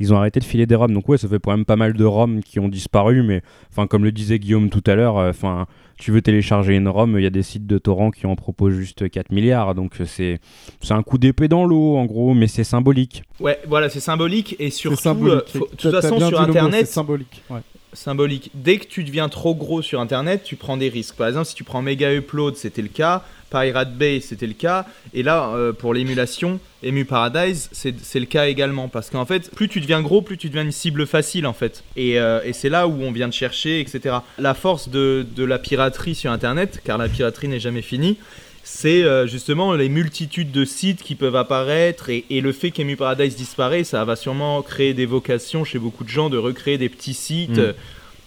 [0.04, 0.94] Ils ont arrêté de filer des ROM.
[0.94, 3.88] Donc ouais, ça fait quand même pas mal de ROM qui ont disparu, mais enfin
[3.88, 5.66] comme le disait Guillaume tout à l'heure, euh, enfin
[5.98, 8.74] tu veux télécharger une ROM, il y a des sites de torrents qui en proposent
[8.76, 10.40] juste 4 milliards, donc c'est
[10.82, 13.24] c'est un coup d'épée dans l'eau en gros, mais c'est symbolique.
[13.40, 16.94] Ouais, voilà, c'est symbolique et surtout, symbolique euh, faut- de toute façon, sur Internet, c'est
[16.94, 17.60] symbolique ouais.
[17.94, 18.52] Symbolique.
[18.54, 21.16] Dès que tu deviens trop gros sur Internet, tu prends des risques.
[21.16, 23.24] Par exemple, si tu prends Mega Upload, c'était le cas.
[23.50, 24.86] Pirate Bay, c'était le cas.
[25.14, 28.88] Et là, euh, pour l'émulation, Emu Paradise, c'est le cas également.
[28.88, 31.84] Parce qu'en fait, plus tu deviens gros, plus tu deviens une cible facile, en fait.
[31.96, 34.18] Et, euh, et c'est là où on vient de chercher, etc.
[34.40, 38.18] La force de, de la piraterie sur Internet, car la piraterie n'est jamais finie,
[38.64, 42.96] c'est euh, justement les multitudes de sites qui peuvent apparaître et, et le fait qu'Emu
[42.96, 46.90] Paradise disparaît, ça va sûrement créer des vocations chez beaucoup de gens de recréer des
[46.90, 47.60] petits sites, Mm.
[47.60, 47.74] euh,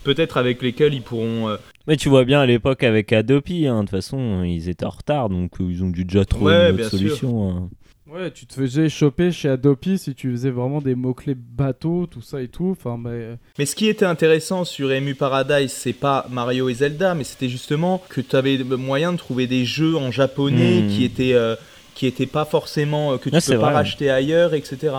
[0.04, 1.48] peut-être avec lesquels ils pourront.
[1.48, 1.56] euh,
[1.86, 4.90] Mais tu vois bien à l'époque avec Adopi, hein, de toute façon, ils étaient en
[4.90, 7.50] retard, donc ils ont dû déjà trouver Ouais, une autre solution.
[7.50, 7.70] hein.
[8.08, 12.22] Ouais, tu te faisais choper chez Adopi si tu faisais vraiment des mots-clés bateau, tout
[12.22, 12.76] ça et tout.
[12.78, 13.36] Enfin, mais...
[13.58, 17.48] Mais ce qui était intéressant sur Emu Paradise, c'est pas Mario et Zelda, mais c'était
[17.48, 20.88] justement que tu avais moyen de trouver des jeux en japonais Mm.
[20.88, 21.32] qui étaient.
[21.34, 21.56] euh,
[21.94, 23.72] qui étaient pas forcément euh, que tu Ouais, peux pas vrai.
[23.74, 24.94] racheter ailleurs, etc.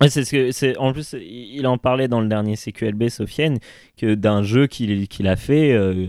[0.00, 3.58] Ouais, c'est ce que c'est en plus il en parlait dans le dernier CQLB Sofiane
[3.98, 6.06] que d'un jeu qu'il qu'il a fait euh,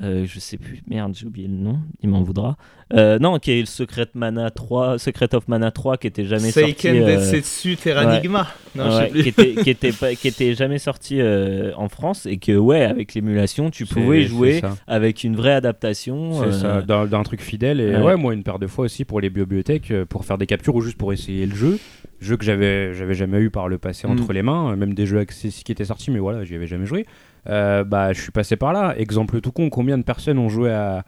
[0.00, 2.56] euh, je sais plus merde j'ai oublié le nom il m'en voudra
[2.94, 6.50] Euh, non qui est le Secret Mana 3 Secret of Mana 3 qui était jamais
[6.50, 8.46] sorti Seiken euh, Densetsu Terranigma.
[8.74, 9.22] Non, je sais ouais, plus.
[9.24, 12.82] qui était qui était pas qui était jamais sorti euh, en France et que ouais
[12.84, 17.80] avec l'émulation tu pouvais jouer avec une vraie adaptation C'est euh, ça, d'un truc fidèle.
[17.80, 18.02] Et ouais.
[18.02, 18.16] ouais.
[18.16, 20.80] moi, une paire de fois aussi pour les bibliothèques, euh, pour faire des captures ou
[20.80, 21.78] juste pour essayer le jeu.
[22.20, 24.10] Jeu que j'avais jamais eu par le passé Mm.
[24.12, 26.66] entre les mains, euh, même des jeux accessibles qui étaient sortis, mais voilà, j'y avais
[26.66, 27.04] jamais joué.
[27.48, 28.94] Euh, bah, je suis passé par là.
[28.98, 31.04] Exemple tout con, combien de personnes ont joué à,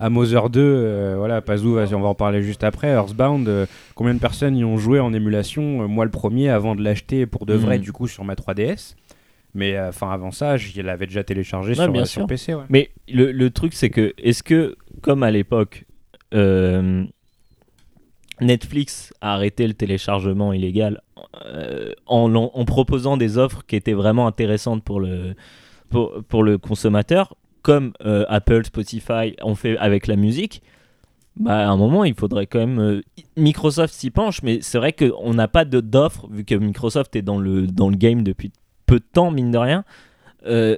[0.00, 2.88] à Mother 2 euh, Voilà, Pazou, vas-y, on va en parler juste après.
[2.88, 6.74] Earthbound, euh, combien de personnes y ont joué en émulation Euh, Moi, le premier, avant
[6.74, 7.82] de l'acheter pour de vrai, Mm.
[7.82, 8.96] du coup, sur ma 3DS.
[9.56, 12.26] Mais enfin, avant ça, je l'avais déjà téléchargé Ouais, sur, bien sur.
[12.26, 12.54] PC.
[12.54, 12.64] Ouais.
[12.70, 15.84] Mais le, le truc, c'est que, est-ce que, comme à l'époque,
[18.40, 21.00] Netflix a arrêté le téléchargement illégal
[22.06, 25.34] en, en- en proposant des offres qui étaient vraiment intéressantes pour le,
[25.90, 30.62] pour, le consommateur, comme euh, Apple, Spotify ont fait avec la musique
[31.36, 32.78] bah, à un moment, il faudrait quand même.
[32.78, 33.02] euh,
[33.36, 37.38] Microsoft s'y penche, mais c'est vrai qu'on n'a pas d'offre, vu que Microsoft est dans
[37.38, 38.52] le, dans le game depuis
[38.86, 39.84] peu de temps, mine de rien.
[40.46, 40.76] Euh,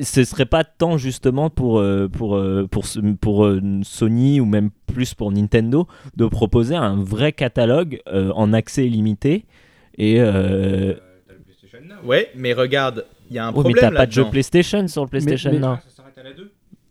[0.00, 2.40] ce serait pas tant justement pour, euh, pour,
[2.70, 2.86] pour,
[3.20, 3.50] pour
[3.82, 9.46] Sony ou même plus pour Nintendo de proposer un vrai catalogue en accès illimité.
[9.98, 10.20] Et
[12.04, 14.24] Ouais, mais regarde, y a un ouais, mais problème t'as pas de jeu.
[14.30, 15.78] PlayStation sur le PlayStation mais- non.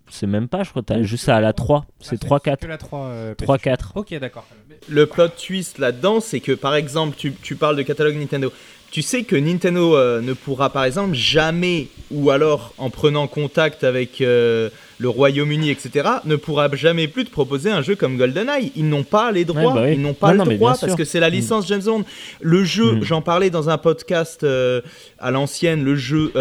[0.07, 1.85] C'est même pas, je crois, t'as juste à la 3.
[1.99, 2.67] C'est 3-4.
[2.67, 3.11] la 3.
[3.37, 3.91] 3-4.
[3.95, 4.45] Ok, d'accord.
[4.87, 8.51] Le plot twist là-dedans, c'est que par exemple, tu, tu parles de catalogue Nintendo.
[8.91, 13.83] Tu sais que Nintendo euh, ne pourra par exemple jamais, ou alors en prenant contact
[13.83, 18.71] avec euh, le Royaume-Uni, etc., ne pourra jamais plus te proposer un jeu comme GoldenEye.
[18.77, 19.93] Ils n'ont pas les droits, bah oui.
[19.95, 20.95] ils n'ont pas Non, le non, droit parce sûr.
[20.95, 22.05] que c'est la licence James Bond.
[22.39, 23.03] Le jeu, Mm.
[23.03, 24.79] j'en parlais dans un podcast euh,
[25.19, 26.31] à l'ancienne, le jeu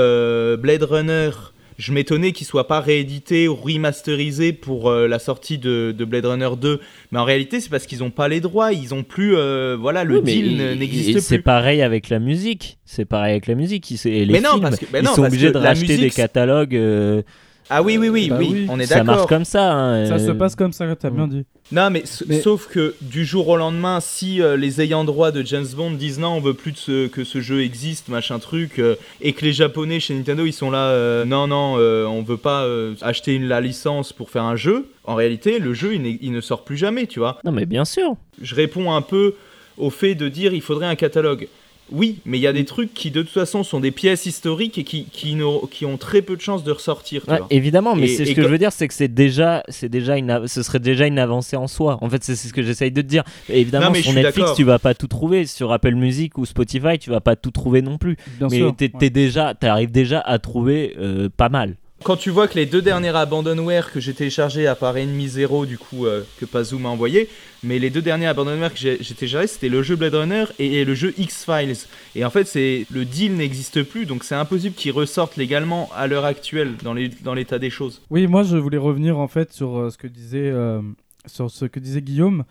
[0.57, 1.31] Blade Runner.
[1.79, 6.27] Je m'étonnais qu'il soit pas réédité ou remasterisé pour euh, la sortie de, de Blade
[6.27, 6.81] Runner 2.
[7.13, 8.73] Mais en réalité, c'est parce qu'ils n'ont pas les droits.
[8.73, 9.37] Ils ont plus.
[9.37, 11.43] euh, voilà, le Oui, deal n'existe C'est plus.
[11.43, 12.79] pareil avec la musique.
[12.85, 13.91] C'est pareil avec la musique.
[13.91, 15.53] Ils- et les Mais non, films, parce que- mais ils non, sont parce obligés que
[15.55, 16.77] de racheter musique, des c'est- catalogues.
[16.77, 17.23] euh,
[17.71, 18.67] Ah oui, oui, oui, Bah oui, oui.
[18.69, 19.27] on est ça marche d'accord.
[19.29, 19.73] comme ça.
[19.73, 21.31] hein, Ça se passe comme ça, t'as bien Mm.
[21.31, 21.45] dit.
[21.73, 22.05] Non, mais,
[22.43, 26.19] sauf que du jour au lendemain, si euh, les ayants droit de James Bond disent
[26.19, 29.45] non, on veut plus de ce- que ce jeu existe, machin truc, euh, et que
[29.45, 32.95] les Japonais chez Nintendo ils sont là, euh, non, non, euh, on veut pas euh,
[33.01, 34.87] acheter une, la licence pour faire un jeu.
[35.05, 37.39] En réalité, le jeu il ne sort plus jamais, tu vois.
[37.45, 38.15] Non, mais bien sûr.
[38.43, 39.35] Je réponds un peu
[39.79, 41.49] au fait de dire il faudrait un catalogue.
[41.93, 44.79] Oui, mais il y a des trucs qui de toute façon sont des pièces historiques
[44.79, 45.37] et qui, qui,
[45.71, 47.23] qui ont très peu de chances de ressortir.
[47.25, 47.47] Tu Ouais, vois.
[47.51, 50.17] évidemment, mais Et- c'est ce que je veux dire, c'est que c'est déjà, c'est déjà
[50.17, 51.99] une, ce serait déjà une avancée en soi.
[52.01, 53.23] En fait, c'est c'est ce que j'essaye de te dire.
[53.49, 54.57] Et évidemment, Non, sur Netflix, d'accord.
[54.57, 55.47] tu vas pas tout trouver.
[55.47, 58.17] Sur Apple Music ou Spotify, tu vas pas tout trouver non plus.
[58.39, 58.73] Bien mais ouais.
[58.73, 61.77] t'es déjà, t'arrives déjà à trouver euh, pas mal.
[62.05, 65.65] Quand tu vois que les deux derniers abandonware que j'ai téléchargés, à part Enemy Zero,
[65.65, 67.31] du coup, euh, que Pazou m'a envoyé,
[67.63, 70.95] mais les deux derniers abandonware que j'ai téléchargés, c'était le jeu Blade Runner et, le
[70.95, 71.89] jeu X-Files.
[72.15, 76.07] Et en fait, c'est le deal n'existe plus, donc c'est impossible qu'ils ressortent légalement à
[76.07, 76.93] l'heure actuelle dans
[77.35, 78.03] l'état des choses.
[78.11, 80.83] Oui, moi je voulais revenir en fait sur euh, ce que disait euh,
[81.25, 82.45] sur ce que disait Guillaume.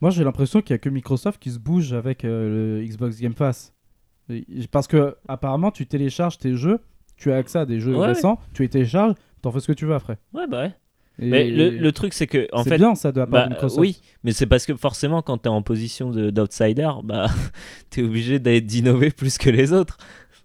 [0.00, 3.34] Moi j'ai l'impression qu'il y a que Microsoft qui se bouge avec le Xbox Game
[3.34, 3.72] Pass.
[4.70, 6.78] Parce que apparemment tu télécharges tes jeux,
[7.20, 9.72] tu as accès à des jeux Ouais, récents, tu les télécharges, t'en fais ce que
[9.72, 10.18] tu veux après.
[10.34, 10.72] Ouais, bah ouais.
[11.22, 13.42] Et Mais le, le truc, c'est que, en c'est fait, bien ça de la part
[13.42, 13.78] Bah, de Microsoft.
[13.80, 17.26] oui, mais c'est parce que forcément, quand tu es en position de- d'outsider, bah,
[17.90, 19.98] tu es obligé d'être- d'innover plus que les autres.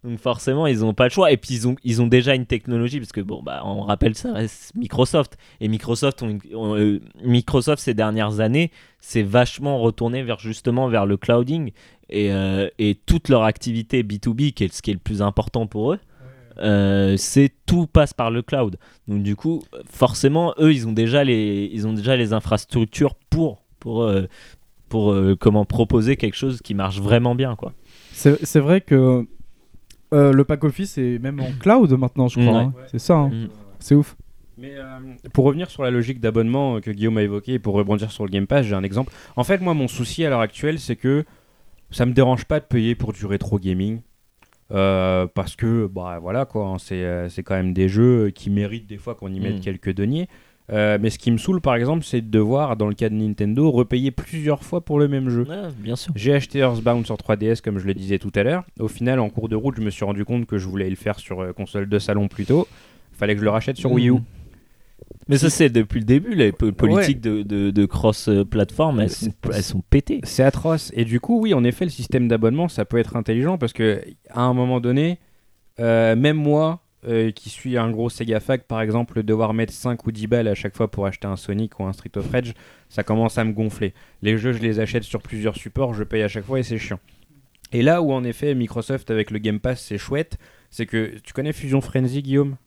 [0.04, 1.32] Donc forcément, ils n'ont pas le choix.
[1.32, 4.16] Et puis, ils ont, ils ont déjà une technologie, parce que, bon, bah, on rappelle
[4.16, 5.38] ça, reste Microsoft.
[5.62, 8.70] Et Microsoft, ont une- ont, euh, Microsoft ces dernières années,
[9.00, 11.72] s'est vachement retourné vers, justement vers le clouding.
[12.10, 15.66] Et, euh, et toute leur activité B2B, qui est ce qui est le plus important
[15.68, 16.00] pour eux,
[16.60, 18.78] euh, c'est tout passe par le cloud.
[19.08, 23.64] Donc du coup, forcément, eux, ils ont déjà les, ils ont déjà les infrastructures pour,
[23.80, 24.28] pour, euh,
[24.90, 27.74] pour euh, comment proposer quelque chose qui marche vraiment bien, quoi.
[28.12, 29.26] C'est vrai que
[30.14, 32.60] euh, le pack office est même en cloud maintenant, je crois.
[32.60, 32.64] Ouais.
[32.66, 32.74] hein.
[32.92, 33.30] C'est ça, hein.
[33.30, 33.48] Mm.
[33.80, 34.16] c'est ouf.
[34.58, 34.84] Mais euh,
[35.34, 38.30] pour revenir sur la logique d'abonnement que Guillaume a évoqué et pour rebondir sur le
[38.30, 39.12] Game Pass, j'ai un exemple.
[39.36, 41.26] En fait, moi, mon souci à l'heure actuelle, c'est que
[41.92, 44.00] ça me dérange pas de payer pour du rétro gaming.
[44.72, 48.50] Euh, parce que, bah voilà, quoi, hein, c'est euh, c'est quand même des jeux qui
[48.50, 49.62] méritent des fois qu'on y mette Mm.
[49.62, 50.28] quelques deniers.
[50.72, 53.14] Euh, mais ce qui me saoule, par exemple, c'est de devoir, dans le cas de
[53.14, 55.44] Nintendo, repayer plusieurs fois pour le même jeu.
[55.48, 56.12] Ouais, bien sûr.
[56.16, 58.64] J'ai acheté Earthbound sur 3DS comme je le disais tout à l'heure.
[58.80, 60.96] Au final, en cours de route, je me suis rendu compte que je voulais le
[60.96, 62.68] faire sur console de salon plutôt.
[63.14, 64.16] Fallait que je le rachète sur Wii U.
[65.28, 69.34] Mais ça, c'est depuis le début, les po- politiques de, de, de cross-platform, elles, sont-
[69.56, 70.20] elles sont pétées.
[70.24, 70.92] C'est atroce.
[70.96, 74.02] Et du coup, oui, en effet, le système d'abonnement, ça peut être intelligent parce que
[74.30, 75.20] à un moment donné,
[75.80, 80.06] euh, même moi, euh, qui suis un gros Sega Fac, par exemple, devoir mettre 5
[80.08, 82.54] ou 10 balles à chaque fois pour acheter un Sonic ou un Street of Rage,
[82.90, 83.94] ça commence à me gonfler.
[84.22, 86.78] Les jeux, je les achète sur plusieurs supports, je paye à chaque fois et c'est
[86.80, 87.00] chiant.
[87.72, 90.38] Et là où en effet Microsoft avec le Game Pass c'est chouette,
[90.70, 92.58] c'est que tu connais Fusion Frenzy Guillaume?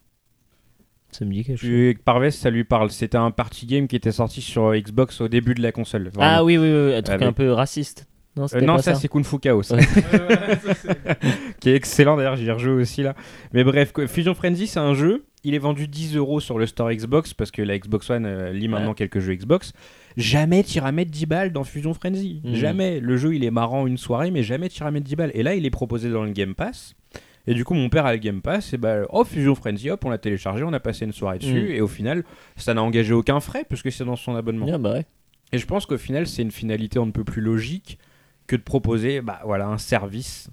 [1.10, 1.68] Ça me dit quelque chose.
[1.70, 2.90] tu, Parvez, ça lui parle.
[2.90, 6.08] C'était un party game qui était sorti sur Xbox au début de la console.
[6.08, 6.36] Vraiment.
[6.36, 8.06] Ah oui, oui, oui, un truc Avec- un peu raciste.
[8.36, 9.00] Non, Euh, c'était non, pas ça, ça.
[9.00, 9.62] c'est Kung Fu Chaos.
[9.72, 9.80] Ouais.
[11.60, 13.14] qui est excellent d'ailleurs, j'y ai rejoué aussi là.
[13.52, 15.24] Mais bref, Fusion Frenzy, c'est un jeu.
[15.44, 18.52] Il est vendu 10 euros sur le store Xbox parce que la Xbox One euh,
[18.52, 18.94] lit maintenant Ouais.
[18.94, 19.72] quelques jeux Xbox.
[20.16, 22.40] Jamais tu iras mettre 10 balles dans Fusion Frenzy.
[22.44, 22.54] Mhm.
[22.54, 23.00] Jamais.
[23.00, 25.30] Le jeu il est marrant une soirée, mais jamais tu iras mettre 10 balles.
[25.34, 26.94] Et là, il est proposé dans le Game Pass.
[27.50, 28.72] Et du coup, mon père a le Game Pass.
[28.72, 31.62] Et bah, oh, Fusion Frenzy, hop, on l'a téléchargé, on a passé une soirée dessus.
[31.62, 31.70] Mhm.
[31.70, 32.24] Et au final,
[32.56, 34.66] ça n'a engagé aucun frais puisque c'est dans son abonnement.
[34.72, 35.06] Ah bah ouais.
[35.52, 37.98] Et je pense qu'au final, c'est une finalité un peu plus logique
[38.46, 40.50] que de proposer bah, voilà, un service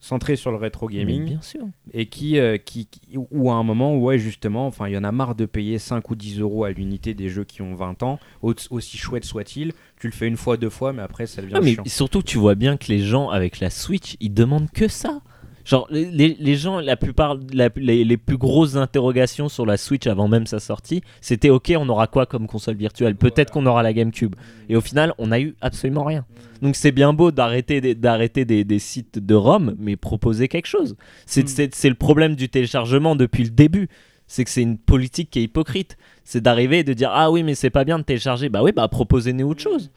[0.00, 1.64] centré sur le rétro gaming Bien sûr.
[1.92, 4.96] et qui, euh, qui, qui- ou à un moment où ouais justement enfin il y
[4.96, 7.74] en a marre de payer 5 ou 10 euros à l'unité des jeux qui ont
[7.74, 11.26] 20 ans au- aussi chouette soit-il tu le fais une fois deux fois mais après
[11.26, 14.16] ça devient Ah, mais chiant surtout, tu vois bien que les gens avec la Switch,
[14.20, 15.20] ils demandent que ça.
[15.68, 20.06] Genre, les, les- gens, la plupart, la- les, les plus grosses interrogations sur la Switch
[20.06, 23.16] avant même sa sortie, c'était ok, on aura quoi comme console virtuelle?
[23.16, 24.34] Peut-être qu'on aura la GameCube.
[24.70, 26.24] Et au final, on a eu absolument rien.
[26.62, 30.66] Donc c'est bien beau d'arrêter des, d'arrêter des, des sites de ROM, mais proposer quelque
[30.66, 30.96] chose.
[31.26, 31.48] C'est, Mm.
[31.48, 33.88] c'est, c'est le problème du téléchargement depuis le début.
[34.26, 35.96] C'est que c'est une politique qui est hypocrite.
[36.24, 38.48] C'est d'arriver et de dire ah oui mais c'est pas bien de télécharger.
[38.48, 39.90] Bah oui bah proposez-nous autre chose.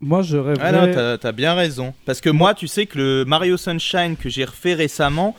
[0.00, 0.64] Moi je rêverais.
[0.64, 1.92] Ah non, t'as bien raison.
[2.06, 5.36] Parce que moi, tu sais que le Mario Sunshine que j'ai refait récemment,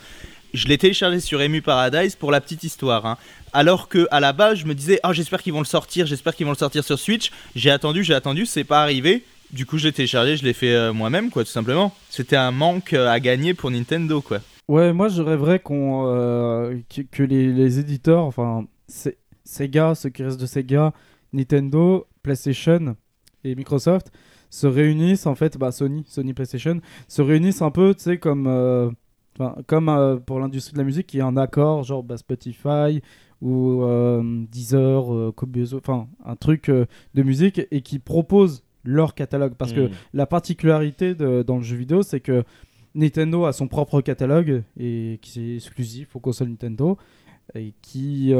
[0.53, 3.05] je l'ai téléchargé sur Emu Paradise pour la petite histoire.
[3.05, 3.17] hein.
[3.53, 6.35] Alors que à la base, je me disais, ah j'espère qu'ils vont le sortir, j'espère
[6.35, 7.31] qu'ils vont le sortir sur Switch.
[7.55, 9.23] J'ai attendu, j'ai attendu, c'est pas arrivé.
[9.51, 11.93] Du coup, je l'ai téléchargé, je l'ai fait euh, moi-même, quoi, tout simplement.
[12.09, 14.39] C'était un manque euh, à gagner pour Nintendo, quoi.
[14.69, 19.09] Ouais, moi je rêverais qu'on euh, que, que les, les éditeurs, enfin Se-
[19.43, 20.93] Sega, ceux qui restent de Sega,
[21.33, 22.95] Nintendo, PlayStation
[23.43, 24.07] et Microsoft
[24.51, 28.45] se réunissent en fait, bah Sony, Sony PlayStation, se réunissent un peu, tu sais comme
[28.45, 28.91] euh,
[29.65, 33.01] comme euh, pour l'industrie de la musique, il y a un accord genre bah, Spotify
[33.41, 34.21] ou euh,
[34.51, 35.33] Deezer, euh,
[35.75, 39.91] enfin un truc de musique et qui proposent leur catalogue parce que Mm.
[40.13, 42.43] la particularité de- dans le jeu vidéo, c'est que
[42.93, 46.97] Nintendo a son propre catalogue et qui est exclusif aux consoles Nintendo
[47.55, 48.33] et qui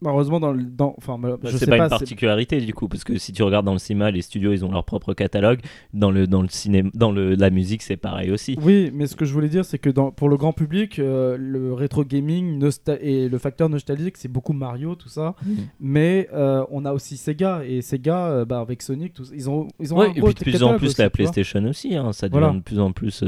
[0.00, 2.88] malheureusement dans le dans enfin Bah, je c'est sais pas, pas, une particularité du coup
[2.88, 5.60] parce que si tu regardes dans le cinéma les studios ils ont leur propre catalogue
[5.94, 9.14] dans le dans le cinéma dans le la musique c'est pareil aussi oui, mais ce
[9.16, 12.62] que je voulais dire, c'est que dans, pour le grand public, euh, le rétro gaming
[13.00, 15.34] et le facteur nostalgique, c'est beaucoup Mario, tout ça.
[15.80, 19.68] Mais euh, on a aussi Sega et Sega, euh, bah, avec Sonic, tout- ils ont,
[19.80, 21.10] ils ont Ouais, un et puis de plus en plus aussi, la.
[21.10, 22.54] PlayStation aussi hein, ça devient Voilà.
[22.54, 23.24] de plus en plus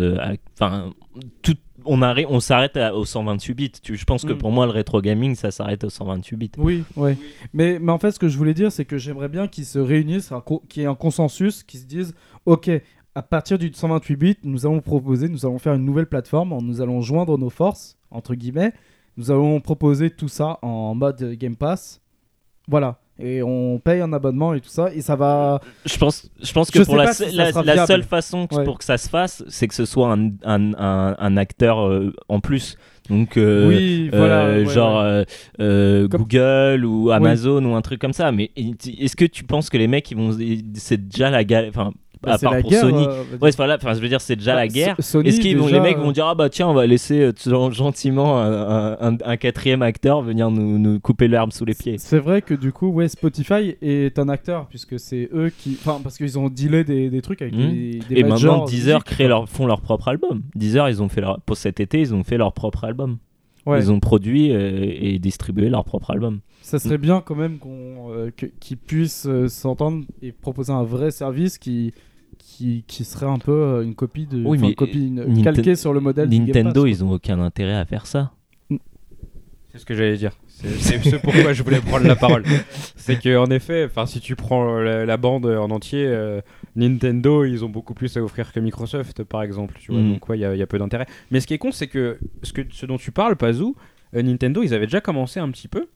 [0.55, 0.90] enfin
[1.43, 1.57] tout
[1.89, 3.70] on, arrête, on s'arrête aux 128 bits.
[3.82, 4.39] Tu- Je pense que Mm.
[4.39, 6.51] pour moi, le rétro gaming, ça s'arrête aux 128 bits.
[6.59, 7.16] Oui, ouais.
[7.52, 9.78] Mais, mais en fait, ce que je voulais dire, c'est que j'aimerais bien qu'ils se
[9.78, 10.32] réunissent,
[10.69, 12.15] qu'il y ait un consensus, qu'ils se disent
[12.47, 12.70] Ok,
[13.15, 16.81] à partir du 128 bits, nous allons proposer, nous allons faire une nouvelle plateforme, nous
[16.81, 18.73] allons joindre nos forces, entre guillemets,
[19.16, 22.01] nous allons proposer tout ça en mode Game Pass.
[22.69, 23.01] Voilà.
[23.20, 25.61] Et on paye un abonnement et tout ça, et ça va.
[25.85, 27.24] Je pense, je pense que Je pour la, si
[27.86, 28.62] seule façon Ouais.
[28.65, 32.12] pour que ça se fasse, c'est que ce soit un, un, un, un acteur euh,
[32.28, 32.77] en plus.
[33.11, 34.49] Donc, euh, oui, euh, voilà.
[34.59, 35.24] ouais, genre ouais.
[36.11, 38.31] Comme- Google ou Amazon ou un truc comme ça.
[38.32, 40.36] Mais est-ce que tu penses que les mecs, ils vont,
[40.74, 41.93] c'est déjà la galère Enfin,
[42.23, 43.07] Bah, à part pour guerre, Sony.
[43.07, 43.77] euh, Ouais, là.
[43.81, 44.97] Enfin, je veux dire, c'est déjà Bah, la guerre.
[44.99, 45.19] Est-ce
[45.73, 48.93] les mecs vont euh, dire ah bah tiens on va laisser euh, gen- gentiment un,
[49.01, 51.97] un- un quatrième acteur venir nous, nous couper l'herbe sous les pieds.
[51.99, 56.01] C'est vrai que du coup, ouais, Spotify est un acteur puisque c'est eux qui, enfin,
[56.03, 57.70] parce qu'ils ont dealé des, des trucs avec Mhm.
[57.70, 59.28] des, des Et maintenant Deezer musique, crée quoi.
[59.28, 60.43] leur, font leur propre album.
[60.55, 63.19] Deezer ils ont fait leur, pour cet été ils ont fait leur propre album.
[63.66, 63.81] Ouais.
[63.81, 66.40] Ils ont produit euh, et distribué leur propre album.
[66.62, 68.31] Ça serait bien quand même qu'on, euh,
[68.61, 71.93] qu'ils puissent s'entendre et proposer un vrai service qui,
[72.59, 75.24] qui, qui serait un peu euh, une copie de, Oui, enfin, mais une copie une-
[75.24, 78.06] Ninten- calquée sur le modèle du Game Nintendo Pass, ils ont aucun intérêt à faire
[78.06, 78.32] ça.
[79.70, 80.32] C'est ce que j'allais dire.
[80.47, 82.43] C'est c'est ce pourquoi je voulais prendre la parole.
[82.97, 86.40] C'est que en effet, enfin si tu prends la, la bande en entier, euh,
[86.74, 89.76] Nintendo ils ont beaucoup plus à offrir que Microsoft par exemple.
[89.78, 90.12] Tu vois, Mm.
[90.14, 91.06] donc ouais, il y, a- il y a peu d'intérêt.
[91.30, 93.76] Mais ce qui est con, c'est que ce que ce dont tu parles, Pazou,
[94.16, 95.86] euh, Nintendo ils avaient déjà commencé un petit peu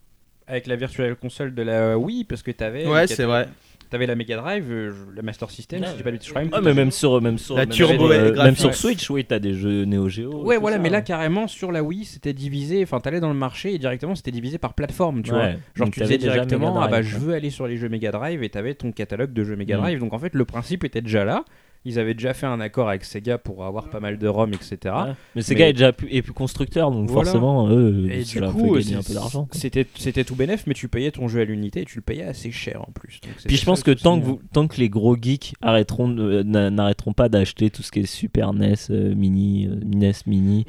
[0.47, 3.48] avec la Virtual Console de la Wii parce que t'avais Ouais, c'est vrai.
[3.93, 6.43] T'avais la Mega Drive, euh, la Master System, si dis pas de bêtises, je crois
[6.43, 8.70] même que Ouais, mais même sur même sur La même turbo sur, euh, même sur
[8.70, 8.74] Ouais.
[8.74, 10.31] Switch oui t'as des jeux Neo Geo.
[10.32, 10.82] et Ouais, tout voilà, ça.
[10.82, 12.82] mais là carrément sur la Wii, c'était divisé.
[12.82, 15.51] Enfin, t'allais dans le marché et directement c'était divisé par plateforme, tu vois.
[15.74, 17.27] Genre Donc tu t'avais disais déjà directement, Mega ah bah Drive, je quoi.
[17.27, 19.81] veux aller sur les jeux Mega Drive et t'avais ton catalogue de jeux Mega Mm.
[19.81, 19.98] Drive.
[20.01, 21.44] Donc en fait le principe était déjà là.
[21.85, 24.77] Ils avaient déjà fait un accord avec Sega pour avoir pas mal de ROM, etc.
[24.85, 25.13] Ouais.
[25.35, 27.25] Mais Sega Mais- est déjà plus, est plus constructeur donc Voilà.
[27.25, 29.49] forcément eux Et du coup, gagner un peu d'argent.
[29.53, 29.85] c'était
[30.25, 32.83] tout bénef, mais tu payais ton jeu à l'unité et tu le payais assez cher
[32.83, 33.21] en plus.
[33.23, 36.71] Donc, Puis je pense que tant que, vous, tant que les gros geeks arrêteront n'a-
[36.71, 40.67] n'arrêteront pas d'acheter tout ce qui est Super NES, euh, Mini, euh, NES Mini,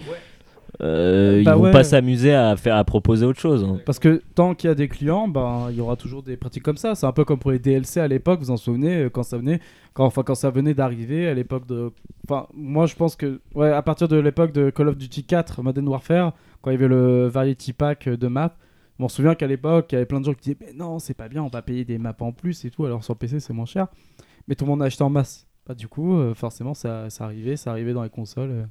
[0.82, 1.72] euh, Bah ils vont ouais.
[1.72, 3.64] pas s'amuser à faire à proposer autre chose.
[3.64, 3.80] hein.
[3.86, 6.64] Parce que tant qu'il y a des clients, ben il y aura toujours des pratiques
[6.64, 6.96] comme ça.
[6.96, 8.40] C'est un peu comme pour les DLC à l'époque.
[8.40, 9.60] Vous en souvenez euh, quand ça venait,
[9.94, 11.92] quand ça venait d'arriver à l'époque de.
[12.28, 15.62] Enfin moi je pense que ouais à partir de l'époque de Call of Duty 4
[15.62, 18.56] Modern Warfare quand il y avait le Variety Pack de maps.
[18.98, 21.00] Je m'en souviens qu'à l'époque, il y avait plein de gens qui disaient Mais non,
[21.00, 23.40] c'est pas bien, on va payer des maps en plus et tout, alors sur PC
[23.40, 23.88] c'est moins cher.
[24.48, 25.48] Mais tout le monde a acheté en masse.
[25.66, 28.52] Bah, du coup, euh, forcément, ça, ça arrivait, ça arrivait dans les consoles.
[28.52, 28.66] euh.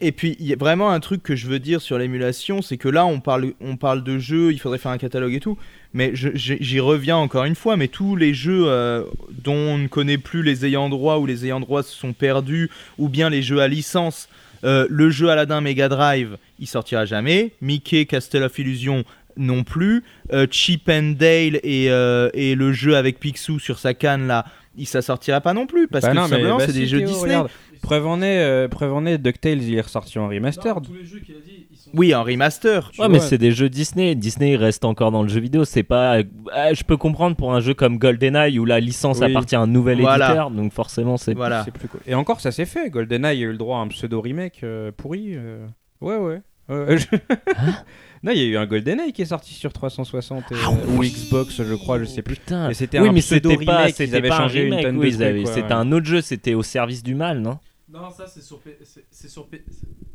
[0.00, 2.76] Et puis, il y a vraiment un truc que je veux dire sur l'émulation, c'est
[2.76, 5.56] que là, on parle, on parle de jeux, il faudrait faire un catalogue et tout,
[5.94, 9.04] mais j'y reviens encore une fois, mais tous les jeux euh,
[9.42, 12.68] dont on ne connaît plus les ayants droit ou les ayants droit se sont perdus,
[12.98, 14.28] ou bien les jeux à licence,
[14.64, 19.04] euh, le jeu Aladdin Mega Drive, il sortira jamais, Mickey Castle of Illusion
[19.38, 20.02] non plus,
[20.32, 24.44] euh, Chip and Dale et, euh, et le jeu avec Picsou sur sa canne là,
[24.78, 26.72] il ça sortira pas non plus, parce Bah que non, tout mais simplement bah c'est
[26.74, 27.22] des jeux Disney.
[27.22, 27.48] regarde.
[27.86, 30.82] Preuve en est, euh, preuve en est, DuckTales il est ressorti en remastered.
[30.92, 31.90] les jeux qu'il a dit, ils sont.
[31.94, 32.86] Oui, en remaster.
[32.86, 33.08] Ouais, vois.
[33.08, 34.16] mais c'est des jeux Disney.
[34.16, 35.64] Disney il reste encore dans le jeu vidéo.
[35.64, 36.18] C'est pas.
[36.52, 39.26] Ah, je peux comprendre pour un jeu comme GoldenEye où la licence Oui.
[39.30, 40.26] appartient à un nouvel Voilà.
[40.26, 41.34] éditeur, donc forcément c'est.
[41.34, 41.64] Voilà.
[41.72, 42.00] Plus cool.
[42.08, 42.90] Et encore, ça s'est fait.
[42.90, 45.34] GoldenEye a eu le droit à un pseudo remake euh, pourri.
[45.36, 45.64] euh.
[46.00, 46.42] Ouais, ouais.
[46.68, 47.06] Ouais, je-
[48.24, 50.98] non, il y a eu un GoldenEye qui est sorti sur 360 et- Ah ou
[50.98, 51.10] oui.
[51.10, 52.34] Xbox, je crois, je sais plus.
[52.34, 52.68] Putain.
[52.70, 54.70] Et c'était Oui, un mais pseudo c'était pas, remake, ils avaient pas un changé une
[54.70, 55.80] remake, tonne oui, de ils avaient- trucs, ouais, C'était ouais.
[55.80, 57.58] un autre jeu, c'était au service du mal, non?
[57.96, 59.64] Non, ça c'est sur, P- c'est- c'est sur P-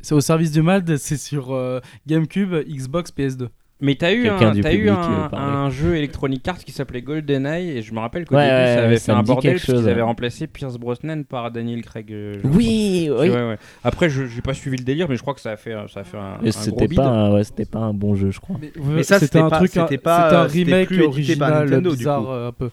[0.00, 3.48] c'est au service du mal, c'est sur euh, GameCube, Xbox, PS2.
[3.84, 7.82] Mais t'as eu, un, eu un, euh, un jeu Electronic Arts qui s'appelait GoldenEye et
[7.82, 9.88] je me rappelle qu'au Ouais, début ouais, ça avait ça fait un bordel parce qu'ils
[9.88, 12.12] avaient remplacé Pierce Brosnan par Daniel Craig.
[12.12, 13.22] euh, Oui, crois.
[13.22, 13.30] oui.
[13.30, 13.58] Ouais, ouais.
[13.82, 16.00] Après, je j'ai pas suivi le délire, mais je crois que ça a fait, ça
[16.00, 16.98] a fait un, Et un gros c'était bide.
[16.98, 18.56] pas, c'était pas un bon jeu, je crois.
[18.94, 21.64] Mais ça, c'était un pas- truc, c'était un- pas, c'était un c'était remake plus original
[21.64, 22.28] Nintendo, du bizarre coup.
[22.30, 22.70] euh, un peu.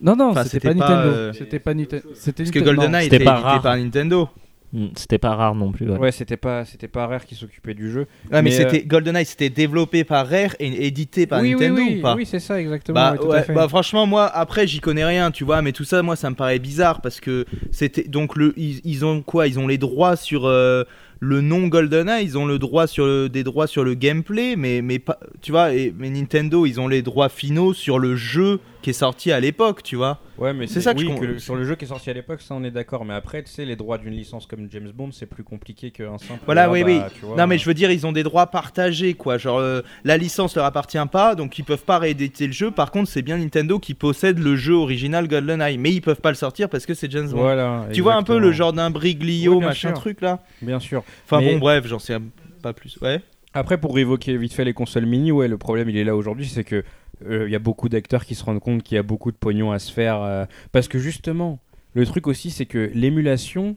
[0.00, 1.32] Non, non, Enfin, c'était c'était pas, Nintendo.
[1.32, 2.02] C'était pas Nintendo.
[2.08, 2.58] Parce que.
[2.60, 4.28] GoldenEye C'était était pas par Nintendo.
[4.72, 5.90] Hmm, C'était pas rare non plus.
[5.90, 5.98] ouais.
[5.98, 8.00] Ouais, c'était pas, c'était pas Rare qui s'occupait du jeu.
[8.00, 8.06] Ouais,
[8.40, 11.98] mais, Mais, c'était GoldenEye, c'était développé par Rare et édité par oui, Nintendo oui, oui,
[11.98, 12.94] ou pas oui, c'est ça exactement.
[12.94, 13.52] Bah, ouais, tout ouais, à fait.
[13.52, 16.34] bah franchement moi après j'y connais rien tu vois mais tout ça moi ça me
[16.36, 20.16] paraît bizarre parce que c'était donc le ils, ils ont quoi ils ont les droits
[20.16, 20.84] sur euh,
[21.20, 24.80] le nom GoldenEye ils ont le droit sur le, des droits sur le gameplay mais
[24.80, 28.58] mais pas tu vois et mais Nintendo ils ont les droits finaux sur le jeu
[28.82, 31.38] qui est sorti à l'époque tu vois Ouais, mais C'est ça que oui, je le-
[31.38, 33.04] sur le jeu qui est sorti à l'époque, ça on est d'accord.
[33.04, 36.18] Mais après, tu sais, les droits d'une licence comme James Bond, c'est plus compliqué qu'un
[36.18, 36.40] simple.
[36.46, 37.00] Voilà, oui, bah, oui.
[37.20, 39.82] tu vois, non mais je veux dire ils ont des droits partagés quoi genre euh,
[40.04, 43.22] la licence leur appartient pas donc ils peuvent pas rééditer le jeu par contre c'est
[43.22, 46.86] bien Nintendo qui possède le jeu original GoldenEye mais ils peuvent pas le sortir parce
[46.86, 47.86] que c'est James Bond Voilà.
[47.92, 49.98] tu vois un peu le genre d'un briglio Oui, machin sûr.
[49.98, 51.04] truc là Bien sûr.
[51.24, 52.16] Enfin Mais- bon, bref, j'en sais.
[52.62, 52.98] pas plus.
[53.02, 53.20] Ouais.
[53.54, 56.46] Après, pour évoquer vite fait les consoles mini, ouais, le problème il est là aujourd'hui,
[56.46, 56.84] c'est que
[57.28, 59.72] il y a beaucoup d'acteurs qui se rendent compte qu'il y a beaucoup de pognon
[59.72, 60.20] à se faire.
[60.22, 61.60] euh, parce que justement,
[61.94, 63.76] le truc aussi, c'est que l'émulation,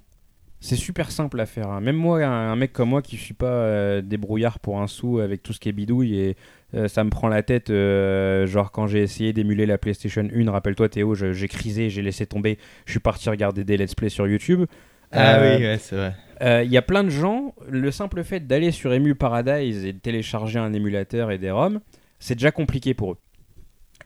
[0.60, 1.70] c'est super simple à faire.
[1.70, 1.82] hein.
[1.82, 5.20] Même moi, un, un mec comme moi qui suis pas euh, débrouillard pour un sou
[5.20, 6.38] avec tout ce qui est bidouille et
[6.76, 7.70] euh, ça me prend la tête.
[7.70, 12.26] euh, genre, quand j'ai essayé d'émuler la PlayStation 1, rappelle-toi Théo, j'ai crisé, j'ai laissé
[12.26, 14.66] tomber, je suis parti regarder des let's play sur YouTube.
[15.12, 16.16] Ah Euh, oui, ouais, c'est vrai.
[16.42, 19.94] euh, Il y a plein de gens, le simple fait d'aller sur Emu Paradise et
[19.94, 21.80] de télécharger un émulateur et des ROM,
[22.20, 23.18] c'est déjà compliqué pour eux.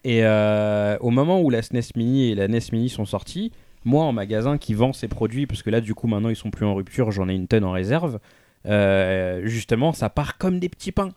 [0.03, 3.51] Et euh, au moment où la SNES Mini et la NES Mini sont sorties,
[3.85, 6.51] moi en magasin qui vend ces produits, parce que là du coup maintenant ils sont
[6.51, 8.19] plus en rupture, j'en ai une tonne en réserve,
[8.65, 11.11] euh, justement ça part comme des petits pains.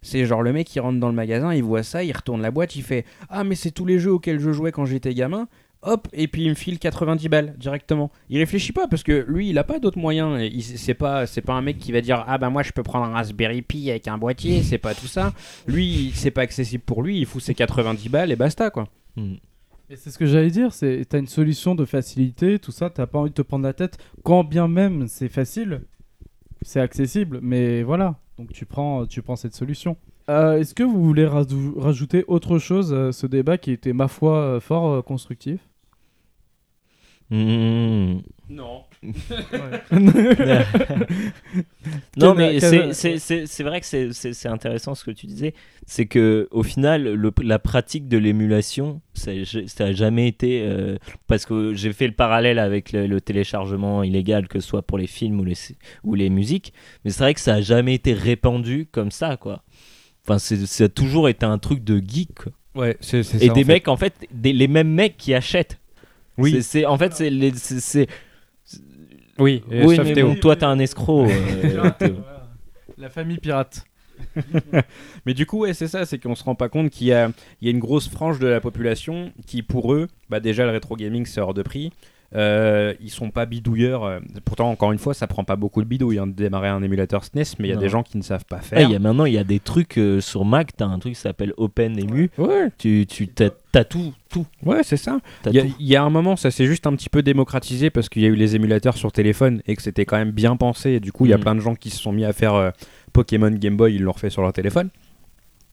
[0.00, 2.52] C'est genre le mec qui rentre dans le magasin, il voit ça, il retourne la
[2.52, 5.48] boîte, il fait Ah mais c'est tous les jeux auxquels je jouais quand j'étais gamin
[5.82, 8.10] hop, et puis il me file 90 balles directement.
[8.28, 10.40] Il réfléchit pas parce que lui, il a pas d'autres moyens.
[10.40, 12.72] Et il- C'est pas, c'est pas un mec qui va dire ah bah moi je
[12.72, 14.62] peux prendre un Raspberry Pi avec un boîtier.
[14.62, 15.32] C'est pas tout ça.
[15.66, 17.18] Lui, c'est pas accessible pour lui.
[17.18, 18.88] Il fout ses 90 balles et basta quoi.
[19.16, 19.34] Hmm.
[19.90, 23.06] Et c'est ce que j'allais dire, c'est t'as une solution de facilité, tout ça, t'as
[23.06, 25.80] pas envie de te prendre la tête, quand bien même c'est facile,
[26.60, 29.96] c'est accessible, mais voilà, donc tu prends, tu prends cette solution.
[30.28, 34.08] Euh, Est-ce que vous voulez rajou- rajouter autre chose à ce débat qui était, ma
[34.08, 35.58] foi, euh, fort euh, constructif?
[37.30, 38.20] Hmm.
[38.48, 38.84] Non.
[42.16, 45.26] non, mais c'est- c'est- c'est c'est vrai que c'est- c'est c'est intéressant ce que tu
[45.26, 45.54] disais.
[45.86, 49.32] C'est que au final, le- la pratique de l'émulation, ça
[49.66, 50.62] ça a jamais été.
[50.62, 50.96] euh,
[51.26, 54.98] parce que j'ai fait le parallèle avec le, le téléchargement illégal, que ce soit pour
[54.98, 55.54] les films ou les,
[56.04, 56.72] ou les musiques.
[57.04, 59.62] Mais c'est vrai que ça a jamais été répandu comme ça, quoi.
[60.24, 62.34] Enfin, c'est- ça a toujours été un truc de geek.
[62.34, 62.52] quoi.
[62.74, 63.72] Ouais, c'est c'est Et ça, des en fait.
[63.72, 65.78] mecs, en fait, des- les mêmes mecs qui achètent.
[66.38, 66.52] Oui.
[66.52, 68.06] C'est- c'est- en fait, c'est les- c'est- c'est
[69.38, 70.28] Oui, et oui, sauf mais Théo.
[70.28, 71.26] bon, toi, t'es un escroc.
[71.28, 71.30] euh.
[72.98, 73.84] La famille pirate.
[75.26, 77.30] Mais du coup, ouais, c'est ça, c'est qu'on se rend pas compte qu'il y a,
[77.60, 80.72] il y a une grosse frange de la population qui, pour eux, bah déjà le
[80.72, 81.92] rétro gaming c'est hors de prix.
[82.34, 84.04] Euh, ils sont pas bidouilleurs.
[84.04, 86.82] euh, Pourtant, encore une fois, ça prend pas beaucoup de bidouille hein, de démarrer un
[86.82, 87.80] émulateur SNES, mais il y a Non.
[87.80, 88.80] des gens qui ne savent pas Ah, faire.
[88.82, 90.76] il y a maintenant, il y a des trucs euh, sur Mac.
[90.76, 92.30] T'as un truc qui s'appelle OpenEmu.
[92.36, 93.28] Ouais, Tu, tu
[93.80, 94.46] t'as, tout, tout.
[94.64, 95.18] ouais, c'est ça.
[95.46, 98.22] Il y, a, y un moment, ça s'est juste un petit peu démocratisé parce qu'il
[98.22, 100.90] y a eu les émulateurs sur téléphone et que c'était quand même bien pensé.
[100.92, 101.40] Et du coup, il y a Mm.
[101.40, 102.70] plein de gens qui se sont mis à faire euh,
[103.12, 104.90] Pokémon Game Boy, ils l'ont refait sur leur téléphone.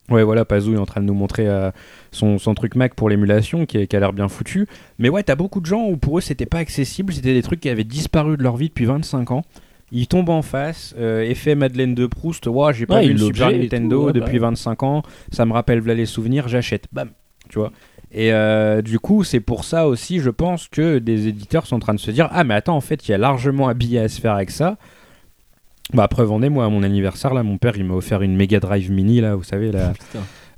[0.08, 1.72] Ouais, voilà, Pazou est en train de nous montrer euh,
[2.12, 4.68] son, son truc Mac pour l'émulation qui, a l'air bien foutu.
[5.00, 7.58] Mais ouais, t'as beaucoup de gens où pour eux c'était pas accessible, c'était des trucs
[7.58, 9.42] qui avaient disparu de leur vie depuis 25 ans.
[9.90, 13.18] Ils tombent en face, euh, effet Madeleine de Proust, Ouah, j'ai pas Ouais, vu le
[13.18, 14.48] Super Nintendo tout, ouais, depuis bah.
[14.48, 15.02] 25 ans,
[15.32, 17.10] ça me rappelle voilà les souvenirs, j'achète, bam,
[17.48, 17.72] tu vois.
[18.12, 21.80] Et euh, du coup, c'est pour ça aussi, je pense que des éditeurs sont en
[21.80, 24.00] train de se dire Ah, mais attends, en fait, il y a largement un billet
[24.00, 24.76] à se faire avec ça.
[25.92, 28.36] Bah, preuve en est, moi, à mon anniversaire, là, mon père, il m'a offert une
[28.36, 29.92] Mega Drive Mini, là, vous savez, là.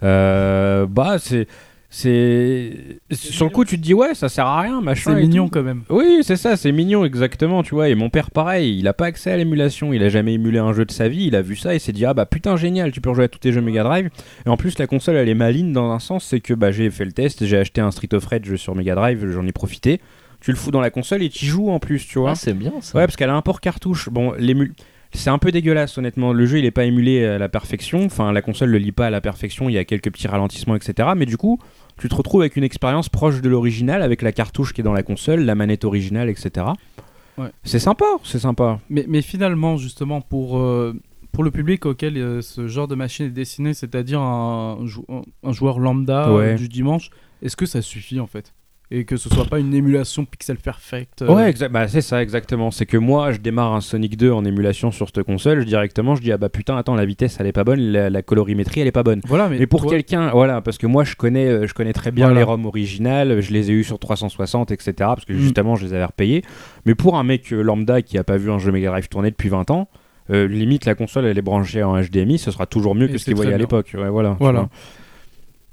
[0.02, 1.48] Euh, bah, c'est.
[1.90, 3.00] C'est.
[3.10, 5.14] Sur le coup, tu te dis, ouais, ça sert à rien, machin.
[5.14, 5.52] C'est mignon tout.
[5.52, 5.84] quand même.
[5.88, 7.88] Oui, c'est ça, c'est mignon, exactement, tu vois.
[7.88, 10.74] Et mon père, pareil, il a pas accès à l'émulation, il a jamais émulé un
[10.74, 12.92] jeu de sa vie, il a vu ça et s'est dit, ah bah putain, génial,
[12.92, 14.10] tu peux rejouer à tous tes jeux Mega Drive.
[14.44, 16.90] Et en plus, la console, elle est maligne dans un sens, c'est que bah, j'ai
[16.90, 20.00] fait le test, j'ai acheté un Street of Rage sur Mega Drive, j'en ai profité.
[20.40, 22.32] Tu le fous dans la console et tu joues en plus, tu vois.
[22.32, 22.96] Ah, c'est bien ça.
[22.98, 24.08] Ouais, parce qu'elle a un port cartouche.
[24.08, 24.72] Bon, l'émul...
[25.12, 26.32] c'est un peu dégueulasse, honnêtement.
[26.32, 28.04] Le jeu, il est pas émulé à la perfection.
[28.04, 29.68] Enfin, la console le lit pas à la perfection.
[29.68, 31.10] Il y a quelques petits ralentissements, etc.
[31.16, 31.58] Mais du coup,
[31.98, 34.92] tu te retrouves avec une expérience proche de l'original, avec la cartouche qui est dans
[34.92, 36.66] la console, la manette originale, etc.
[37.38, 37.48] Ouais.
[37.64, 38.80] C'est sympa, c'est sympa.
[38.90, 40.94] Mais, mais finalement, justement, pour, euh,
[41.32, 44.78] pour le public auquel euh, ce genre de machine est destiné, c'est-à-dire un,
[45.08, 46.44] un- un joueur lambda Ouais.
[46.44, 47.10] euh, du dimanche,
[47.42, 48.52] est-ce que ça suffit en fait?
[48.90, 52.22] Et que ce soit pas une émulation pixel perfect euh, Ouais, exa- bah, c'est ça,
[52.22, 52.70] exactement.
[52.70, 56.16] C'est que moi, je démarre un Sonic 2 en émulation sur cette console, je, directement,
[56.16, 58.80] je dis, ah bah putain, attends, la vitesse, elle est pas bonne, la, la colorimétrie,
[58.80, 59.20] elle est pas bonne.
[59.26, 61.92] Voilà, mais, Mais pour toi- quelqu'un, voilà, parce que moi je connais, euh, je connais
[61.92, 62.40] très bien Voilà.
[62.40, 64.92] les ROM originales, je les ai eu sur 360, etc.
[64.98, 65.38] Parce que Mm.
[65.38, 66.42] justement je les avais repayés.
[66.86, 69.30] Mais pour un mec euh, lambda qui a pas vu un jeu Mega Drive tourner
[69.30, 69.88] depuis 20 ans,
[70.30, 73.18] euh, limite la console elle est branchée en HDMI, ce sera toujours mieux Et que
[73.18, 73.90] ce qu'il voyait à l'époque.
[73.94, 74.36] Ouais, voilà.
[74.40, 74.70] Voilà.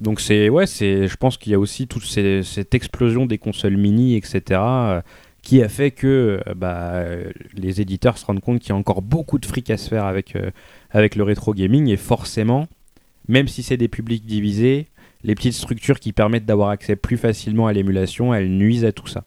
[0.01, 3.77] Donc c'est ouais, c'est, je pense qu'il y a aussi toute cette explosion des consoles
[3.77, 4.41] mini, etc.
[4.51, 5.01] euh,
[5.41, 8.75] qui a fait que euh, bah, euh, les éditeurs se rendent compte qu'il y a
[8.75, 12.67] encore beaucoup de fric à se faire avec le rétro gaming et forcément,
[13.27, 14.87] même si c'est des publics divisés,
[15.23, 19.07] les petites structures qui permettent d'avoir accès plus facilement à l'émulation, elles nuisent à tout
[19.07, 19.23] ça.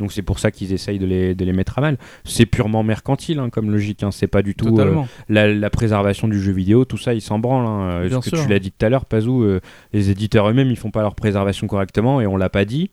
[0.00, 1.98] Donc c'est pour ça qu'ils essayent de les, de les mettre à mal.
[2.24, 4.10] C'est purement mercantile hein, comme logique, hein.
[4.10, 7.38] c'est pas du tout euh, la, la préservation du jeu vidéo, tout ça, ils s'en
[7.38, 7.66] branlent.
[7.66, 7.82] Hein.
[7.82, 9.60] Euh, Bien ce que tu l'as dit tout à l'heure, Pazou, euh,
[9.92, 12.90] les éditeurs eux-mêmes, ils font pas leur préservation correctement et on l'a pas dit.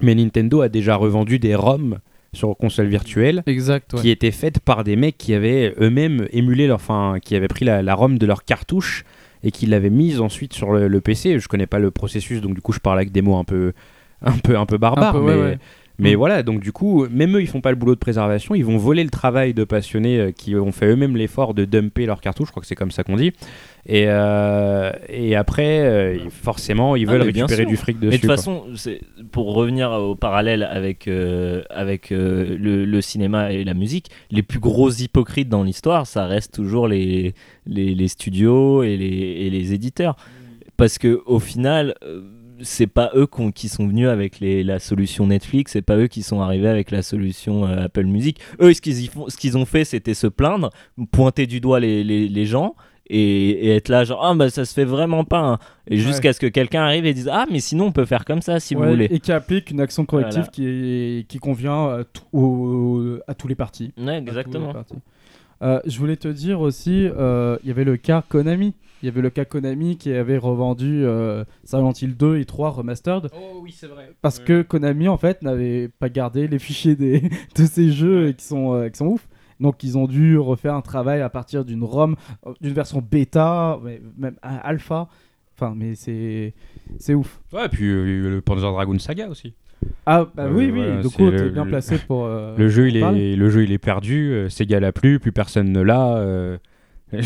[0.00, 1.98] Mais Nintendo a déjà revendu des ROM
[2.34, 6.76] sur console virtuelle Exact, qui étaient faites par des mecs qui avaient eux-mêmes émulé leur,
[6.76, 9.04] enfin, qui avaient pris la, la ROM de leur cartouche
[9.44, 11.38] et qui l'avaient mise ensuite sur le, le PC.
[11.38, 13.72] Je connais pas le processus, donc du coup je parle avec des mots un peu,
[14.22, 15.58] un peu, un peu barbares, Un peu, ouais, mais, ouais.
[15.98, 16.16] Mais Mm.
[16.16, 16.42] voilà.
[16.42, 19.04] Donc du coup, même eux, ils font pas le boulot de préservation, ils vont voler
[19.04, 22.48] le travail de passionnés euh, qui ont fait eux-mêmes l'effort de dumper leur cartouche.
[22.48, 23.32] Je crois que c'est comme ça qu'on dit.
[23.84, 28.10] Et, euh, et après, euh, forcément, ils Ah, veulent récupérer du fric dessus.
[28.10, 28.64] Mais de toute façon,
[29.32, 34.60] pour revenir au parallèle avec, euh, avec le, le cinéma et la musique, les plus
[34.60, 37.34] gros hypocrites dans l'histoire, ça reste toujours les,
[37.66, 39.06] les, les studios et les,
[39.46, 40.14] et les éditeurs.
[40.76, 41.94] Parce que au final,
[42.62, 46.22] c'est pas eux qui sont venus avec les, la solution Netflix, c'est pas eux qui
[46.22, 48.38] sont arrivés avec la solution euh, Apple Music.
[48.60, 50.70] Eux, ce qu'ils qu'ils ont fait, c'était se plaindre,
[51.10, 52.74] pointer du doigt les, les, les gens.
[53.10, 55.58] Et, et être là genre ah bah ça se fait vraiment pas hein.
[55.88, 58.40] et jusqu'à ce que quelqu'un arrive et dise ah mais sinon on peut faire comme
[58.40, 60.50] ça si Ouais, vous voulez Et qui applique une action corrective Voilà.
[60.52, 63.92] qui, est- qui convient à, tout- au- à tous les partis.
[63.98, 64.72] Ouais, les exactement.
[65.62, 68.72] Euh, je voulais te dire aussi, euh, il y avait le cas Konami.
[69.02, 72.70] Il y avait le cas Konami qui avait revendu euh, Silent Hill 2 et 3
[72.70, 74.10] Remastered Oh oui, c'est vrai.
[74.22, 77.20] parce que Konami en fait n'avait pas gardé les fichiers des,
[77.56, 79.28] de ces jeux et qui sont, euh, qui sont ouf.
[79.60, 82.16] Donc ils ont dû refaire un travail à partir d'une ROM,
[82.46, 83.78] euh, d'une version bêta,
[84.16, 85.08] même un alpha.
[85.56, 86.54] Enfin, mais c'est
[86.98, 87.40] c'est ouf.
[87.52, 89.54] Ouais, puis euh, le Panzer Dragoon Saga aussi.
[90.06, 92.24] Ah bah Euh, oui, oui, voilà, du coup le- t'es bien placé pour...
[92.24, 94.32] euh, Le jeu, il est, le jeu, il est perdu.
[94.32, 96.16] euh, Sega l'a plus, plus personne ne l'a.
[97.14, 97.20] Euh,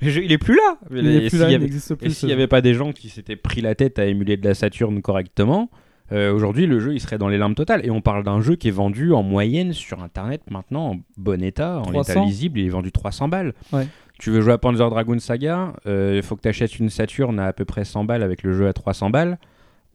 [0.00, 0.78] le jeu, il est plus là.
[0.90, 2.06] Il est plus là, il n'existe plus.
[2.08, 4.46] Et s'il n'y avait pas des gens qui s'étaient pris la tête à émuler de
[4.46, 5.70] la Saturn correctement,
[6.10, 7.84] euh, aujourd'hui le jeu il serait dans les larmes totales.
[7.84, 11.42] Et on parle d'un jeu qui est vendu en moyenne sur internet maintenant en bon
[11.42, 12.24] état, en état 300.
[12.26, 13.54] lisible, il est vendu 300 balles.
[13.72, 13.86] Ouais.
[14.18, 17.38] Tu veux jouer à Panzer Dragoon Saga, euh, il faut que tu achètes une Saturn
[17.38, 19.38] à à peu près 100 balles avec le jeu à 300 balles.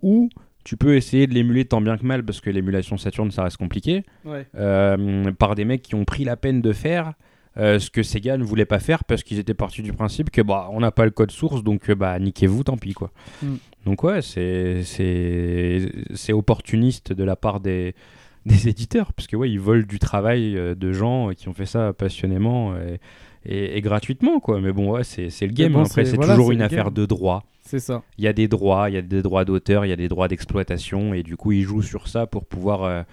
[0.02, 0.30] Ou
[0.64, 3.57] tu peux essayer de l'émuler tant bien que mal parce que l'émulation Saturn ça reste
[3.57, 4.45] compliqué Ouais.
[4.56, 7.14] euh, par des mecs qui ont pris la peine de faire
[7.58, 10.42] euh, ce que Sega ne voulait pas faire parce qu'ils étaient partis du principe que
[10.42, 13.12] bah on n'a pas le code source donc euh, bah niquez-vous tant pis quoi.
[13.44, 13.56] Mm.
[13.86, 17.94] Donc ouais c'est c'est c'est opportuniste de la part des
[18.46, 21.66] des éditeurs parce que ouais ils volent du travail euh, de gens qui ont fait
[21.66, 23.00] ça passionnément et,
[23.46, 26.34] et- et gratuitement quoi mais bon ouais c'est c'est le game bon, après c'est- voilà,
[26.36, 26.94] toujours une affaire game.
[26.94, 28.02] de droit C'est ça.
[28.18, 30.10] il y a des droits, il y a des droits d'auteur, il y a des
[30.10, 33.04] droits d'exploitation, et du coup, ils jouent sur ça pour pouvoir, euh,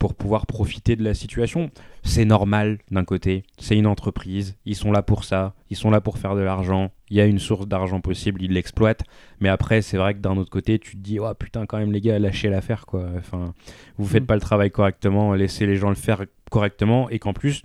[0.00, 1.70] pour pouvoir profiter de la situation.
[2.02, 6.00] C'est normal d'un côté, c'est une entreprise, ils sont là pour ça, ils sont là
[6.00, 9.02] pour faire de l'argent, il y a une source d'argent possible, ils l'exploitent,
[9.40, 11.92] mais après, c'est vrai que d'un autre côté, tu te dis, oh putain, quand même,
[11.92, 13.10] les gars, lâchez l'affaire, quoi.
[13.18, 13.52] Enfin,
[13.98, 14.26] vous faites Mm.
[14.26, 17.62] pas le travail correctement, laissez les gens le faire correctement, et qu'en plus,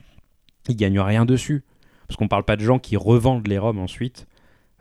[0.67, 1.63] ils gagnent rien dessus.
[2.07, 4.27] Parce qu'on parle pas de gens qui revendent les robes ensuite.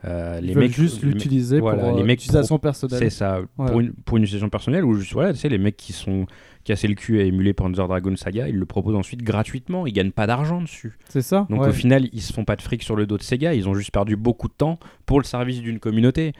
[0.05, 2.99] Euh, les mecs juste les l'utiliser voilà, pour les euh, mecs utilisation personnelle.
[2.99, 5.77] c'est ça, pour, une, pour une utilisation personnelle ou juste, voilà, tu sais, les mecs
[5.77, 6.27] qui sont
[6.63, 10.11] cassés le cul à émuler Panzer Dragon Saga, ils le proposent ensuite gratuitement, ils gagnent
[10.11, 10.97] pas d'argent dessus.
[11.09, 11.69] C'est ça Donc ouais.
[11.69, 13.73] au final, ils se font pas de fric sur le dos de Sega, ils ont
[13.73, 16.33] juste perdu beaucoup de temps pour le service d'une communauté.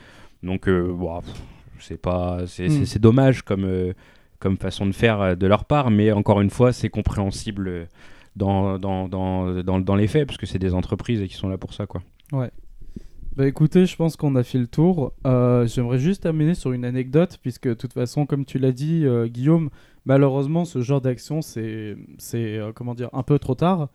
[0.43, 0.93] Donc, euh,
[1.79, 2.85] c'est pas, c'est, Mm.
[2.85, 3.93] c'est dommage comme, euh,
[4.39, 7.87] comme façon de faire de leur part, mais encore une fois, c'est compréhensible
[8.35, 11.49] dans, dans, dans, dans, dans les faits, parce que c'est des entreprises et qui sont
[11.49, 12.01] là pour ça, quoi.
[13.36, 15.12] Bah écoutez, je pense qu'on a fait le tour.
[15.28, 19.06] Euh, J'aimerais juste terminer sur une anecdote, puisque de toute façon, comme tu l'as dit,
[19.06, 19.72] euh, Guillaume,
[20.06, 21.98] malheureusement, ce genre d'action, c'est,
[22.34, 23.90] euh, comment dire, un peu trop tard.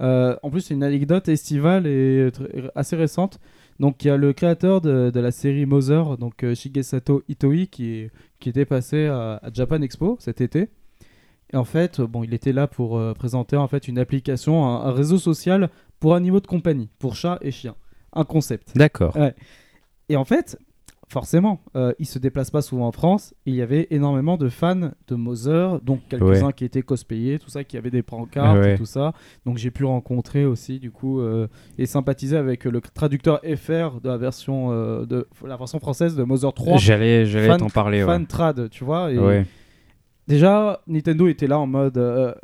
[0.00, 2.30] En plus, c'est une anecdote estivale et
[2.74, 3.38] assez récente.
[3.80, 8.08] Donc, il y a le créateur de, la série Mother, donc Shigesato Itoi, qui,
[8.46, 10.70] était passé à, Japan Expo cet été.
[11.52, 15.18] Et en fait, bon, il était là pour présenter en fait une application, un réseau
[15.18, 15.68] social
[16.00, 17.76] pour animaux de compagnie, pour chats et chiens.
[18.16, 18.76] Un concept.
[18.76, 19.16] D'accord.
[20.08, 20.58] Et en fait,
[21.08, 23.32] forcément, euh, il se déplace pas souvent en France.
[23.44, 27.62] Il y avait énormément de fans de Mother, donc quelques-uns qui étaient cosplayés, tout ça,
[27.64, 28.74] qui avaient des pancartes Ouais.
[28.74, 29.12] et tout ça.
[29.44, 31.46] Donc j'ai pu rencontrer aussi, du coup, euh,
[31.78, 36.22] et sympathiser avec le traducteur FR de la version, euh, de la version française de
[36.24, 36.78] Mother 3.
[36.78, 37.24] J'allais,
[37.58, 38.00] t'en parler.
[38.02, 38.06] ouais.
[38.06, 39.12] Fan trad, tu vois.
[39.12, 39.44] Et Ouais.
[40.28, 41.98] Déjà, Nintendo était là en mode.
[41.98, 42.34] euh,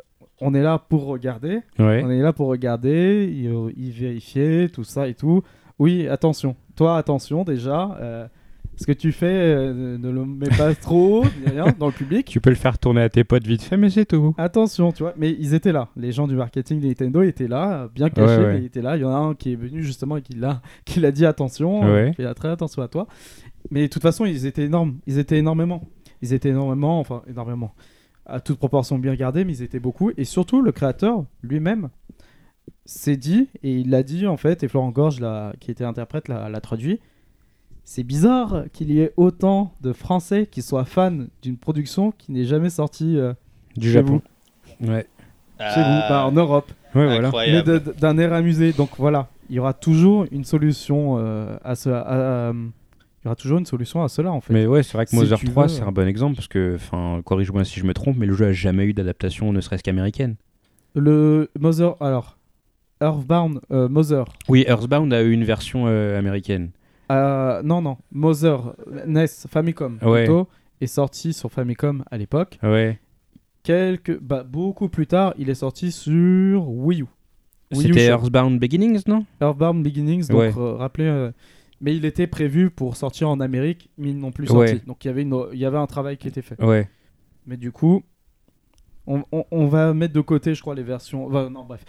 [0.41, 1.59] on est là pour regarder.
[1.79, 2.01] Ouais.
[2.03, 3.29] On est là pour regarder,
[3.77, 5.41] y vérifier, tout ça et tout.
[5.79, 6.55] Oui, attention.
[6.75, 7.97] Toi, attention déjà.
[8.01, 8.27] euh,
[8.75, 12.25] ce que tu fais, euh, ne le mets pas trop rien, dans le public.
[12.25, 14.33] Tu peux le faire tourner à tes potes vite fait, mais c'est tout.
[14.39, 15.13] Attention, tu vois.
[15.15, 15.89] Mais ils étaient là.
[15.95, 18.53] Les gens du marketing de Nintendo étaient là, bien cachés, Ouais, ouais.
[18.53, 18.97] mais ils étaient là.
[18.97, 21.25] Il y en a un qui est venu justement et qui l'a, qui l'a dit
[21.25, 21.81] attention.
[21.81, 22.09] Ouais.
[22.09, 23.05] euh, Fais très attention à toi.
[23.69, 24.95] Mais de toute façon, ils étaient énormes.
[25.05, 25.87] Ils étaient énormément.
[26.23, 27.75] Ils étaient énormément, enfin énormément.
[28.25, 30.11] À toute proportion bien gardée, mais ils étaient beaucoup.
[30.17, 31.89] Et surtout, le créateur lui-même
[32.85, 35.19] s'est dit, et il l'a dit en fait, et Florent Gorge,
[35.59, 36.99] qui était interprète, l'a, traduit.
[37.85, 42.45] C'est bizarre qu'il y ait autant de Français qui soient fans d'une production qui n'est
[42.45, 43.33] jamais sortie euh,
[43.75, 44.21] Du chez Japon.
[44.79, 44.87] vous.
[44.87, 45.05] Ouais,
[45.59, 46.71] chez vous, bah, en Europe.
[46.95, 47.31] ouais voilà.
[47.33, 47.61] mais
[47.99, 48.71] d'un air amusé.
[48.73, 51.89] Donc voilà, il y aura toujours une solution euh, à ce.
[51.89, 54.51] à- à- il y aura toujours une solution à cela en fait.
[54.53, 55.87] Mais ouais, c'est vrai que Si Mother tu 3, veux, c'est euh.
[55.87, 58.51] un bon exemple parce que, enfin, corrige-moi si je me trompe, mais le jeu a
[58.53, 60.35] jamais eu d'adaptation, ne serait-ce qu'américaine.
[60.95, 62.37] Le Mother, alors
[63.03, 64.25] Earthbound, euh, Mother.
[64.49, 66.71] Oui, Earthbound a eu une version euh, américaine.
[67.11, 68.75] euh, non non, Mother
[69.05, 70.23] NES Famicom Ouais.
[70.23, 70.47] plutôt
[70.81, 72.57] est sorti sur Famicom à l'époque.
[72.63, 72.99] Ouais.
[73.63, 77.05] Quelques, bah, beaucoup plus tard, il est sorti sur Wii U.
[77.73, 78.11] Wii U C'était Shop.
[78.11, 79.25] Earthbound Beginnings, non?
[79.41, 80.53] Earthbound Beginnings, donc Ouais.
[80.57, 81.31] euh, rappelez, euh,
[81.79, 84.67] mais il était prévu pour sortir en Amérique, mais ils n'ont plus Ouais.
[84.67, 84.85] sorti.
[84.85, 86.61] Donc il y avait une, il y avait un travail qui était fait.
[86.61, 86.89] Ouais.
[87.47, 88.03] Mais du coup,
[89.07, 91.25] on, on- on va mettre de côté, je crois, les versions.
[91.27, 91.83] enfin, non, bref.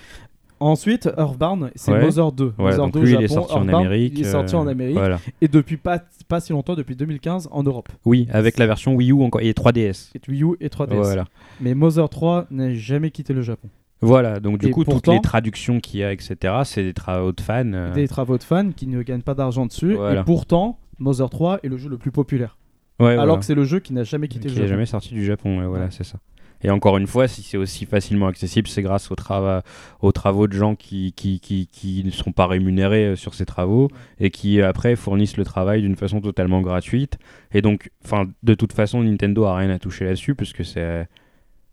[0.64, 2.00] Ensuite, Earthbound, c'est Ouais.
[2.02, 2.52] Mother 2.
[2.56, 4.14] Voilà, Mother donc 2 lui, il est sorti en Amérique.
[4.18, 4.96] Il est sorti euh, en Amérique.
[4.96, 5.18] Voilà.
[5.42, 7.88] Et depuis pas, pas si longtemps, depuis 2015, en Europe.
[8.04, 10.10] Oui, avec la version Wii U encore et 3DS.
[10.14, 10.94] Et Wii U et 3DS.
[10.94, 11.24] Voilà.
[11.60, 13.68] Mais Mother 3 n'a jamais quitté le Japon.
[14.00, 17.32] Voilà, donc du Et coup, toutes les traductions qu'il y a, etc., c'est des travaux
[17.32, 17.62] de fans.
[17.72, 19.94] euh, Des travaux de fans qui ne gagnent pas d'argent dessus.
[19.94, 20.20] Voilà.
[20.20, 22.56] Et pourtant, Mother 3 est le jeu le plus populaire.
[23.00, 23.38] ouais, Alors voilà.
[23.38, 24.74] que c'est le jeu qui n'a jamais quitté qui le n'est Japon.
[24.76, 25.90] jamais sorti du Japon, ouais, voilà, Ouais.
[25.90, 26.18] c'est ça.
[26.62, 29.62] Et encore une fois, si c'est aussi facilement accessible, c'est grâce aux, trava-
[30.00, 33.44] aux travaux de gens qui, qui, qui, qui ne sont pas rémunérés euh, sur ces
[33.44, 37.18] travaux et qui euh, après fournissent le travail d'une façon totalement gratuite.
[37.52, 41.06] Et donc, enfin, de toute façon, Nintendo a rien à toucher là-dessus puisque c'est.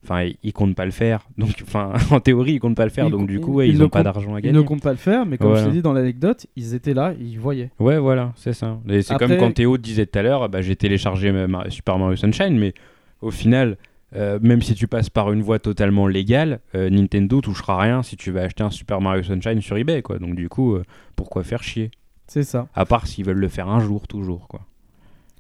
[0.04, 1.28] Enfin, ils- ils comptent pas le faire.
[1.38, 3.06] Donc, enfin, en théorie, ils comptent pas le faire.
[3.06, 4.58] Ils donc, du ils- coup, ils ils ne n'ont pas d'argent à Ils gagner.
[4.58, 5.62] ne comptent pas le faire, mais comme Voilà.
[5.64, 7.70] je t'ai dit dans l'anecdote, ils étaient là, ils voyaient.
[7.80, 8.80] Ouais, voilà, c'est ça.
[8.90, 11.32] Et c'est Après- comme quand Théo disait tout à l'heure, bah, j'ai téléchargé
[11.70, 12.74] Super Mario Sunshine, mais
[13.22, 13.78] au final,
[14.16, 18.18] euh, même si tu passes par une voie totalement légale, euh, Nintendo touchera rien si
[18.18, 20.20] tu vas acheter un Super Mario Sunshine sur eBay, quoi.
[20.20, 20.84] Donc du coup, euh,
[21.16, 21.92] pourquoi faire chier?
[22.28, 22.68] C'est ça.
[22.76, 24.62] À part s'ils veulent le faire un jour, toujours, quoi.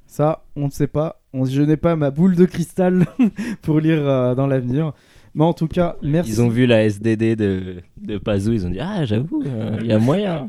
[0.07, 1.21] Ça, on ne sait pas.
[1.33, 3.05] On- je n'ai pas ma boule de cristal
[3.61, 4.91] pour lire euh, dans l'avenir.
[5.33, 6.31] Mais en tout cas, merci.
[6.31, 9.87] Ils ont vu la SDD de, de Pazou, ils ont dit Ah, j'avoue, euh, il
[9.87, 10.47] y a moyen.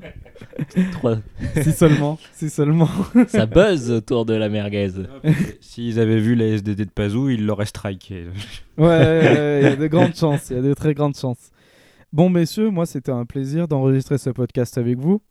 [0.92, 1.18] Trois-
[1.62, 2.88] si seulement, si seulement.
[3.28, 4.90] Ça buzz autour de la merguez.
[5.60, 8.26] S'ils avaient vu la SDD de Pazou, ils l'auraient striké.
[8.78, 10.50] Ouais, ouais, il y a de grandes chances.
[10.50, 11.50] Il y a de très grandes chances.
[12.12, 15.22] Bon, messieurs, moi, c'était un plaisir d'enregistrer ce podcast avec vous.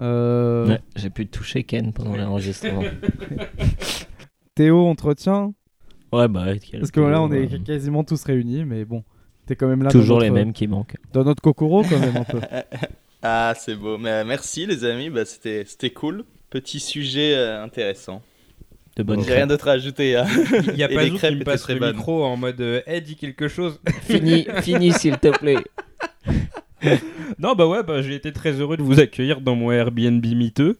[0.00, 2.82] Euh, Ouais, J'ai pu toucher Ken pendant l'enregistrement.
[4.54, 5.52] Théo, on te retient?
[6.12, 6.46] Ouais, bah,
[6.78, 9.04] Parce que là, on est euh, quasiment tous réunis, mais bon,
[9.46, 9.90] t'es quand même là.
[9.90, 10.96] toujours les mêmes qui manquent.
[11.12, 12.40] Dans notre cocoro, quand même, un peu.
[13.22, 13.98] Ah, c'est beau.
[13.98, 16.24] Mais, euh, merci les amis, bah, c'était c'était cool.
[16.50, 18.22] Petit sujet euh, intéressant.
[18.96, 20.16] De bonnes J'ai rien d'autre à ajouter.
[20.16, 20.26] hein.
[20.68, 21.96] Il y a Pazou crêpes qui me passe très le bonnes.
[21.96, 25.58] micro en mode euh, Eh, dis quelque chose Fini, fini s'il te plaît.
[27.38, 30.78] Non, bah ouais, bah, j'ai été très heureux de vous accueillir dans mon Airbnb miteux.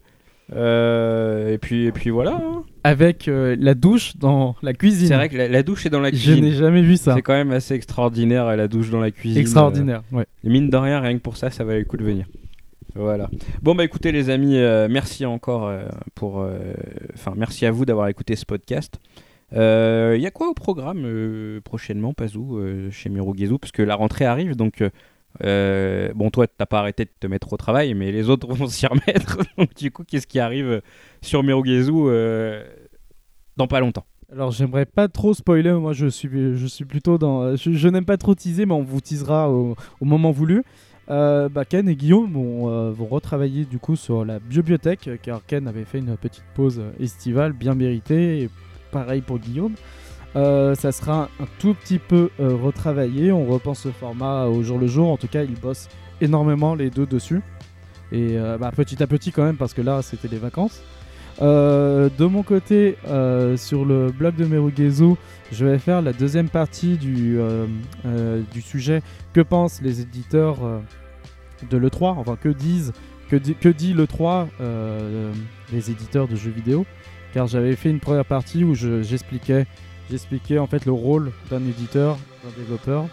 [0.55, 2.33] Euh, et, puis, et puis voilà.
[2.43, 2.63] hein.
[2.85, 5.09] Avec euh, la douche dans la cuisine.
[5.09, 6.45] C'est vrai que la, la douche est dans la Je cuisine.
[6.45, 7.15] n'ai jamais vu ça.
[7.15, 9.39] C'est quand même assez extraordinaire euh, la douche dans la cuisine.
[9.41, 10.23] Extraordinaire, ouais.
[10.23, 12.27] Euh, et mine de rien, rien que pour ça, ça valait le coup de venir.
[12.95, 13.29] Voilà.
[13.63, 15.85] Bon bah écoutez les amis, euh, merci encore euh,
[16.15, 16.59] pour, euh,
[17.15, 18.99] enfin merci à vous d'avoir écouté ce podcast.
[19.53, 19.59] Il
[20.21, 24.25] y a quoi au programme euh, prochainement, Pazou, euh, chez Mirugezu Parce que la rentrée
[24.25, 24.83] arrive, donc
[25.45, 28.67] euh, bon toi t'as pas arrêté de te mettre au travail, mais les autres vont
[28.69, 29.39] s'y remettre.
[29.57, 30.83] donc du coup, qu'est-ce qui arrive
[31.23, 32.65] sur Mirugezu euh,
[33.57, 34.05] dans pas longtemps?
[34.31, 36.29] Alors j'aimerais pas trop spoiler, moi je suis,
[36.87, 37.57] plutôt dans...
[37.57, 40.65] Je, n'aime pas trop teaser, mais on vous teasera au, moment voulu.
[41.09, 45.87] Euh, bah, Ken et Guillaume vont, retravailler du coup sur la bibliothèque, car Ken avait
[45.87, 48.51] fait une petite pause estivale bien méritée,
[48.93, 49.75] pareil pour Guillaume.
[50.37, 54.79] Euh, ça sera un tout petit peu euh, retravaillé, on repense le format au jour
[54.79, 55.89] le jour, en tout cas ils bossent
[56.21, 57.41] énormément les deux dessus.
[58.13, 60.83] Et euh, bah, petit à petit quand même, parce que là c'était les vacances.
[61.41, 62.97] De mon côté,
[63.57, 65.15] sur le blog de Merugezu,
[65.53, 67.39] je vais faire la deuxième partie du,
[68.53, 69.03] du sujet
[69.33, 70.57] que pensent les éditeurs
[71.71, 72.93] de l'E3, enfin que disent,
[73.31, 75.33] que, di- que dit l'E3 euh,
[75.73, 76.85] les éditeurs de jeux vidéo?
[77.35, 79.03] Car j'avais fait une première partie où je-
[80.11, 83.09] j'expliquais en fait le rôle d'un éditeur, d'un développeur.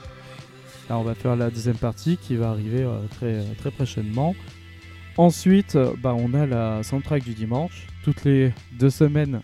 [0.90, 4.36] Là, on va faire la deuxième partie qui va arriver euh, très, très prochainement.
[5.18, 7.88] Ensuite, euh, bah, on a la soundtrack du dimanche.
[8.04, 9.42] Toutes les deux semaines,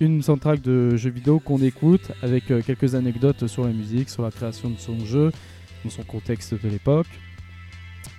[0.00, 4.22] une soundtrack de jeux vidéo qu'on écoute avec euh, quelques anecdotes sur la musique, sur
[4.22, 5.32] la création de son jeu,
[5.84, 7.08] dans son contexte de l'époque.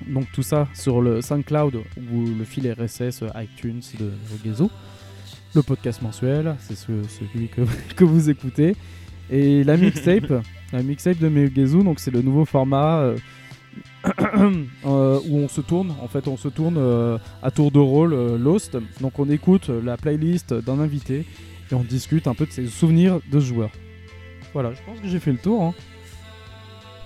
[0.07, 4.69] Donc tout ça sur le SoundCloud ou le fil RSS iTunes de Regezo.
[5.53, 7.61] Le podcast mensuel, c'est ce- celui que,
[7.95, 8.75] que vous écoutez.
[9.29, 10.31] Et la mixtape,
[10.73, 13.17] la mixtape de Megezu, donc c'est le nouveau format euh,
[14.85, 15.93] euh, où on se tourne.
[16.01, 18.77] En fait, on se tourne euh, à tour de rôle euh, Lost.
[19.01, 21.25] Donc on écoute la playlist d'un invité
[21.71, 23.71] et on discute un peu de ses souvenirs de joueurs.
[24.53, 25.61] Voilà, je pense que j'ai fait le tour.
[25.63, 25.73] hein.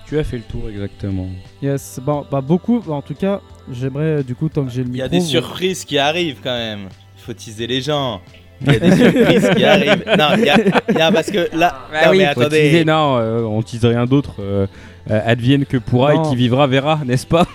[0.08, 1.30] Tu as fait le tour exactement.
[1.64, 2.80] Yes, bon, bah beaucoup.
[2.80, 3.42] bah, en tout cas,
[3.72, 5.06] j'aimerais du coup tant que j'ai le Il y micro.
[5.06, 6.90] a des vous- surprises qui arrivent quand même.
[7.28, 8.22] Il faut teaser les gens.
[8.62, 10.06] Il y a des surprises qui arrivent.
[10.18, 10.58] Non, il y a,
[10.90, 11.76] il y a- parce que là.
[12.06, 12.62] non, mais Faut attendez.
[12.70, 14.36] teaser, non, euh, on tease rien d'autre.
[14.40, 14.68] euh,
[15.12, 16.24] euh, advienne que pourra Non.
[16.24, 17.46] et qui vivra verra, n'est-ce pas?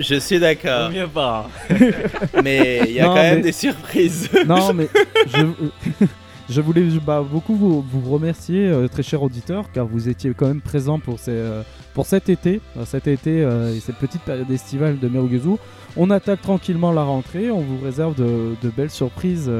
[0.00, 0.90] Je suis d'accord.
[0.90, 1.48] mieux pas.
[2.44, 4.28] Mais il y a Non, quand même des surprises.
[4.46, 4.88] Non, mais
[5.34, 6.06] je,
[6.48, 10.46] je voulais bah, beaucoup vous, vous remercier, euh, très cher auditeur, car vous étiez quand
[10.46, 11.62] même présent pour, ces, euh,
[11.94, 15.56] pour cet été, euh, cet été euh, et cette petite période estivale de Merugezu.
[15.96, 19.50] On attaque tranquillement la rentrée, on vous réserve de, de belles surprises,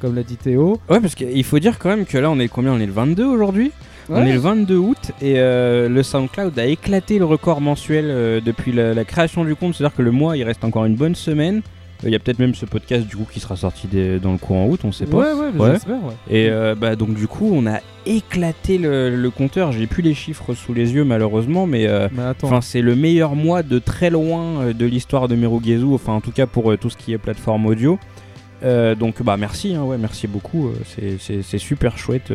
[0.00, 0.80] comme l'a dit Théo.
[0.88, 2.72] Ouais, parce qu'il faut dire quand même que là, on est combien?
[2.72, 3.70] On est le 22 aujourd'hui?
[4.12, 8.40] On est le 22 août et euh, le SoundCloud a éclaté le record mensuel euh,
[8.40, 9.74] depuis la, la création du compte.
[9.74, 11.62] C'est-à-dire que le mois, il reste encore une bonne semaine.
[12.04, 14.38] Il y a peut-être même ce podcast du coup qui sera sorti des- dans le
[14.38, 15.16] courant août, on sait pas.
[15.18, 15.72] Ouais, ouais, Ouais.
[15.72, 15.96] j'espère.
[16.02, 16.14] Ouais.
[16.30, 19.72] Et euh, bah donc du coup, on a éclaté le, le compteur.
[19.72, 22.96] J'ai plus les chiffres sous les yeux malheureusement, mais euh, Mais attends, Enfin, c'est le
[22.96, 26.70] meilleur mois de très loin euh, de l'histoire de Merugezu, enfin en tout cas pour
[26.70, 27.98] euh, tout ce qui est plateforme audio.
[28.62, 30.70] Donc bah merci, hein, ouais, merci beaucoup.
[30.86, 32.30] c'est- super chouette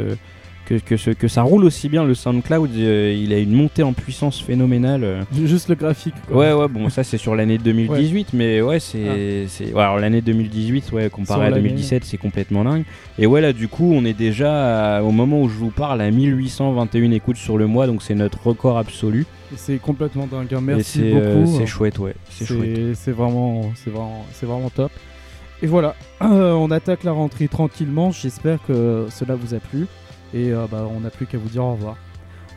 [0.66, 2.72] que, que, ce- que ça roule aussi bien le SoundCloud.
[2.78, 5.04] euh, il a une montée en puissance phénoménale.
[5.04, 5.22] euh.
[5.46, 6.16] juste le graphique.
[6.28, 6.38] quoi.
[6.38, 10.22] Ouais ouais bon ça c'est sur l'année 2018 mais ouais c'est c'est ouais, alors l'année
[10.22, 11.70] 2018 ouais comparé à l'année.
[11.70, 12.84] 2017 c'est complètement dingue
[13.20, 16.02] et ouais là du coup on est déjà à- au moment où je vous parle
[16.02, 19.26] à 1821 écoutes sur le mois donc c'est notre record absolu
[19.56, 20.54] C'est complètement dingue.
[20.54, 20.62] hein.
[20.62, 21.58] Merci c'est euh, beaucoup.
[21.58, 24.92] c'est chouette ouais c'est chouette C'est c'est vraiment, c'est vraiment, c'est vraiment top.
[25.62, 28.12] Et voilà, on attaque la rentrée tranquillement.
[28.12, 29.86] J'espère que cela vous a plu.
[30.34, 31.96] Et euh, bah, on n'a plus qu'à vous dire au revoir.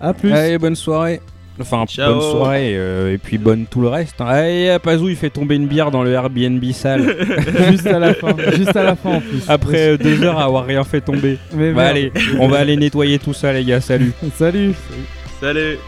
[0.01, 0.33] À plus.
[0.33, 1.21] Allez, bonne soirée.
[1.61, 2.13] Enfin, Ciao.
[2.15, 4.21] bonne soirée euh, et puis bonne tout le reste.
[4.21, 4.27] hein.
[4.27, 7.17] Allez, Pazou, il fait tomber une bière dans le Airbnb sale.
[7.71, 8.29] juste à la fin.
[8.55, 9.43] Juste à la fin en plus.
[9.49, 11.37] Après euh, deux heures à avoir rien fait tomber.
[11.55, 13.81] Mais Bah, allez, on va aller nettoyer tout ça, les gars.
[13.81, 14.13] Salut.
[14.37, 14.73] Salut.
[15.41, 15.79] Salut.